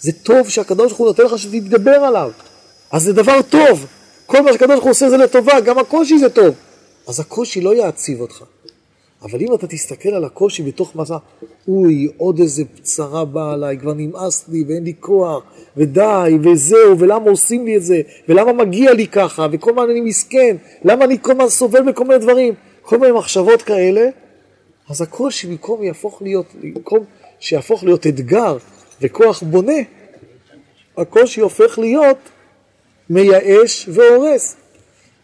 זה 0.00 0.12
טוב 0.12 0.48
שהקדוש 0.48 0.86
ברוך 0.86 0.98
הוא 0.98 1.06
נותן 1.06 1.22
לך 1.22 1.38
שתתגבר 1.38 1.90
עליו. 1.90 2.30
אז 2.90 3.02
זה 3.02 3.12
דבר 3.12 3.42
טוב. 3.42 3.86
כל 4.26 4.40
מה 4.40 4.52
שהקדוש 4.52 4.70
ברוך 4.70 4.84
הוא 4.84 4.90
עושה 4.90 5.10
זה 5.10 5.16
לטובה, 5.16 5.60
גם 5.60 5.78
הקושי 5.78 6.18
זה 6.18 6.28
טוב. 6.28 6.54
אז 7.08 7.20
הקושי 7.20 7.60
לא 7.60 7.74
יעציב 7.74 8.20
אותך. 8.20 8.44
אבל 9.22 9.40
אם 9.40 9.54
אתה 9.54 9.66
תסתכל 9.66 10.08
על 10.08 10.24
הקושי 10.24 10.62
בתוך 10.62 10.96
מסע, 10.96 11.16
אוי, 11.68 12.08
עוד 12.16 12.40
איזה 12.40 12.62
פצרה 12.64 13.24
באה 13.24 13.52
עליי, 13.52 13.78
כבר 13.78 13.94
נמאס 13.94 14.44
לי 14.48 14.64
ואין 14.68 14.84
לי 14.84 14.92
כוח, 15.00 15.42
ודי, 15.76 16.38
וזהו, 16.42 16.98
ולמה 16.98 17.30
עושים 17.30 17.66
לי 17.66 17.76
את 17.76 17.82
זה, 17.82 18.00
ולמה 18.28 18.52
מגיע 18.52 18.92
לי 18.92 19.06
ככה, 19.06 19.46
וכל 19.52 19.70
הזמן 19.70 19.90
אני 19.90 20.00
מסכן, 20.00 20.56
למה 20.84 21.04
אני 21.04 21.18
כל 21.22 21.32
הזמן 21.32 21.48
סובל 21.48 21.80
מכל 21.80 22.04
מיני 22.04 22.18
דברים, 22.18 22.54
כל 22.82 22.98
מיני 22.98 23.12
מחשבות 23.12 23.62
כאלה, 23.62 24.08
אז 24.88 25.02
הקושי 25.02 25.46
במקום 25.46 25.82
יהפוך 25.82 26.22
להיות, 26.22 26.46
במקום 26.62 27.04
שיהפוך 27.40 27.84
להיות 27.84 28.06
אתגר 28.06 28.56
וכוח 29.00 29.42
בונה, 29.42 29.82
הקושי 30.96 31.40
הופך 31.40 31.78
להיות 31.78 32.18
מייאש 33.10 33.88
והורס. 33.92 34.56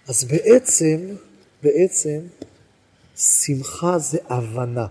אז 0.09 0.25
בעצם, 0.25 0.99
בעצם, 1.63 2.19
שמחה 3.17 3.99
זה 3.99 4.19
הבנה. 4.29 4.87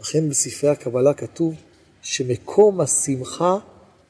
לכן 0.00 0.28
בספרי 0.28 0.70
הקבלה 0.70 1.14
כתוב 1.14 1.54
שמקום 2.02 2.80
השמחה 2.80 3.56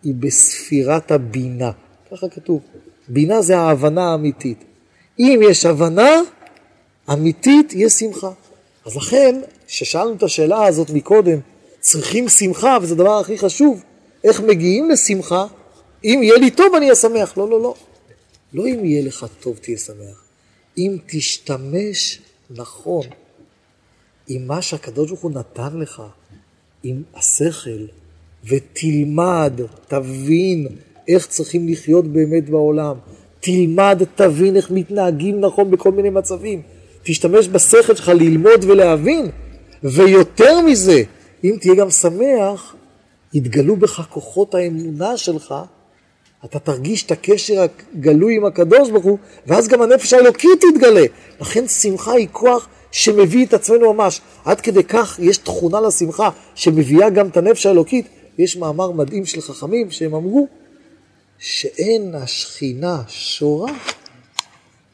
היא 0.02 0.14
בספירת 0.14 1.10
הבינה. 1.10 1.70
ככה 2.10 2.28
כתוב. 2.28 2.60
בינה 3.08 3.42
זה 3.42 3.58
ההבנה 3.58 4.10
האמיתית. 4.10 4.64
אם 5.18 5.40
יש 5.50 5.66
הבנה 5.66 6.10
אמיתית, 7.12 7.72
יש 7.72 7.92
שמחה. 7.92 8.30
אז 8.86 8.96
לכן, 8.96 9.40
כששאלנו 9.66 10.14
את 10.14 10.22
השאלה 10.22 10.66
הזאת 10.66 10.90
מקודם, 10.90 11.38
צריכים 11.80 12.28
שמחה, 12.28 12.78
וזה 12.82 12.94
הדבר 12.94 13.18
הכי 13.18 13.38
חשוב, 13.38 13.82
איך 14.24 14.40
מגיעים 14.40 14.90
לשמחה? 14.90 15.46
אם 16.04 16.20
יהיה 16.22 16.38
לי 16.38 16.50
טוב 16.50 16.74
אני 16.74 16.84
אהיה 16.84 16.94
שמח. 16.94 17.36
לא, 17.36 17.50
לא, 17.50 17.62
לא. 17.62 17.74
לא 18.52 18.66
אם 18.66 18.84
יהיה 18.84 19.02
לך 19.02 19.26
טוב 19.40 19.56
תהיה 19.56 19.78
שמח. 19.78 20.24
אם 20.78 20.96
תשתמש 21.06 22.20
נכון 22.50 23.04
עם 24.28 24.46
מה 24.46 24.62
שהקדוש 24.62 25.08
ברוך 25.08 25.20
הוא 25.20 25.30
נתן 25.30 25.78
לך, 25.78 26.02
עם 26.82 27.02
השכל, 27.14 27.86
ותלמד, 28.44 29.52
תבין 29.88 30.66
איך 31.08 31.26
צריכים 31.26 31.68
לחיות 31.68 32.06
באמת 32.06 32.50
בעולם. 32.50 32.96
תלמד, 33.40 34.02
תבין 34.14 34.56
איך 34.56 34.70
מתנהגים 34.70 35.40
נכון 35.40 35.70
בכל 35.70 35.92
מיני 35.92 36.10
מצבים. 36.10 36.62
תשתמש 37.02 37.48
בשכל 37.48 37.94
שלך 37.94 38.08
ללמוד 38.08 38.64
ולהבין. 38.64 39.30
ויותר 39.82 40.60
מזה, 40.60 41.02
אם 41.44 41.56
תהיה 41.60 41.74
גם 41.74 41.90
שמח, 41.90 42.74
יתגלו 43.34 43.76
בך 43.76 44.00
כוחות 44.10 44.54
האמונה 44.54 45.16
שלך, 45.16 45.54
אתה 46.44 46.58
תרגיש 46.58 47.02
את 47.02 47.10
הקשר 47.10 47.66
הגלוי 47.94 48.36
עם 48.36 48.44
הקדוש 48.44 48.90
ברוך 48.90 49.04
הוא, 49.04 49.18
ואז 49.46 49.68
גם 49.68 49.82
הנפש 49.82 50.12
האלוקית 50.12 50.60
תתגלה. 50.60 51.04
לכן 51.40 51.68
שמחה 51.68 52.12
היא 52.12 52.28
כוח 52.32 52.68
שמביא 52.90 53.46
את 53.46 53.54
עצמנו 53.54 53.92
ממש. 53.92 54.20
עד 54.44 54.60
כדי 54.60 54.84
כך 54.84 55.18
יש 55.22 55.38
תכונה 55.38 55.80
לשמחה 55.80 56.30
שמביאה 56.54 57.10
גם 57.10 57.28
את 57.28 57.36
הנפש 57.36 57.66
האלוקית. 57.66 58.08
יש 58.38 58.56
מאמר 58.56 58.90
מדהים 58.90 59.26
של 59.26 59.40
חכמים 59.40 59.90
שהם 59.90 60.14
אמרו 60.14 60.48
שאין 61.38 62.14
השכינה 62.14 63.02
שורה 63.08 63.72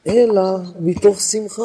אלא 0.06 0.42
מתוך 0.80 1.20
שמחה. 1.20 1.62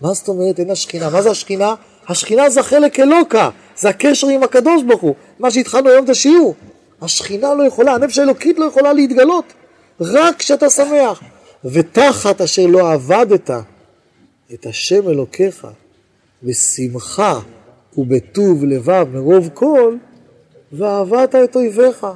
מה 0.00 0.12
זאת 0.12 0.28
אומרת 0.28 0.60
אין 0.60 0.70
השכינה? 0.70 1.10
מה 1.10 1.22
זה 1.22 1.30
השכינה? 1.30 1.74
השכינה 2.08 2.50
זה 2.50 2.62
חלק 2.62 3.00
אלוקה, 3.00 3.50
זה 3.80 3.88
הקשר 3.88 4.26
עם 4.26 4.42
הקדוש 4.42 4.82
ברוך 4.82 5.00
הוא, 5.00 5.14
מה 5.38 5.50
שהתחלנו 5.50 5.88
היום 5.88 6.04
את 6.04 6.10
השיעור. 6.10 6.54
השכינה 7.02 7.54
לא 7.54 7.62
יכולה, 7.62 7.94
הנפש 7.94 8.18
האלוקית 8.18 8.58
לא 8.58 8.64
יכולה 8.64 8.92
להתגלות, 8.92 9.44
רק 10.00 10.36
כשאתה 10.36 10.70
שמח. 10.70 11.20
ותחת 11.64 12.40
אשר 12.40 12.66
לא 12.66 12.92
עבדת 12.92 13.50
את 14.54 14.66
השם 14.66 15.08
אלוקיך 15.08 15.66
בשמחה 16.42 17.40
ובטוב 17.98 18.64
לבב 18.64 19.06
מרוב 19.12 19.48
כל, 19.54 19.96
ועבדת 20.72 21.34
את 21.34 21.56
אויביך 21.56 22.06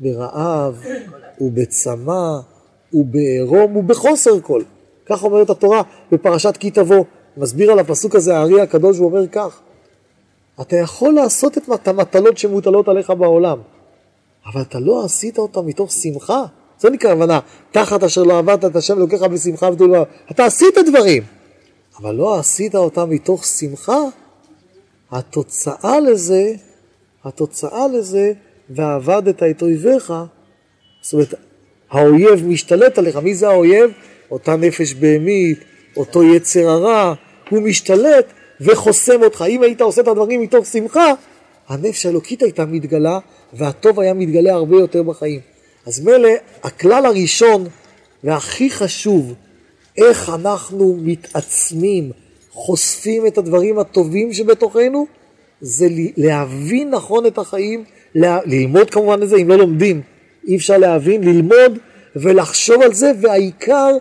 ברעב 0.00 0.84
ובצמא 1.40 2.38
ובעירום 2.92 3.76
ובחוסר 3.76 4.40
כל. 4.40 4.62
כך 5.06 5.24
אומרת 5.24 5.50
התורה 5.50 5.82
בפרשת 6.12 6.56
כי 6.56 6.70
תבוא. 6.70 7.04
מסביר 7.36 7.72
על 7.72 7.78
הפסוק 7.78 8.14
הזה 8.14 8.36
הארי 8.36 8.60
הקדוש, 8.60 8.98
הוא 8.98 9.06
אומר 9.06 9.26
כך: 9.26 9.60
אתה 10.60 10.76
יכול 10.76 11.14
לעשות 11.14 11.58
את 11.58 11.88
המטלות 11.88 12.38
שמוטלות 12.38 12.88
עליך 12.88 13.10
בעולם, 13.10 13.58
אבל 14.46 14.62
אתה 14.62 14.78
לא 14.80 15.04
עשית 15.04 15.38
אותם 15.38 15.66
מתוך 15.66 15.92
שמחה. 15.92 16.44
זה 16.78 16.90
נקרא 16.90 17.12
הבנה, 17.12 17.40
תחת 17.70 18.02
אשר 18.02 18.22
לא 18.22 18.38
עבדת 18.38 18.64
את 18.64 18.76
השם 18.76 18.98
אלוקיך 18.98 19.22
בשמחה 19.22 19.70
ותולבה. 19.70 20.02
אתה 20.30 20.44
עשית 20.44 20.74
דברים, 20.86 21.22
אבל 22.00 22.14
לא 22.14 22.38
עשית 22.38 22.74
אותם 22.74 23.10
מתוך 23.10 23.44
שמחה. 23.44 23.98
התוצאה 25.10 26.00
לזה, 26.00 26.52
התוצאה 27.24 27.88
לזה, 27.88 28.32
ועבדת 28.70 29.42
את 29.42 29.62
אויביך, 29.62 30.12
זאת 31.02 31.12
אומרת, 31.12 31.34
האויב 31.90 32.46
משתלט 32.46 32.98
עליך. 32.98 33.16
מי 33.16 33.34
זה 33.34 33.48
האויב? 33.48 33.90
אותה 34.30 34.56
נפש 34.56 34.94
בהמית, 34.94 35.58
אותו 35.96 36.24
יצר 36.24 36.68
הרע, 36.68 37.14
הוא 37.50 37.62
משתלט 37.62 38.26
וחוסם 38.60 39.22
אותך. 39.22 39.44
אם 39.48 39.62
היית 39.62 39.80
עושה 39.80 40.02
את 40.02 40.08
הדברים 40.08 40.42
מתוך 40.42 40.66
שמחה, 40.66 41.12
הנפש 41.68 42.06
האלוקית 42.06 42.42
הייתה 42.42 42.64
מתגלה, 42.64 43.18
והטוב 43.52 44.00
היה 44.00 44.14
מתגלה 44.14 44.52
הרבה 44.52 44.76
יותר 44.76 45.02
בחיים. 45.02 45.40
אז 45.86 46.00
מילא, 46.00 46.30
הכלל 46.62 47.06
הראשון 47.06 47.66
והכי 48.24 48.70
חשוב, 48.70 49.34
איך 49.98 50.30
אנחנו 50.34 50.96
מתעצמים, 51.02 52.10
חושפים 52.50 53.26
את 53.26 53.38
הדברים 53.38 53.78
הטובים 53.78 54.32
שבתוכנו, 54.32 55.06
זה 55.60 55.86
להבין 56.16 56.90
נכון 56.90 57.26
את 57.26 57.38
החיים, 57.38 57.84
ללמוד 58.14 58.90
כמובן 58.90 59.22
את 59.22 59.28
זה, 59.28 59.36
אם 59.36 59.48
לא 59.48 59.56
לומדים, 59.56 60.00
אי 60.48 60.56
אפשר 60.56 60.78
להבין, 60.78 61.24
ללמוד 61.24 61.78
ולחשוב 62.16 62.82
על 62.82 62.94
זה, 62.94 63.12
והעיקר, 63.20 63.96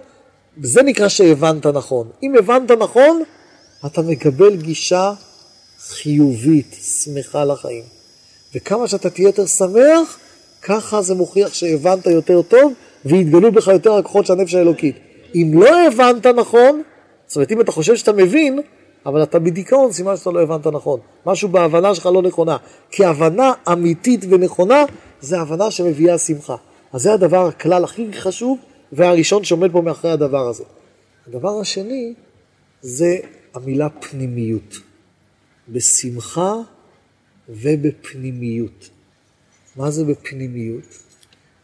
זה 0.62 0.84
נקרא 0.84 1.08
שהבנת 1.08 1.66
נכון. 1.66 2.10
אם 2.24 2.36
הבנת 2.36 2.72
נכון, 2.72 3.24
אתה 3.88 4.02
מקבל 4.02 4.56
גישה 4.56 5.14
חיובית, 5.80 6.76
שמחה 7.04 7.46
לחיים. 7.46 7.84
וכמה 8.56 8.88
שאתה 8.88 9.10
תהיה 9.10 9.28
יותר 9.28 9.46
שמח, 9.46 10.20
ככה 10.62 11.02
זה 11.02 11.16
מוכיח 11.16 11.54
שהבנת 11.54 12.06
יותר 12.06 12.42
טוב, 12.42 12.74
ויתגלו 13.06 13.52
בך 13.52 13.68
יותר 13.68 13.94
הכוחות 13.94 14.26
של 14.26 14.34
הנפש 14.34 14.56
האלוקית. 14.56 14.96
אם 15.36 15.52
לא 15.54 15.88
הבנת 15.88 16.26
נכון, 16.26 16.82
זאת 17.28 17.36
אומרת, 17.36 17.52
אם 17.52 17.62
אתה 17.62 17.72
חושב 17.72 17.96
שאתה 17.96 18.14
מבין, 18.14 18.60
אבל 19.06 19.24
אתה 19.24 19.40
בדיכאון, 19.40 19.92
סימן 19.92 20.18
שאתה 20.18 20.32
לא 20.32 20.42
הבנת 20.42 20.68
נכון. 20.68 21.00
משהו 21.26 21.50
בהבנה 21.50 21.96
שלך 21.96 22.06
לא 22.06 22.22
נכונה. 22.22 22.58
כי 22.92 23.06
הבנה 23.06 23.54
אמיתית 23.72 24.26
ונכונה, 24.30 24.86
זה 25.22 25.40
הבנה 25.40 25.72
שמביאה 25.72 26.18
שמחה. 26.18 26.56
אז 26.94 27.02
זה 27.02 27.14
הדבר, 27.14 27.48
הכלל 27.48 27.84
הכי 27.84 28.14
חשוב, 28.14 28.58
והראשון 28.92 29.44
שעומד 29.44 29.72
פה 29.72 29.82
מאחורי 29.82 30.14
הדבר 30.14 30.48
הזה. 30.48 30.64
הדבר 31.28 31.60
השני, 31.60 32.14
זה 32.82 33.18
המילה 33.54 33.90
פנימיות. 33.90 34.80
בשמחה 35.70 36.54
ובפנימיות. 37.50 38.90
מה 39.76 39.92
זה 39.92 40.06
בפנימיות? 40.06 40.98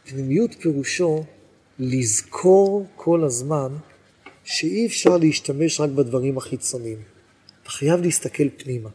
פנימיות 0.03 0.55
פירושו 0.59 1.23
לזכור 1.79 2.85
כל 2.95 3.23
הזמן 3.23 3.67
שאי 4.43 4.85
אפשר 4.85 5.17
להשתמש 5.17 5.79
רק 5.79 5.89
בדברים 5.89 6.37
החיצוניים. 6.37 6.97
אתה 7.61 7.69
חייב 7.71 8.01
להסתכל 8.01 8.49
פנימה. 8.57 8.89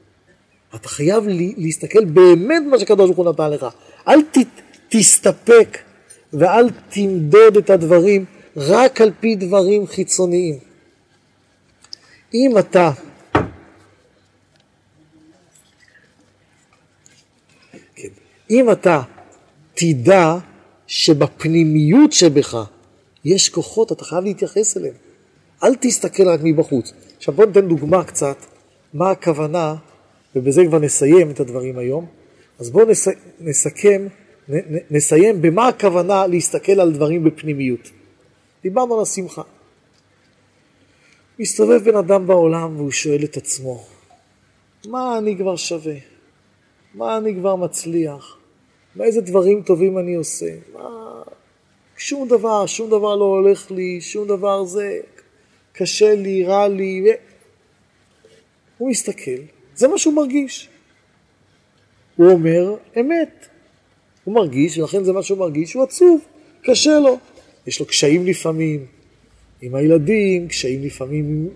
אתה 0.74 0.89
חייב 0.89 1.24
להסתכל 1.57 2.05
באמת 2.05 2.62
מה 2.70 2.78
שקדוש 2.78 3.11
ברוך 3.11 3.18
הוא 3.18 3.32
נתן 3.32 3.51
לך. 3.51 3.66
אל 4.09 4.22
ת, 4.22 4.39
תסתפק 4.89 5.78
ואל 6.32 6.70
תמדוד 6.89 7.57
את 7.57 7.70
הדברים 7.70 8.24
רק 8.57 9.01
על 9.01 9.11
פי 9.20 9.36
דברים 9.36 9.86
חיצוניים. 9.86 10.67
אם 12.34 12.58
אתה 12.58 12.90
כן, 17.94 18.08
אם 18.50 18.70
אתה 18.70 19.02
תדע 19.74 20.36
שבפנימיות 20.86 22.12
שבך 22.12 22.64
יש 23.24 23.48
כוחות, 23.48 23.92
אתה 23.92 24.04
חייב 24.04 24.24
להתייחס 24.24 24.76
אליהם. 24.76 24.94
אל 25.62 25.74
תסתכל 25.74 26.28
רק 26.28 26.40
מבחוץ. 26.42 26.92
עכשיו 27.16 27.34
בוא 27.34 27.46
ניתן 27.46 27.68
דוגמה 27.68 28.04
קצת, 28.04 28.36
מה 28.94 29.10
הכוונה, 29.10 29.74
ובזה 30.36 30.62
כבר 30.66 30.78
נסיים 30.78 31.30
את 31.30 31.40
הדברים 31.40 31.78
היום. 31.78 32.06
אז 32.58 32.70
בואו 32.70 32.90
נס, 32.90 33.08
נסכם, 33.40 34.06
נ, 34.48 34.54
נסיים 34.90 35.42
במה 35.42 35.68
הכוונה 35.68 36.26
להסתכל 36.26 36.80
על 36.80 36.92
דברים 36.92 37.24
בפנימיות. 37.24 37.90
דיברנו 38.62 38.94
על 38.94 39.02
השמחה. 39.02 39.42
מסתובב 41.39 41.84
בן 41.84 41.97
אדם 41.97 42.26
בעולם 42.26 42.76
והוא 42.76 42.91
שואל 42.91 43.24
את 43.24 43.36
עצמו, 43.36 43.84
מה 44.86 45.18
אני 45.18 45.36
כבר 45.36 45.57
שווה? 45.57 45.95
מה 46.95 47.16
אני 47.16 47.34
כבר 47.34 47.57
מצליח? 47.57 48.39
מה 48.97 49.05
איזה 49.05 49.20
דברים 49.20 49.62
טובים 49.62 49.99
אני 49.99 50.14
עושה? 50.14 50.55
מה... 50.72 51.22
שום 51.97 52.28
דבר, 52.28 52.66
שום 52.66 52.91
דבר 52.91 53.16
לא 53.16 53.24
הולך 53.24 53.70
לי, 53.70 54.01
שום 54.01 54.28
דבר 54.28 54.64
זה 54.64 55.01
קשה 55.72 56.14
לי, 56.14 56.45
רע 56.45 56.68
לי. 56.68 57.03
ו... 57.05 57.07
הוא 58.78 58.91
מסתכל, 58.91 59.41
זה 59.74 59.89
מה 59.89 59.99
שהוא 59.99 60.14
מרגיש. 60.14 60.68
הוא 62.16 62.32
אומר 62.32 62.74
אמת. 63.01 63.47
הוא 64.24 64.34
מרגיש, 64.34 64.78
ולכן 64.78 65.05
זה 65.05 65.12
מה 65.12 65.22
שהוא 65.22 65.39
מרגיש, 65.39 65.74
הוא 65.74 65.82
עצוב, 65.82 66.20
קשה 66.62 66.99
לו. 66.99 67.18
יש 67.66 67.80
לו 67.80 67.86
קשיים 67.86 68.26
לפעמים 68.26 68.86
עם 69.61 69.74
הילדים, 69.74 70.48
קשיים 70.48 70.82
לפעמים 70.82 71.24
עם 71.24 71.48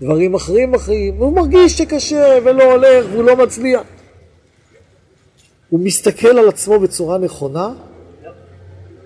דברים 0.00 0.34
אחרים 0.34 0.74
אחרים, 0.74 1.20
והוא 1.20 1.36
מרגיש 1.36 1.78
שקשה 1.78 2.38
ולא 2.44 2.72
הולך 2.72 3.06
והוא 3.12 3.24
לא 3.24 3.36
מצליח. 3.36 3.82
הוא 5.68 5.80
מסתכל 5.80 6.38
על 6.38 6.48
עצמו 6.48 6.80
בצורה 6.80 7.18
נכונה? 7.18 7.74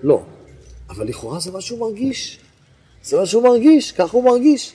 לא. 0.03 0.23
אבל 0.89 1.07
לכאורה 1.07 1.39
זה 1.39 1.51
מה 1.51 1.61
שהוא 1.61 1.79
מרגיש. 1.79 2.39
זה 3.03 3.17
מה 3.17 3.25
שהוא 3.25 3.43
מרגיש, 3.43 3.91
ככה 3.91 4.17
הוא 4.17 4.23
מרגיש. 4.23 4.73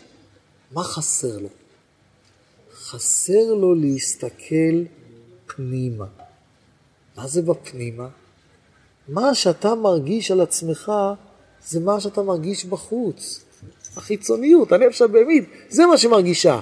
מה 0.73 0.85
חסר 0.85 1.39
לו? 1.39 1.49
חסר 2.75 3.55
לו 3.55 3.75
להסתכל 3.75 4.83
פנימה. 5.47 6.07
מה 7.17 7.27
זה 7.27 7.43
בפנימה? 7.43 8.09
מה 9.09 9.35
שאתה 9.35 9.75
מרגיש 9.75 10.31
על 10.31 10.41
עצמך 10.41 10.93
זה 11.67 11.81
מה 11.81 12.01
שאתה 12.01 12.23
מרגיש 12.23 12.65
בחוץ. 12.65 13.42
החיצוניות, 13.97 14.73
הנפש 14.73 15.03
הבהמית, 15.03 15.45
זה 15.69 15.87
מה 15.87 15.99
שמרגישה. 15.99 16.61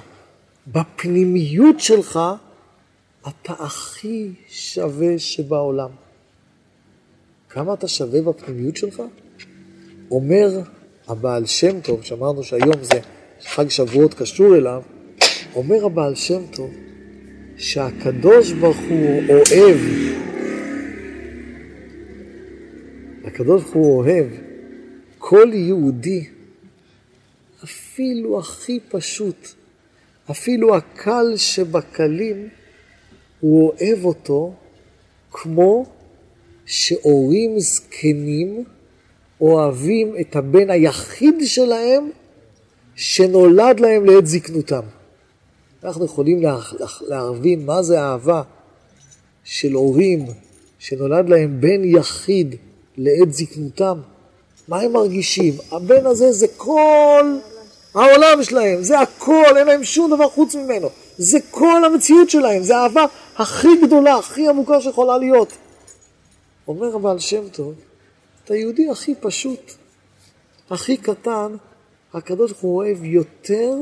בפנימיות 0.66 1.80
שלך 1.80 2.20
אתה 3.28 3.52
הכי 3.58 4.30
שווה 4.48 5.18
שבעולם. 5.18 5.90
כמה 7.48 7.74
אתה 7.74 7.88
שווה 7.88 8.22
בפנימיות 8.22 8.76
שלך? 8.76 9.02
אומר 10.10 10.60
הבעל 11.08 11.46
שם 11.46 11.80
טוב, 11.80 12.02
שאמרנו 12.02 12.42
שהיום 12.44 12.82
זה 12.82 13.00
חג 13.44 13.68
שבועות 13.68 14.14
קשור 14.14 14.56
אליו, 14.56 14.82
אומר 15.54 15.84
הבעל 15.84 16.14
שם 16.14 16.42
טוב 16.50 16.70
שהקדוש 17.56 18.52
ברוך 18.52 18.76
הוא 18.88 19.22
אוהב, 19.28 19.78
הקדוש 23.24 23.62
ברוך 23.62 23.74
הוא 23.74 23.98
אוהב 23.98 24.26
כל 25.18 25.50
יהודי, 25.52 26.28
אפילו 28.00 28.38
הכי 28.38 28.80
פשוט, 28.88 29.48
אפילו 30.30 30.76
הקל 30.76 31.36
שבקלים, 31.36 32.48
הוא 33.40 33.72
אוהב 33.72 34.04
אותו 34.04 34.52
כמו 35.30 35.86
שהורים 36.66 37.60
זקנים 37.60 38.64
אוהבים 39.40 40.14
את 40.20 40.36
הבן 40.36 40.70
היחיד 40.70 41.34
שלהם 41.44 42.10
שנולד 42.96 43.80
להם 43.80 44.04
לעת 44.04 44.26
זקנותם. 44.26 44.82
אנחנו 45.84 46.04
יכולים 46.04 46.42
להבין 47.00 47.66
מה 47.66 47.82
זה 47.82 48.00
אהבה 48.00 48.42
של 49.44 49.72
הורים 49.72 50.26
שנולד 50.78 51.28
להם 51.28 51.60
בן 51.60 51.84
יחיד 51.84 52.54
לעת 52.96 53.32
זקנותם. 53.32 53.98
מה 54.68 54.80
הם 54.80 54.92
מרגישים? 54.92 55.54
הבן 55.72 56.06
הזה 56.06 56.32
זה 56.32 56.46
כל 56.56 57.24
העולם 57.94 58.42
שלהם, 58.42 58.82
זה 58.82 59.00
הכל, 59.00 59.56
אין 59.56 59.66
להם 59.66 59.84
שום 59.84 60.10
דבר 60.10 60.28
חוץ 60.28 60.54
ממנו. 60.54 60.88
זה 61.18 61.38
כל 61.50 61.84
המציאות 61.84 62.30
שלהם, 62.30 62.62
זה 62.62 62.76
האהבה 62.76 63.04
הכי 63.36 63.76
גדולה, 63.82 64.16
הכי 64.16 64.48
עמוקה 64.48 64.80
שיכולה 64.80 65.18
להיות. 65.18 65.52
אומר 66.68 66.96
הבעל 66.96 67.18
שם 67.18 67.48
טוב, 67.48 67.74
אתה 68.44 68.54
יהודי 68.54 68.90
הכי 68.90 69.14
פשוט, 69.20 69.72
הכי 70.70 70.96
קטן, 70.96 71.56
הקדוש 72.14 72.50
ברוך 72.50 72.62
הוא 72.62 72.76
אוהב 72.76 73.04
יותר 73.04 73.74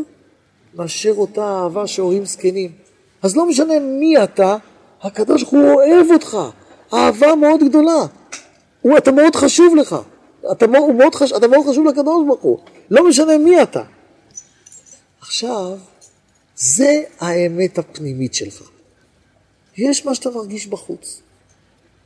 מאשר 0.75 1.15
אותה 1.17 1.43
אהבה 1.43 1.87
שהורים 1.87 2.25
זקנים. 2.25 2.73
אז 3.23 3.37
לא 3.37 3.47
משנה 3.47 3.79
מי 3.79 4.25
אתה, 4.25 4.57
הקדוש 5.03 5.43
ברוך 5.43 5.55
הוא 5.55 5.73
אוהב 5.73 6.11
אותך, 6.11 6.39
אהבה 6.95 7.35
מאוד 7.35 7.61
גדולה. 7.69 8.07
הוא, 8.83 8.99
אתה 8.99 9.13
מאוד 9.13 9.37
חשוב 9.37 9.77
לך. 9.77 9.97
אתה, 10.53 10.67
הוא 10.79 10.95
מאוד 10.95 11.15
חש, 11.15 11.33
אתה 11.33 11.49
מאוד 11.49 11.67
חשוב 11.67 11.87
לקדוש 11.87 12.27
ברוך 12.27 12.43
הוא, 12.43 12.59
לא 12.91 13.09
משנה 13.09 13.39
מי 13.39 13.63
אתה. 13.63 13.83
עכשיו, 15.29 15.77
זה 16.57 17.03
האמת 17.21 17.79
הפנימית 17.79 18.35
שלך. 18.35 18.63
יש 19.79 20.07
מה 20.07 20.15
שאתה 20.15 20.31
מרגיש 20.31 20.67
בחוץ. 20.67 21.23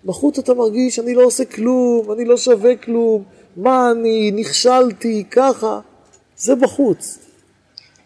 בחוץ 0.05 0.39
אתה 0.39 0.55
מרגיש, 0.55 0.99
אני 0.99 1.15
לא 1.15 1.23
עושה 1.23 1.45
כלום, 1.45 2.13
אני 2.13 2.25
לא 2.25 2.37
שווה 2.37 2.77
כלום, 2.77 3.23
מה 3.57 3.91
אני, 3.91 4.31
נכשלתי, 4.31 5.25
ככה. 5.31 5.81
זה 6.37 6.55
בחוץ. 6.55 7.19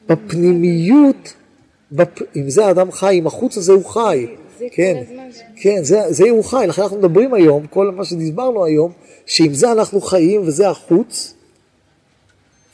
בפנימיות, 0.09 1.35
בפ... 1.93 2.37
אם 2.37 2.51
זה 2.51 2.67
האדם 2.67 2.93
חי, 2.93 3.19
אם 3.19 3.27
החוץ 3.27 3.57
הזה 3.57 3.73
הוא 3.73 3.85
חי. 3.85 4.27
זה 4.59 4.67
כן. 4.73 5.03
כן, 5.57 5.83
זה, 5.83 6.01
זה 6.09 6.31
הוא 6.31 6.45
חי, 6.45 6.65
לכן 6.69 6.83
אנחנו 6.83 6.99
מדברים 6.99 7.35
היום, 7.35 7.67
כל 7.67 7.91
מה 7.91 8.05
שדיברנו 8.05 8.65
היום, 8.65 8.93
שעם 9.27 9.55
זה 9.55 9.73
אנחנו 9.73 10.01
חיים 10.01 10.41
וזה 10.45 10.69
החוץ, 10.69 11.36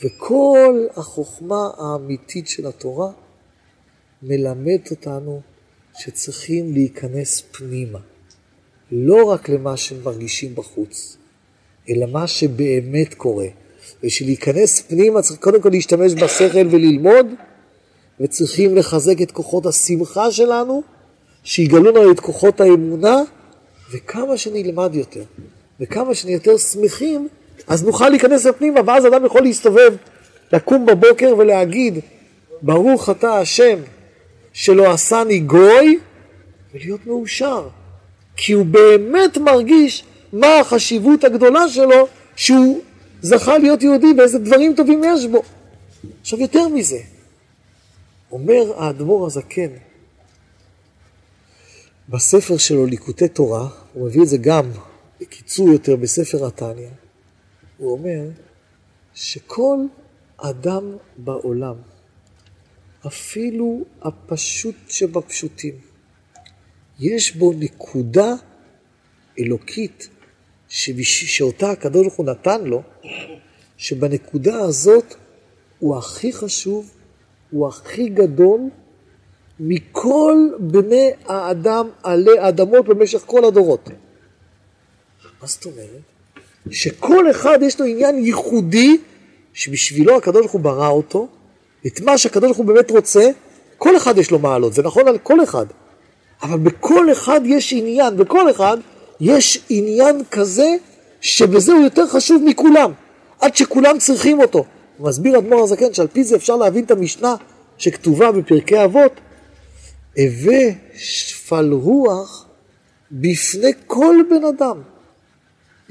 וכל 0.04 0.86
החוכמה 0.96 1.70
האמיתית 1.78 2.48
של 2.48 2.66
התורה 2.66 3.10
מלמדת 4.22 4.90
אותנו 4.90 5.40
שצריכים 5.98 6.72
להיכנס 6.72 7.42
פנימה, 7.52 7.98
לא 8.92 9.24
רק 9.24 9.48
למה 9.48 9.76
שמרגישים 9.76 10.54
בחוץ, 10.54 11.16
אלא 11.88 12.06
מה 12.06 12.26
שבאמת 12.26 13.14
קורה. 13.14 13.46
בשביל 14.02 14.28
להיכנס 14.28 14.80
פנימה 14.80 15.22
צריך 15.22 15.40
קודם 15.40 15.60
כל 15.60 15.68
להשתמש 15.68 16.12
בשכל 16.14 16.66
וללמוד, 16.70 17.26
וצריכים 18.20 18.76
לחזק 18.76 19.22
את 19.22 19.30
כוחות 19.30 19.66
השמחה 19.66 20.30
שלנו, 20.30 20.82
שיגלו 21.44 21.92
לנו 21.92 22.12
את 22.12 22.20
כוחות 22.20 22.60
האמונה, 22.60 23.22
וכמה 23.92 24.36
שנלמד 24.36 24.94
יותר, 24.94 25.24
וכמה 25.80 26.14
שנהיה 26.14 26.34
יותר 26.34 26.58
שמחים, 26.58 27.28
אז 27.66 27.84
נוכל 27.84 28.08
להיכנס 28.08 28.46
לפנימה, 28.46 28.80
ואז 28.86 29.06
אדם 29.06 29.24
יכול 29.24 29.42
להסתובב, 29.42 29.94
לקום 30.52 30.86
בבוקר 30.86 31.34
ולהגיד, 31.38 31.98
ברוך 32.62 33.10
אתה 33.10 33.38
השם 33.38 33.78
שלא 34.52 34.92
עשני 34.92 35.40
גוי, 35.40 35.98
ולהיות 36.74 37.06
מאושר. 37.06 37.68
כי 38.36 38.52
הוא 38.52 38.66
באמת 38.66 39.38
מרגיש 39.38 40.04
מה 40.32 40.58
החשיבות 40.58 41.24
הגדולה 41.24 41.68
שלו, 41.68 42.08
שהוא 42.36 42.80
זכה 43.22 43.58
להיות 43.58 43.82
יהודי 43.82 44.12
ואיזה 44.18 44.38
דברים 44.38 44.74
טובים 44.74 45.02
יש 45.04 45.26
בו. 45.26 45.42
עכשיו 46.20 46.40
יותר 46.40 46.68
מזה, 46.68 46.98
אומר 48.32 48.72
האדמו"ר 48.76 49.26
הזקן, 49.26 49.70
בספר 52.08 52.56
שלו 52.56 52.86
ליקוטי 52.86 53.28
תורה, 53.28 53.68
הוא 53.92 54.06
מביא 54.06 54.22
את 54.22 54.28
זה 54.28 54.36
גם 54.36 54.70
בקיצור 55.20 55.68
יותר 55.68 55.96
בספר 55.96 56.46
התניא, 56.46 56.88
הוא 57.82 57.92
אומר 57.92 58.28
שכל 59.14 59.78
אדם 60.36 60.96
בעולם, 61.16 61.74
אפילו 63.06 63.84
הפשוט 64.02 64.74
שבפשוטים, 64.88 65.74
יש 67.00 67.36
בו 67.36 67.52
נקודה 67.52 68.34
אלוקית 69.38 70.08
שבש... 70.68 71.24
שאותה 71.24 71.70
הקדוש 71.70 72.02
ברוך 72.02 72.14
הוא 72.14 72.26
נתן 72.26 72.64
לו, 72.64 72.82
שבנקודה 73.76 74.58
הזאת 74.58 75.14
הוא 75.78 75.96
הכי 75.96 76.32
חשוב, 76.32 76.94
הוא 77.50 77.68
הכי 77.68 78.08
גדול 78.08 78.60
מכל 79.60 80.36
בני 80.60 81.10
האדם 81.24 81.88
עלי 82.02 82.48
אדמות 82.48 82.86
במשך 82.86 83.22
כל 83.26 83.44
הדורות. 83.44 83.88
מה 85.40 85.46
זאת 85.46 85.66
אומרת? 85.66 86.11
שכל 86.70 87.30
אחד 87.30 87.58
יש 87.62 87.80
לו 87.80 87.86
עניין 87.86 88.24
ייחודי 88.24 88.96
שבשבילו 89.52 90.16
הקדוש 90.16 90.40
ברוך 90.40 90.52
הוא 90.52 90.60
ברא 90.60 90.88
אותו, 90.88 91.28
את 91.86 92.00
מה 92.00 92.18
שהקדוש 92.18 92.44
ברוך 92.44 92.56
הוא 92.56 92.66
באמת 92.66 92.90
רוצה, 92.90 93.30
כל 93.78 93.96
אחד 93.96 94.18
יש 94.18 94.30
לו 94.30 94.38
מעלות, 94.38 94.72
זה 94.72 94.82
נכון 94.82 95.08
על 95.08 95.18
כל 95.18 95.42
אחד. 95.42 95.66
אבל 96.42 96.58
בכל 96.58 97.12
אחד 97.12 97.40
יש 97.44 97.72
עניין, 97.72 98.16
בכל 98.16 98.50
אחד 98.50 98.76
יש 99.20 99.58
עניין 99.68 100.22
כזה 100.30 100.76
שבזה 101.20 101.72
הוא 101.72 101.82
יותר 101.82 102.06
חשוב 102.06 102.42
מכולם, 102.46 102.92
עד 103.40 103.56
שכולם 103.56 103.98
צריכים 103.98 104.40
אותו. 104.40 104.64
מסביר 105.00 105.38
אדמו"ר 105.38 105.62
הזקן 105.62 105.94
שעל 105.94 106.06
פי 106.06 106.24
זה 106.24 106.36
אפשר 106.36 106.56
להבין 106.56 106.84
את 106.84 106.90
המשנה 106.90 107.34
שכתובה 107.78 108.32
בפרקי 108.32 108.84
אבות, 108.84 109.20
הווה 110.16 110.64
שפל 110.94 111.72
רוח 111.72 112.46
בפני 113.12 113.70
כל 113.86 114.16
בן 114.30 114.44
אדם. 114.44 114.91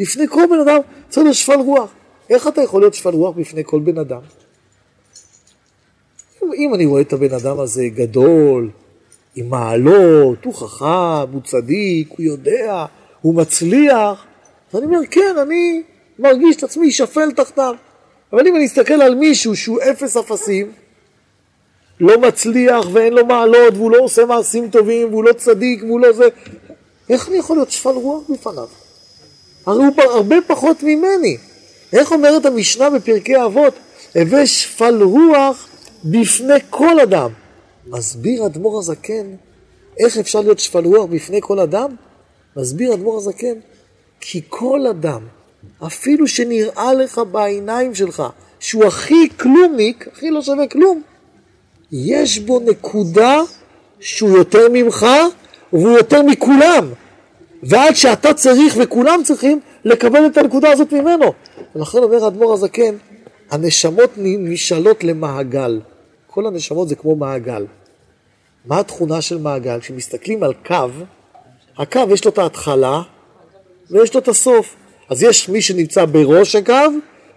בפני 0.02 0.28
כל 0.28 0.44
בן 0.50 0.60
אדם 0.60 0.80
צריך 1.10 1.24
להיות 1.24 1.38
שפל 1.38 1.60
רוח. 1.60 1.90
איך 2.30 2.48
אתה 2.48 2.62
יכול 2.62 2.82
להיות 2.82 2.94
שפל 2.94 3.10
רוח 3.10 3.36
בפני 3.36 3.62
כל 3.66 3.80
בן 3.80 3.98
אדם? 3.98 4.22
אם 6.54 6.74
אני 6.74 6.86
רואה 6.86 7.02
את 7.02 7.14
הבן 7.14 7.34
אדם 7.34 7.60
הזה 7.60 7.84
גדול, 7.88 8.70
עם 9.36 9.50
מעלות, 9.50 10.46
הוא 10.46 10.54
חכם, 10.54 11.32
הוא 11.32 11.42
צדיק, 11.44 12.10
הוא 12.10 12.22
יודע, 12.22 12.86
הוא 13.22 13.36
מצליח, 13.36 14.26
אז 14.74 14.80
אני 14.80 14.86
אומר, 14.86 15.00
כן, 15.12 15.36
אני 15.42 15.84
מרגיש 16.20 16.56
את 16.56 16.64
עצמי 16.64 16.92
שפל 16.92 17.32
תחתיו. 17.32 17.76
אבל 18.34 18.48
אם 18.48 18.56
אני 18.56 18.66
אסתכל 18.66 18.94
על 18.94 19.16
מישהו 19.16 19.56
שהוא 19.56 19.80
אפס 19.92 20.18
אפסים, 20.18 20.72
לא 22.00 22.22
מצליח 22.22 22.86
ואין 22.94 23.14
לו 23.14 23.26
מעלות 23.26 23.74
והוא 23.74 23.92
לא 23.92 23.98
עושה 23.98 24.26
מעשים 24.26 24.70
טובים 24.70 25.10
והוא 25.10 25.24
לא 25.24 25.34
צדיק 25.34 25.84
והוא 25.84 26.00
לא 26.00 26.12
זה, 26.12 26.28
איך 27.10 27.30
אני 27.30 27.38
יכול 27.38 27.56
להיות 27.56 27.72
שפל 27.72 27.90
רוח 27.90 28.24
בפניו? 28.30 28.68
הרי 29.66 29.86
הוא 29.86 30.04
הרבה 30.04 30.36
פחות 30.48 30.84
ממני. 30.84 31.38
איך 31.94 32.12
אומרת 32.12 32.46
המשנה 32.46 32.90
בפרקי 32.90 33.44
אבות? 33.46 33.74
הווה 34.16 34.48
שפל 34.48 35.04
רוח 35.04 35.68
בפני 36.04 36.60
כל 36.70 37.00
אדם. 37.00 37.30
מסביר 37.88 38.46
אדמו"ר 38.46 38.80
הזקן 38.80 39.36
איך 40.00 40.18
אפשר 40.18 40.42
להיות 40.42 40.60
שפל 40.60 40.86
רוח 40.86 41.06
בפני 41.06 41.40
כל 41.42 41.60
אדם? 41.60 41.96
מסביר 42.56 42.94
אדמו"ר 42.94 43.18
הזקן, 43.18 43.54
כי 44.22 44.42
כל 44.50 44.88
אדם, 44.88 45.22
אפילו 45.88 46.28
שנראה 46.28 46.94
לך 46.94 47.22
בעיניים 47.32 47.96
שלך 47.96 48.24
שהוא 48.60 48.86
הכי 48.86 49.30
כלומניק, 49.40 50.08
הכי 50.14 50.32
לא 50.32 50.42
שווה 50.42 50.68
כלום, 50.68 51.02
יש 51.92 52.40
בו 52.40 52.60
נקודה 52.60 53.42
שהוא 54.00 54.38
יותר 54.38 54.68
ממך 54.74 55.06
והוא 55.74 55.92
יותר 55.92 56.24
מכולם. 56.24 56.88
ועד 57.64 57.96
שאתה 57.96 58.34
צריך 58.34 58.76
וכולם 58.82 59.22
צריכים 59.24 59.60
לקבל 59.86 60.26
את 60.26 60.38
הנקודה 60.38 60.72
הזאת 60.72 60.94
ממנו. 60.94 61.34
ולכן 61.76 61.98
אומר 61.98 62.24
האדמו"ר 62.24 62.54
הזקן, 62.54 62.96
הנשמות 63.52 64.12
נשאלות 64.18 65.04
למעגל. 65.04 65.80
כל 66.28 66.48
הנשמות 66.48 66.90
זה 66.90 66.96
כמו 66.96 67.16
מעגל. 67.16 67.66
מה 68.66 68.80
התכונה 68.80 69.22
של 69.22 69.38
מעגל? 69.38 69.80
כשמסתכלים 69.80 70.44
על 70.44 70.54
קו, 70.66 70.76
הקו 71.78 72.02
יש 72.14 72.26
לו 72.26 72.32
את 72.32 72.38
ההתחלה 72.38 73.02
ויש 73.92 74.14
לו 74.14 74.20
את 74.20 74.28
הסוף. 74.28 74.76
אז 75.10 75.24
יש 75.24 75.50
מי 75.50 75.62
שנמצא 75.62 76.06
בראש 76.06 76.56
הקו, 76.56 76.74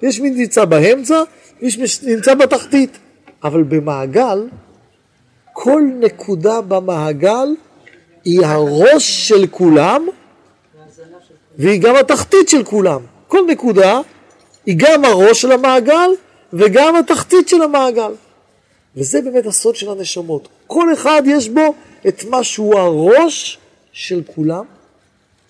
יש 0.03 0.21
מי 0.21 0.35
שנמצא 0.35 0.65
באמצע, 0.65 1.23
יש 1.61 1.79
מי 1.79 1.87
שנמצא 1.89 2.35
בתחתית. 2.35 2.99
אבל 3.45 3.63
במעגל, 3.63 4.47
כל 5.53 5.83
נקודה 6.01 6.61
במעגל 6.61 7.49
היא 8.25 8.47
הראש 8.47 9.29
של 9.29 9.47
כולם 9.47 10.07
והיא 11.59 11.81
גם 11.81 11.97
התחתית 11.97 12.49
של 12.49 12.65
כולם. 12.65 13.01
כל 13.29 13.41
נקודה 13.49 14.01
היא 14.67 14.75
גם 14.79 15.05
הראש 15.05 15.41
של 15.41 15.53
המעגל 15.53 16.11
וגם 16.53 16.97
התחתית 16.97 17.49
של 17.49 17.63
המעגל. 17.63 18.13
וזה 18.97 19.21
באמת 19.21 19.47
הסוד 19.47 19.77
של 19.77 19.91
הנשמות. 19.91 20.49
כל 20.67 20.93
אחד 20.93 21.23
יש 21.27 21.49
בו 21.49 21.75
את 22.09 22.25
מה 22.25 22.45
שהוא 22.45 22.79
הראש 22.79 23.59
של 23.93 24.23
כולם. 24.27 24.65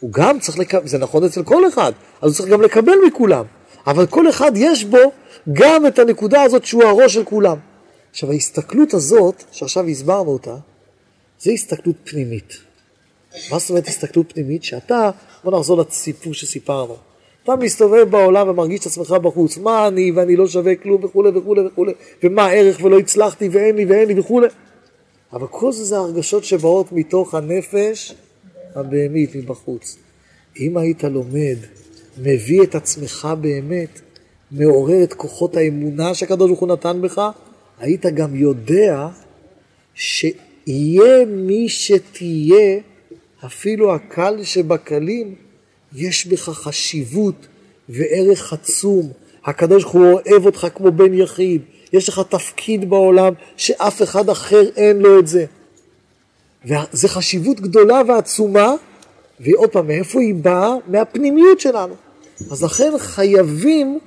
הוא 0.01 0.13
גם 0.13 0.39
צריך 0.41 0.59
לקבל, 0.59 0.87
זה 0.87 0.99
נכון 0.99 1.25
אצל 1.25 1.43
כל 1.43 1.69
אחד, 1.69 1.93
אז 2.23 2.31
הוא 2.31 2.37
צריך 2.37 2.49
גם 2.49 2.63
לקבל 2.63 2.95
מכולם. 3.07 3.45
אבל 3.87 4.07
כל 4.07 4.29
אחד 4.31 4.53
יש 4.55 4.85
בו 4.85 5.13
גם 5.53 5.87
את 5.87 5.99
הנקודה 5.99 6.43
הזאת 6.43 6.65
שהוא 6.65 6.85
הראש 6.85 7.15
של 7.15 7.25
כולם. 7.25 7.57
עכשיו 8.11 8.31
ההסתכלות 8.31 8.95
הזאת, 8.95 9.45
שעכשיו 9.53 9.87
הסברנו 9.87 10.31
אותה, 10.31 10.57
זה 11.41 11.51
הסתכלות 11.51 11.97
פנימית. 12.05 12.64
מה 13.51 13.59
זאת 13.59 13.71
אומרת 13.71 13.87
הסתכלות 13.87 14.33
פנימית? 14.33 14.65
שאתה, 14.65 15.11
בוא 15.45 15.59
נחזור 15.59 15.81
לסיפור 15.81 16.35
שסיפרנו. 16.35 16.97
אתה 17.45 17.57
מסתובב 17.57 18.11
בעולם 18.11 18.49
ומרגיש 18.49 18.81
את 18.81 18.87
עצמך 18.87 19.11
בחוץ, 19.11 19.59
מה 19.59 19.89
אני 19.89 20.11
ואני 20.11 20.37
לא 20.37 20.49
שווה 20.49 20.75
כלום 20.77 21.05
וכולי 21.05 21.39
וכולי 21.39 21.61
וכולי, 21.67 21.93
ומה 22.23 22.47
הערך 22.47 22.85
ולא 22.85 22.99
הצלחתי 22.99 23.49
ואין 23.49 23.77
לי 23.77 23.85
ואין 23.85 24.09
לי 24.09 24.21
וכולי. 24.21 24.47
אבל 25.33 25.47
כל 25.47 25.73
זה 25.73 25.85
זה 25.85 25.97
הרגשות 25.97 26.45
שבאות 26.45 26.93
מתוך 26.93 27.35
הנפש 27.35 28.15
הבהמית 28.75 29.35
מבחוץ. 29.35 29.97
אם 30.61 30.77
היית 30.77 31.05
לומד, 31.05 31.57
מביא 32.19 32.63
את 32.63 32.75
עצמך 32.75 33.29
באמת, 33.41 34.01
מעורר 34.51 35.03
את 35.03 35.15
כוחות 35.15 35.57
האמונה 35.57 36.15
שהקדוש 36.15 36.49
ברוך 36.49 36.61
הוא 36.61 36.69
נתן 36.69 37.01
בך, 37.03 37.21
היית 37.79 38.07
גם 38.07 38.37
יודע 38.37 39.09
שיהיה 39.95 41.25
מי 41.27 41.69
שתהיה, 41.69 42.81
אפילו 43.47 43.95
הקל 43.95 44.45
שבקלים, 44.45 45.35
יש 45.95 46.27
בך 46.27 46.49
חשיבות 46.49 47.47
וערך 47.89 48.53
עצום. 48.53 49.13
הקדוש 49.45 49.83
ברוך 49.83 49.95
הוא 49.95 50.05
אוהב 50.13 50.47
אותך 50.47 50.67
כמו 50.75 50.93
בן 50.93 51.15
יחיד. 51.15 51.63
יש 51.93 52.09
לך 52.09 52.21
תפקיד 52.29 52.91
בעולם 52.91 53.33
שאף 53.57 54.03
אחד 54.03 54.29
אחר 54.29 54.63
אין 54.77 54.99
לו 54.99 55.19
את 55.19 55.27
זה. 55.27 55.45
וזו 56.65 57.09
חשיבות 57.09 57.61
גדולה 57.61 58.03
ועצומה, 58.09 58.75
ועוד 59.41 59.71
פעם, 59.71 59.87
מאיפה 59.87 60.21
היא 60.21 60.35
באה? 60.35 60.75
מהפנימיות 60.87 61.61
שלנו. 61.61 61.95
אז 62.51 62.63
לכן 62.63 62.93
חייבים 62.99 63.99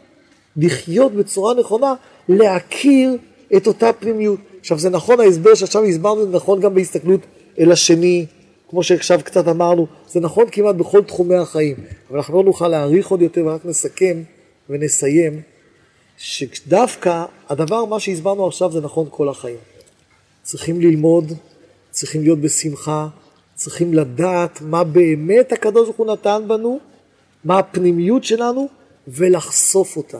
לחיות 0.57 1.13
בצורה 1.13 1.53
נכונה, 1.53 1.93
להכיר 2.29 3.17
את 3.57 3.67
אותה 3.67 3.93
פנימיות. 3.93 4.39
עכשיו 4.59 4.79
זה 4.79 4.89
נכון, 4.89 5.19
ההסבר 5.19 5.55
שעכשיו 5.55 5.83
הסברנו 5.83 6.25
זה 6.25 6.31
נכון 6.31 6.59
גם 6.59 6.75
בהסתכלות 6.75 7.21
אל 7.59 7.71
השני, 7.71 8.25
כמו 8.69 8.83
שעכשיו 8.83 9.19
קצת 9.23 9.47
אמרנו, 9.47 9.87
זה 10.09 10.19
נכון 10.19 10.45
כמעט 10.51 10.75
בכל 10.75 11.03
תחומי 11.03 11.35
החיים, 11.35 11.75
אבל 12.09 12.17
אנחנו 12.17 12.37
לא 12.37 12.43
נוכל 12.43 12.67
להעריך 12.67 13.07
עוד 13.07 13.21
יותר 13.21 13.45
ורק 13.45 13.65
נסכם 13.65 14.17
ונסיים, 14.69 15.41
שדווקא 16.17 17.25
הדבר, 17.49 17.85
מה 17.85 17.99
שהסברנו 17.99 18.47
עכשיו 18.47 18.71
זה 18.71 18.81
נכון 18.81 19.07
כל 19.11 19.29
החיים. 19.29 19.57
צריכים 20.43 20.81
ללמוד, 20.81 21.33
צריכים 21.91 22.21
להיות 22.21 22.39
בשמחה, 22.39 23.07
צריכים 23.55 23.93
לדעת 23.93 24.61
מה 24.61 24.83
באמת 24.83 25.51
הקדוש 25.51 25.83
ברוך 25.83 25.97
הוא 25.97 26.07
נתן 26.07 26.41
בנו, 26.47 26.79
מה 27.43 27.59
הפנימיות 27.59 28.23
שלנו, 28.23 28.67
ולחשוף 29.07 29.97
אותה. 29.97 30.17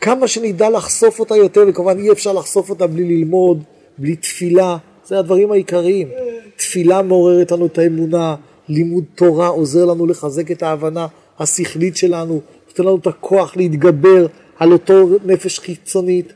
כמה 0.00 0.28
שנדע 0.28 0.70
לחשוף 0.70 1.20
אותה 1.20 1.36
יותר, 1.36 1.64
וכמובן 1.68 1.98
אי 1.98 2.12
אפשר 2.12 2.32
לחשוף 2.32 2.70
אותה 2.70 2.86
בלי 2.86 3.04
ללמוד, 3.04 3.62
בלי 3.98 4.16
תפילה, 4.16 4.76
זה 5.06 5.18
הדברים 5.18 5.52
העיקריים. 5.52 6.08
תפילה 6.56 7.02
מעוררת 7.02 7.52
לנו 7.52 7.66
את 7.66 7.78
האמונה, 7.78 8.36
לימוד 8.68 9.04
תורה 9.14 9.48
עוזר 9.48 9.84
לנו 9.84 10.06
לחזק 10.06 10.50
את 10.50 10.62
ההבנה 10.62 11.06
השכלית 11.38 11.96
שלנו, 11.96 12.40
נותן 12.68 12.82
לנו 12.82 12.96
את 12.96 13.06
הכוח 13.06 13.56
להתגבר 13.56 14.26
על 14.58 14.72
אותו 14.72 15.08
נפש 15.24 15.58
חיצונית. 15.58 16.32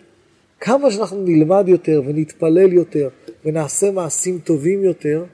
כמה 0.61 0.91
שאנחנו 0.91 1.23
נלמד 1.25 1.65
יותר 1.69 2.03
ונתפלל 2.07 2.73
יותר 2.73 3.09
ונעשה 3.45 3.91
מעשים 3.91 4.39
טובים 4.39 4.85
יותר, 4.85 5.25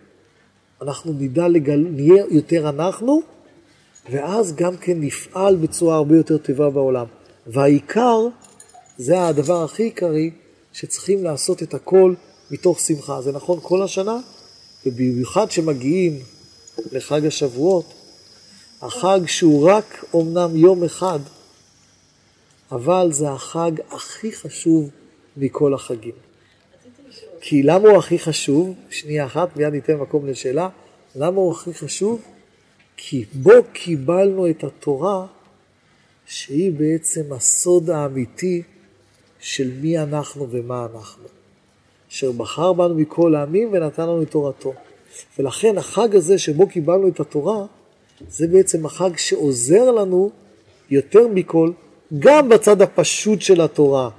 אנחנו 0.82 1.12
נדע 1.12 1.48
לגל... 1.48 1.86
נהיה 1.90 2.24
יותר 2.30 2.68
אנחנו, 2.68 3.22
ואז 4.10 4.54
גם 4.54 4.76
כן 4.76 5.00
נפעל 5.00 5.56
בצורה 5.56 5.96
הרבה 5.96 6.16
יותר 6.16 6.38
טובה 6.38 6.70
בעולם. 6.70 7.06
והעיקר, 7.46 8.28
זה 8.98 9.26
הדבר 9.26 9.64
הכי 9.64 9.82
עיקרי, 9.82 10.30
שצריכים 10.72 11.24
לעשות 11.24 11.62
את 11.62 11.74
הכל 11.74 12.14
מתוך 12.50 12.80
שמחה. 12.80 13.20
זה 13.22 13.32
נכון 13.32 13.58
כל 13.62 13.82
השנה, 13.82 14.18
ובמיוחד 14.86 15.50
שמגיעים 15.50 16.18
לחג 16.92 17.26
השבועות, 17.26 17.94
החג 18.82 19.20
שהוא 19.26 19.70
רק 19.70 20.04
אומנם 20.14 20.56
יום 20.56 20.84
אחד, 20.84 21.18
אבל 22.72 23.08
זה 23.12 23.30
החג 23.30 23.72
הכי 23.90 24.32
חשוב 24.32 24.90
מכל 25.36 25.74
החגים. 25.74 26.14
כי 27.40 27.62
למה 27.62 27.88
הוא 27.88 27.98
הכי 27.98 28.18
חשוב? 28.18 28.74
שנייה 28.90 29.26
אחת, 29.26 29.56
מיד 29.56 29.72
ניתן 29.72 29.94
מקום 29.94 30.26
לשאלה. 30.26 30.68
למה 31.16 31.36
הוא 31.36 31.52
הכי 31.52 31.74
חשוב? 31.74 32.22
כי 32.96 33.24
בו 33.32 33.52
קיבלנו 33.72 34.50
את 34.50 34.64
התורה 34.64 35.26
שהיא 36.26 36.72
בעצם 36.72 37.32
הסוד 37.32 37.90
האמיתי 37.90 38.62
של 39.40 39.70
מי 39.80 39.98
אנחנו 39.98 40.50
ומה 40.50 40.86
אנחנו. 40.92 41.24
אשר 42.16 42.32
בחר 42.32 42.72
בנו 42.72 42.94
מכל 42.94 43.34
העמים 43.34 43.68
ונתן 43.72 44.02
לנו 44.02 44.22
את 44.22 44.30
תורתו. 44.30 44.72
ולכן 45.38 45.78
החג 45.78 46.16
הזה 46.16 46.38
שבו 46.38 46.66
קיבלנו 46.66 47.08
את 47.08 47.20
התורה, 47.20 47.64
זה 48.28 48.46
בעצם 48.46 48.86
החג 48.86 49.16
שעוזר 49.16 49.90
לנו 49.90 50.30
יותר 50.90 51.28
מכל, 51.28 51.70
גם 52.18 52.48
בצד 52.48 52.82
הפשוט 52.82 53.40
של 53.40 53.60
התורה, 53.60 54.10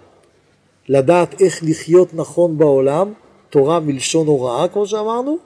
לדעת 0.90 1.42
איך 1.42 1.64
לחיות 1.64 2.14
נכון 2.14 2.58
בעולם, 2.58 3.14
תורה 3.50 3.80
מלשון 3.80 4.28
הוראה 4.28 4.68
כמו 4.68 4.88
שאמרנו, 4.88 5.38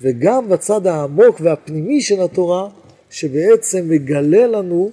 וגם 0.00 0.48
בצד 0.48 0.86
העמוק 0.86 1.40
והפנימי 1.40 2.00
של 2.00 2.22
התורה, 2.22 2.68
שבעצם 3.10 3.88
מגלה 3.88 4.46
לנו 4.46 4.90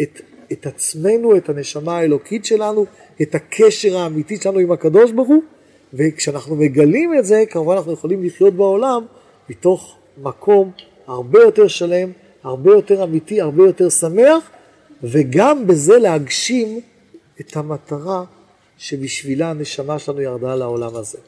את, 0.00 0.20
את 0.52 0.66
עצמנו, 0.66 1.36
את 1.36 1.48
הנשמה 1.48 1.98
האלוקית 1.98 2.44
שלנו, 2.44 2.86
את 3.22 3.34
הקשר 3.34 3.96
האמיתי 3.96 4.36
שלנו 4.36 4.58
עם 4.58 4.72
הקדוש 4.72 5.12
ברוך 5.12 5.28
הוא, 5.28 5.42
וכשאנחנו 5.94 6.56
מגלים 6.56 7.18
את 7.18 7.24
זה, 7.24 7.44
כמובן 7.50 7.76
אנחנו 7.76 7.92
יכולים 7.92 8.24
לחיות 8.24 8.54
בעולם 8.54 9.04
מתוך 9.48 9.96
מקום 10.22 10.70
הרבה 11.06 11.40
יותר 11.40 11.68
שלם, 11.68 12.10
הרבה 12.42 12.70
יותר 12.70 13.04
אמיתי, 13.04 13.40
הרבה 13.40 13.66
יותר 13.66 13.88
שמח, 13.88 14.50
וגם 15.02 15.66
בזה 15.66 15.98
להגשים 15.98 16.80
את 17.40 17.56
המטרה 17.56 18.24
שבשבילה 18.78 19.50
הנשמה 19.50 19.98
שלנו 19.98 20.20
ירדה 20.20 20.54
לעולם 20.54 20.96
הזה. 20.96 21.18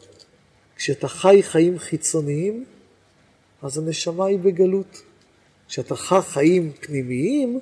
כשאתה 0.76 1.08
חי 1.08 1.42
חיים 1.42 1.78
חיצוניים, 1.78 2.64
אז 3.62 3.78
הנשמה 3.78 4.26
היא 4.26 4.38
בגלות. 4.38 5.02
כשאתה 5.68 5.96
חי 5.96 6.18
חיים 6.22 6.72
פנימיים, 6.80 7.60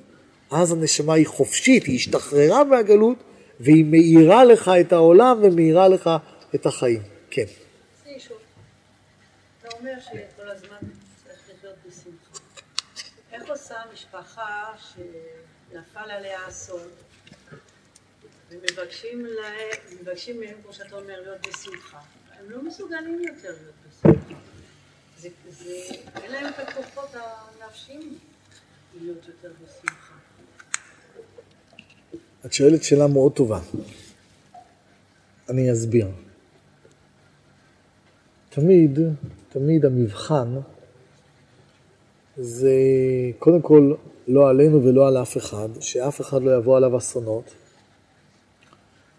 אז 0.51 0.71
הנשמה 0.71 1.13
היא 1.13 1.27
חופשית, 1.27 1.85
היא 1.85 1.95
השתחררה 1.95 2.63
מהגלות, 2.63 3.17
והיא 3.59 3.85
מאירה 3.85 4.45
לך 4.45 4.71
את 4.79 4.93
העולם 4.93 5.37
ומאירה 5.41 5.87
לך 5.87 6.09
את 6.55 6.65
החיים. 6.65 7.03
כן. 7.29 7.45
אתה 9.59 9.77
אומר 9.77 9.93
שכל 9.99 10.49
הזמן 10.49 10.77
צריך 11.23 11.39
לחיות 11.49 11.75
בשמחה. 11.87 12.39
איך 13.31 13.49
עושה 13.49 13.75
משפחה 13.93 14.73
שנפל 14.77 16.11
עליה 16.11 16.47
אסון, 16.47 16.89
ומבקשים 18.49 20.39
מהם, 20.39 20.55
כמו 20.63 20.73
שאתה 20.73 20.95
אומר, 20.95 21.21
להיות 21.21 21.47
בשמחה. 21.47 21.99
הם 22.39 22.49
לא 22.49 22.63
מסוגלים 22.63 23.21
יותר 23.23 23.55
להיות 23.61 23.75
בשמחה. 23.87 24.33
זה, 25.17 25.29
זה, 25.49 25.73
אין 26.15 26.31
להם 26.31 26.53
את 26.53 26.59
הכוחות 26.59 27.09
הנפשיים 27.13 28.17
להיות 29.01 29.27
יותר 29.27 29.51
בשמחה. 29.63 30.13
את 32.45 32.53
שואלת 32.53 32.83
שאלה 32.83 33.07
מאוד 33.07 33.35
טובה. 33.35 33.59
אני 35.49 35.71
אסביר. 35.73 36.07
תמיד, 38.49 38.99
תמיד 39.49 39.85
המבחן 39.85 40.47
זה 42.37 42.71
קודם 43.39 43.61
כל 43.61 43.93
לא 44.27 44.49
עלינו 44.49 44.83
ולא 44.83 45.07
על 45.07 45.17
אף 45.17 45.37
אחד, 45.37 45.69
שאף 45.79 46.21
אחד 46.21 46.43
לא 46.43 46.55
יבוא 46.55 46.77
עליו 46.77 46.97
אסונות, 46.97 47.53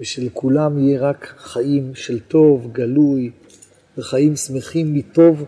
ושלכולם 0.01 0.79
יהיה 0.79 1.01
רק 1.01 1.35
חיים 1.39 1.95
של 1.95 2.20
טוב, 2.20 2.72
גלוי, 2.72 3.31
וחיים 3.99 4.37
שמחים 4.37 4.95
מטוב, 4.95 5.45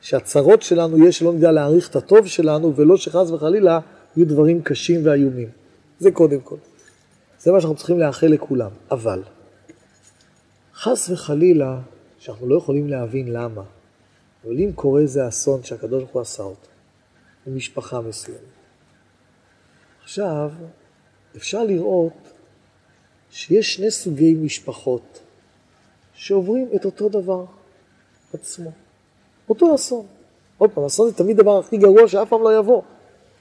שהצרות 0.00 0.62
שלנו 0.62 0.98
יהיה 0.98 1.12
שלא 1.12 1.32
נדע 1.32 1.52
להעריך 1.52 1.90
את 1.90 1.96
הטוב 1.96 2.26
שלנו, 2.26 2.76
ולא 2.76 2.96
שחס 2.96 3.30
וחלילה 3.30 3.80
יהיו 4.16 4.26
דברים 4.26 4.62
קשים 4.62 5.00
ואיומים. 5.04 5.48
זה 5.98 6.10
קודם 6.10 6.40
כל. 6.40 6.56
זה 7.38 7.52
מה 7.52 7.60
שאנחנו 7.60 7.76
צריכים 7.76 7.98
לאחל 7.98 8.26
לכולם. 8.26 8.70
אבל, 8.90 9.22
חס 10.74 11.10
וחלילה, 11.10 11.78
שאנחנו 12.20 12.48
לא 12.48 12.56
יכולים 12.56 12.88
להבין 12.88 13.32
למה, 13.32 13.62
אבל 14.44 14.58
אם 14.58 14.72
קורה 14.74 15.00
איזה 15.00 15.28
אסון 15.28 15.62
שהקדוש 15.62 16.02
ברוך 16.02 16.12
הוא 16.12 16.22
עשה 16.22 16.42
אותו, 16.42 16.68
במשפחה 17.46 18.00
מסוימת. 18.00 18.40
עכשיו, 20.02 20.50
אפשר 21.36 21.64
לראות 21.64 22.32
שיש 23.30 23.74
שני 23.74 23.90
סוגי 23.90 24.34
משפחות 24.34 25.20
שעוברים 26.14 26.68
את 26.76 26.84
אותו 26.84 27.08
דבר 27.08 27.44
עצמו, 28.34 28.70
אותו 29.48 29.74
אסון. 29.74 30.06
עוד 30.58 30.70
פעם, 30.70 30.84
אסון 30.84 31.10
זה 31.10 31.16
תמיד 31.16 31.40
הדבר 31.40 31.58
הכי 31.58 31.76
גרוע 31.76 32.08
שאף 32.08 32.28
פעם 32.28 32.42
לא 32.42 32.58
יבוא. 32.58 32.82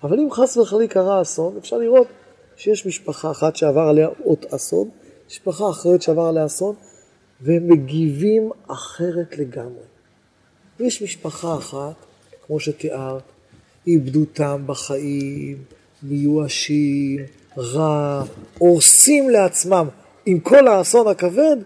אבל 0.04 0.20
אם 0.20 0.32
חס 0.32 0.58
וחלילה 0.58 0.88
קרה 0.88 1.22
אסון, 1.22 1.58
אפשר 1.58 1.78
לראות 1.78 2.08
שיש 2.56 2.86
משפחה 2.86 3.32
אחת 3.32 3.56
שעבר 3.56 3.82
עליה 3.82 4.08
עוד 4.24 4.46
אסון, 4.56 4.90
משפחה 5.28 5.70
אחרת 5.70 6.02
שעבר 6.02 6.22
עליה 6.22 6.46
אסון, 6.46 6.76
והם 7.42 7.68
מגיבים 7.68 8.50
אחרת 8.68 9.38
לגמרי. 9.38 9.84
יש 10.80 11.02
משפחה 11.02 11.58
אחת, 11.58 11.96
כמו 12.48 12.60
שתיארת, 12.60 13.24
איבדו 13.88 14.26
טעם 14.26 14.68
בחיים, 14.68 15.58
מיואשים, 16.04 17.26
רע, 17.58 18.24
הורסים 18.58 19.30
לעצמם, 19.30 19.88
עם 20.26 20.40
כל 20.40 20.68
האסון 20.68 21.08
הכבד, 21.08 21.58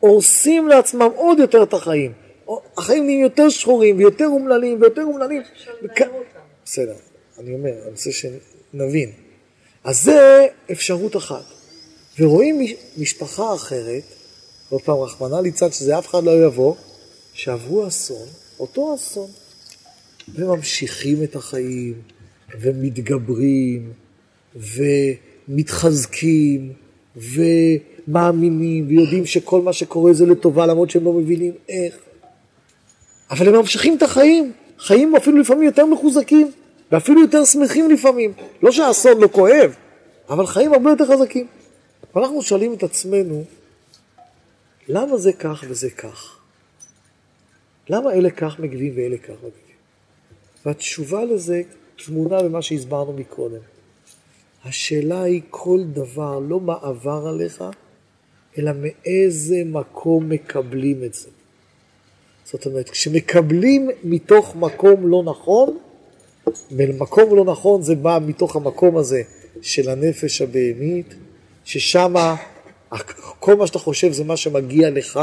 הורסים 0.00 0.68
לעצמם 0.68 1.08
עוד 1.16 1.38
יותר 1.38 1.62
את 1.62 1.74
החיים. 1.74 2.12
החיים 2.76 3.04
נהיים 3.04 3.20
יותר 3.20 3.48
שחורים 3.48 3.98
ויותר 3.98 4.26
אומללים 4.26 4.80
ויותר 4.80 5.02
אומללים. 5.02 5.42
וכ... 5.82 6.00
בסדר, 6.64 6.94
אני 7.38 7.54
אומר, 7.54 7.70
אני 7.70 7.90
רוצה 7.90 8.10
שנבין. 8.12 9.10
אז 9.84 10.02
זה 10.02 10.46
אפשרות 10.72 11.16
אחת. 11.16 11.44
ורואים 12.18 12.58
משפחה 12.98 13.54
אחרת, 13.54 14.02
עוד 14.70 14.82
פעם, 14.82 14.96
רחמנא 14.96 15.34
ליצד, 15.34 15.72
שזה 15.72 15.98
אף 15.98 16.06
אחד 16.06 16.24
לא 16.24 16.44
יבוא, 16.44 16.74
שעברו 17.32 17.86
אסון, 17.86 18.26
אותו 18.60 18.94
אסון, 18.94 19.28
וממשיכים 20.34 21.22
את 21.22 21.36
החיים, 21.36 21.94
ומתגברים, 22.60 23.92
ומתחזקים 25.48 26.72
ומאמינים 27.16 28.88
ויודעים 28.88 29.26
שכל 29.26 29.60
מה 29.60 29.72
שקורה 29.72 30.12
זה 30.12 30.26
לטובה 30.26 30.66
למרות 30.66 30.90
שהם 30.90 31.04
לא 31.04 31.12
מבינים 31.12 31.52
איך. 31.68 31.96
אבל 33.30 33.48
הם 33.48 33.54
ממשיכים 33.54 33.96
את 33.96 34.02
החיים, 34.02 34.52
חיים 34.78 35.16
אפילו 35.16 35.38
לפעמים 35.38 35.62
יותר 35.62 35.86
מחוזקים 35.86 36.50
ואפילו 36.92 37.20
יותר 37.20 37.44
שמחים 37.44 37.90
לפעמים. 37.90 38.32
לא 38.62 38.72
שהאסון 38.72 39.20
לא 39.20 39.28
כואב, 39.32 39.74
אבל 40.28 40.46
חיים 40.46 40.72
הרבה 40.72 40.90
יותר 40.90 41.06
חזקים. 41.06 41.46
ואנחנו 42.14 42.42
שואלים 42.42 42.74
את 42.74 42.82
עצמנו, 42.82 43.44
למה 44.92 45.16
זה 45.16 45.32
כך 45.32 45.64
וזה 45.68 45.90
כך? 45.90 46.38
למה 47.88 48.12
אלה 48.12 48.30
כך 48.30 48.58
מגיבים 48.58 48.92
ואלה 48.96 49.18
כך 49.18 49.34
מגיבים? 49.38 49.76
והתשובה 50.66 51.24
לזה 51.24 51.62
טמונה 52.04 52.42
במה 52.42 52.62
שהסברנו 52.62 53.12
מקודם. 53.12 53.60
השאלה 54.64 55.22
היא 55.22 55.42
כל 55.50 55.80
דבר, 55.92 56.38
לא 56.38 56.60
מה 56.60 56.74
עבר 56.82 57.26
עליך, 57.26 57.64
אלא 58.58 58.72
מאיזה 58.82 59.62
מקום 59.66 60.28
מקבלים 60.28 61.04
את 61.04 61.14
זה. 61.14 61.28
זאת 62.44 62.66
אומרת, 62.66 62.90
כשמקבלים 62.90 63.90
מתוך 64.04 64.56
מקום 64.56 65.08
לא 65.08 65.22
נכון, 65.22 65.78
ממקום 66.70 67.36
לא 67.36 67.44
נכון 67.44 67.82
זה 67.82 67.94
בא 67.94 68.18
מתוך 68.26 68.56
המקום 68.56 68.96
הזה 68.96 69.22
של 69.62 69.90
הנפש 69.90 70.42
הבהמית, 70.42 71.14
ששם 71.64 72.14
כל 73.38 73.54
מה 73.54 73.66
שאתה 73.66 73.78
חושב 73.78 74.12
זה 74.12 74.24
מה 74.24 74.36
שמגיע 74.36 74.90
לך, 74.90 75.20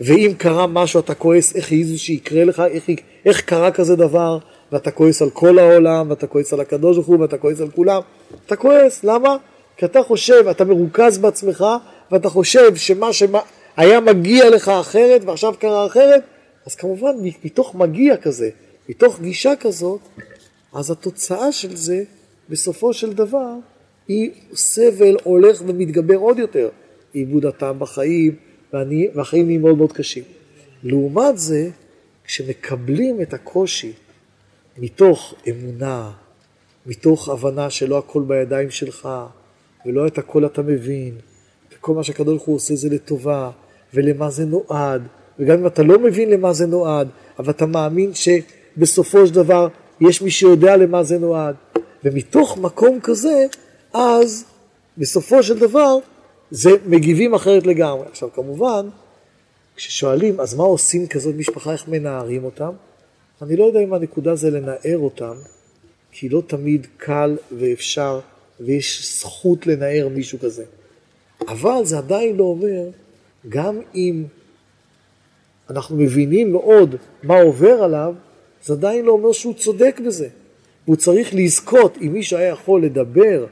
ואם 0.00 0.32
קרה 0.38 0.66
משהו 0.66 1.00
אתה 1.00 1.14
כועס, 1.14 1.56
איך 1.56 1.72
העזו 1.72 1.98
שיקרה 1.98 2.44
לך, 2.44 2.62
איך, 2.70 2.84
איך 3.26 3.40
קרה 3.40 3.70
כזה 3.70 3.96
דבר, 3.96 4.38
ואתה 4.72 4.90
כועס 4.90 5.22
על 5.22 5.30
כל 5.30 5.58
העולם, 5.58 6.10
ואתה 6.10 6.26
כועס 6.26 6.52
על 6.52 6.60
הקדוש 6.60 6.96
ברוך 6.96 7.06
הוא, 7.06 7.20
ואתה 7.20 7.38
כועס 7.38 7.60
על 7.60 7.70
כולם. 7.70 8.00
אתה 8.46 8.56
כועס, 8.56 9.04
למה? 9.04 9.36
כי 9.76 9.84
אתה 9.84 10.02
חושב, 10.02 10.48
אתה 10.50 10.64
מרוכז 10.64 11.18
בעצמך, 11.18 11.64
ואתה 12.10 12.28
חושב 12.28 12.76
שמה 12.76 13.12
שהיה 13.12 14.00
מגיע 14.00 14.50
לך 14.50 14.68
אחרת, 14.68 15.22
ועכשיו 15.24 15.54
קרה 15.58 15.86
אחרת, 15.86 16.22
אז 16.66 16.74
כמובן, 16.74 17.10
מתוך 17.44 17.74
מגיע 17.74 18.16
כזה, 18.16 18.50
מתוך 18.88 19.20
גישה 19.20 19.52
כזאת, 19.60 20.00
אז 20.74 20.90
התוצאה 20.90 21.52
של 21.52 21.76
זה, 21.76 22.02
בסופו 22.48 22.92
של 22.92 23.12
דבר, 23.12 23.54
היא 24.10 24.30
סבל 24.54 25.16
הולך 25.24 25.62
ומתגבר 25.66 26.16
עוד 26.16 26.38
יותר. 26.38 26.68
עיבוד 27.12 27.46
הטעם 27.46 27.78
בחיים, 27.78 28.36
והחיים 29.14 29.46
נהיים 29.46 29.62
מאוד 29.62 29.76
מאוד 29.76 29.92
קשים. 29.92 30.24
לעומת 30.82 31.38
זה, 31.38 31.70
כשמקבלים 32.24 33.20
את 33.22 33.34
הקושי 33.34 33.92
מתוך 34.78 35.34
אמונה, 35.48 36.10
מתוך 36.86 37.28
הבנה 37.28 37.70
שלא 37.70 37.98
הכל 37.98 38.22
בידיים 38.26 38.70
שלך, 38.70 39.08
ולא 39.86 40.06
את 40.06 40.18
הכל 40.18 40.46
אתה 40.46 40.62
מבין, 40.62 41.14
וכל 41.72 41.94
מה 41.94 42.04
שהקדוש 42.04 42.34
ברוך 42.34 42.42
הוא 42.42 42.56
עושה 42.56 42.74
זה 42.74 42.88
לטובה, 42.88 43.50
ולמה 43.94 44.30
זה 44.30 44.44
נועד, 44.44 45.02
וגם 45.38 45.58
אם 45.58 45.66
אתה 45.66 45.82
לא 45.82 45.98
מבין 45.98 46.30
למה 46.30 46.52
זה 46.52 46.66
נועד, 46.66 47.08
אבל 47.38 47.50
אתה 47.50 47.66
מאמין 47.66 48.10
שבסופו 48.14 49.26
של 49.26 49.34
דבר 49.34 49.68
יש 50.00 50.22
מי 50.22 50.30
שיודע 50.30 50.76
למה 50.76 51.02
זה 51.02 51.18
נועד, 51.18 51.54
ומתוך 52.04 52.58
מקום 52.58 52.98
כזה, 53.02 53.46
אז 53.92 54.44
בסופו 54.98 55.42
של 55.42 55.58
דבר 55.58 55.96
זה 56.50 56.70
מגיבים 56.86 57.34
אחרת 57.34 57.66
לגמרי. 57.66 58.06
עכשיו 58.10 58.32
כמובן, 58.32 58.88
כששואלים 59.76 60.40
אז 60.40 60.54
מה 60.54 60.64
עושים 60.64 61.06
כזאת 61.06 61.34
משפחה, 61.34 61.72
איך 61.72 61.88
מנערים 61.88 62.44
אותם, 62.44 62.70
אני 63.42 63.56
לא 63.56 63.64
יודע 63.64 63.80
אם 63.80 63.94
הנקודה 63.94 64.34
זה 64.36 64.50
לנער 64.50 64.98
אותם, 64.98 65.34
כי 66.12 66.28
לא 66.28 66.42
תמיד 66.46 66.86
קל 66.96 67.36
ואפשר 67.58 68.20
ויש 68.60 69.18
זכות 69.20 69.66
לנער 69.66 70.08
מישהו 70.08 70.38
כזה. 70.38 70.64
אבל 71.48 71.84
זה 71.84 71.98
עדיין 71.98 72.36
לא 72.36 72.44
אומר, 72.44 72.88
גם 73.48 73.80
אם 73.94 74.24
אנחנו 75.70 75.96
מבינים 75.96 76.52
מאוד 76.52 76.94
מה 77.22 77.40
עובר 77.40 77.82
עליו, 77.82 78.14
זה 78.64 78.72
עדיין 78.72 79.04
לא 79.04 79.12
אומר 79.12 79.32
שהוא 79.32 79.54
צודק 79.54 80.00
בזה. 80.06 80.28
הוא 80.84 80.96
צריך 80.96 81.34
לזכות, 81.34 81.98
אם 82.02 82.12
מישהו 82.12 82.36
היה 82.36 82.48
יכול 82.48 82.84
לדבר 82.84 83.46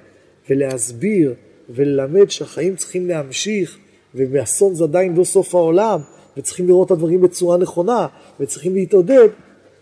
ולהסביר 0.50 1.34
וללמד 1.70 2.30
שהחיים 2.30 2.76
צריכים 2.76 3.08
להמשיך, 3.08 3.78
ואסון 4.14 4.74
זה 4.74 4.84
עדיין 4.84 5.16
לא 5.16 5.24
סוף 5.24 5.54
העולם, 5.54 6.00
וצריכים 6.36 6.66
לראות 6.68 6.86
את 6.86 6.90
הדברים 6.90 7.20
בצורה 7.20 7.56
נכונה, 7.56 8.06
וצריכים 8.40 8.74
להתעודד, 8.74 9.28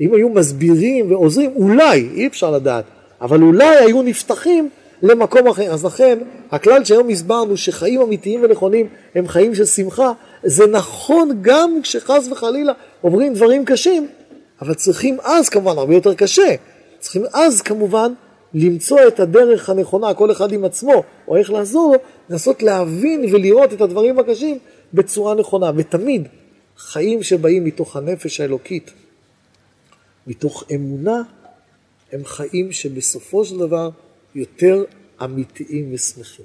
אם 0.00 0.14
היו 0.14 0.28
מסבירים 0.28 1.10
ועוזרים, 1.10 1.50
אולי, 1.56 2.08
אי 2.14 2.26
אפשר 2.26 2.50
לדעת, 2.50 2.84
אבל 3.20 3.42
אולי 3.42 3.76
היו 3.76 4.02
נפתחים 4.02 4.68
למקום 5.02 5.48
אחר. 5.48 5.72
אז 5.72 5.84
לכן, 5.84 6.18
הכלל 6.50 6.84
שהיום 6.84 7.08
הסברנו 7.08 7.56
שחיים 7.56 8.00
אמיתיים 8.00 8.42
ונכונים 8.42 8.86
הם 9.14 9.28
חיים 9.28 9.54
של 9.54 9.64
שמחה, 9.64 10.12
זה 10.44 10.66
נכון 10.66 11.38
גם 11.42 11.78
כשחס 11.82 12.28
וחלילה 12.30 12.72
עוברים 13.00 13.34
דברים 13.34 13.64
קשים, 13.64 14.06
אבל 14.62 14.74
צריכים 14.74 15.16
אז 15.22 15.48
כמובן 15.48 15.78
הרבה 15.78 15.94
יותר 15.94 16.14
קשה, 16.14 16.54
צריכים 16.98 17.22
אז 17.32 17.62
כמובן 17.62 18.12
למצוא 18.59 18.98
את 19.09 19.20
הדרך 19.20 19.70
הנכונה, 19.70 20.14
כל 20.14 20.32
אחד 20.32 20.52
עם 20.52 20.64
עצמו, 20.64 21.02
או 21.28 21.36
איך 21.36 21.50
לעזור 21.50 21.92
לו, 21.92 21.98
לנסות 22.30 22.62
להבין 22.62 23.34
ולראות 23.34 23.72
את 23.72 23.80
הדברים 23.80 24.18
הקשים 24.18 24.59
בצורה 24.94 25.34
נכונה. 25.34 25.70
ותמיד 25.76 26.28
חיים 26.76 27.22
שבאים 27.22 27.64
מתוך 27.64 27.96
הנפש 27.96 28.40
האלוקית, 28.40 28.90
מתוך 30.26 30.64
אמונה, 30.74 31.22
הם 32.12 32.24
חיים 32.24 32.72
שבסופו 32.72 33.44
של 33.44 33.59
דבר 33.59 33.90
יותר 34.34 34.84
אמיתיים 35.24 35.94
ושמחים. 35.94 36.34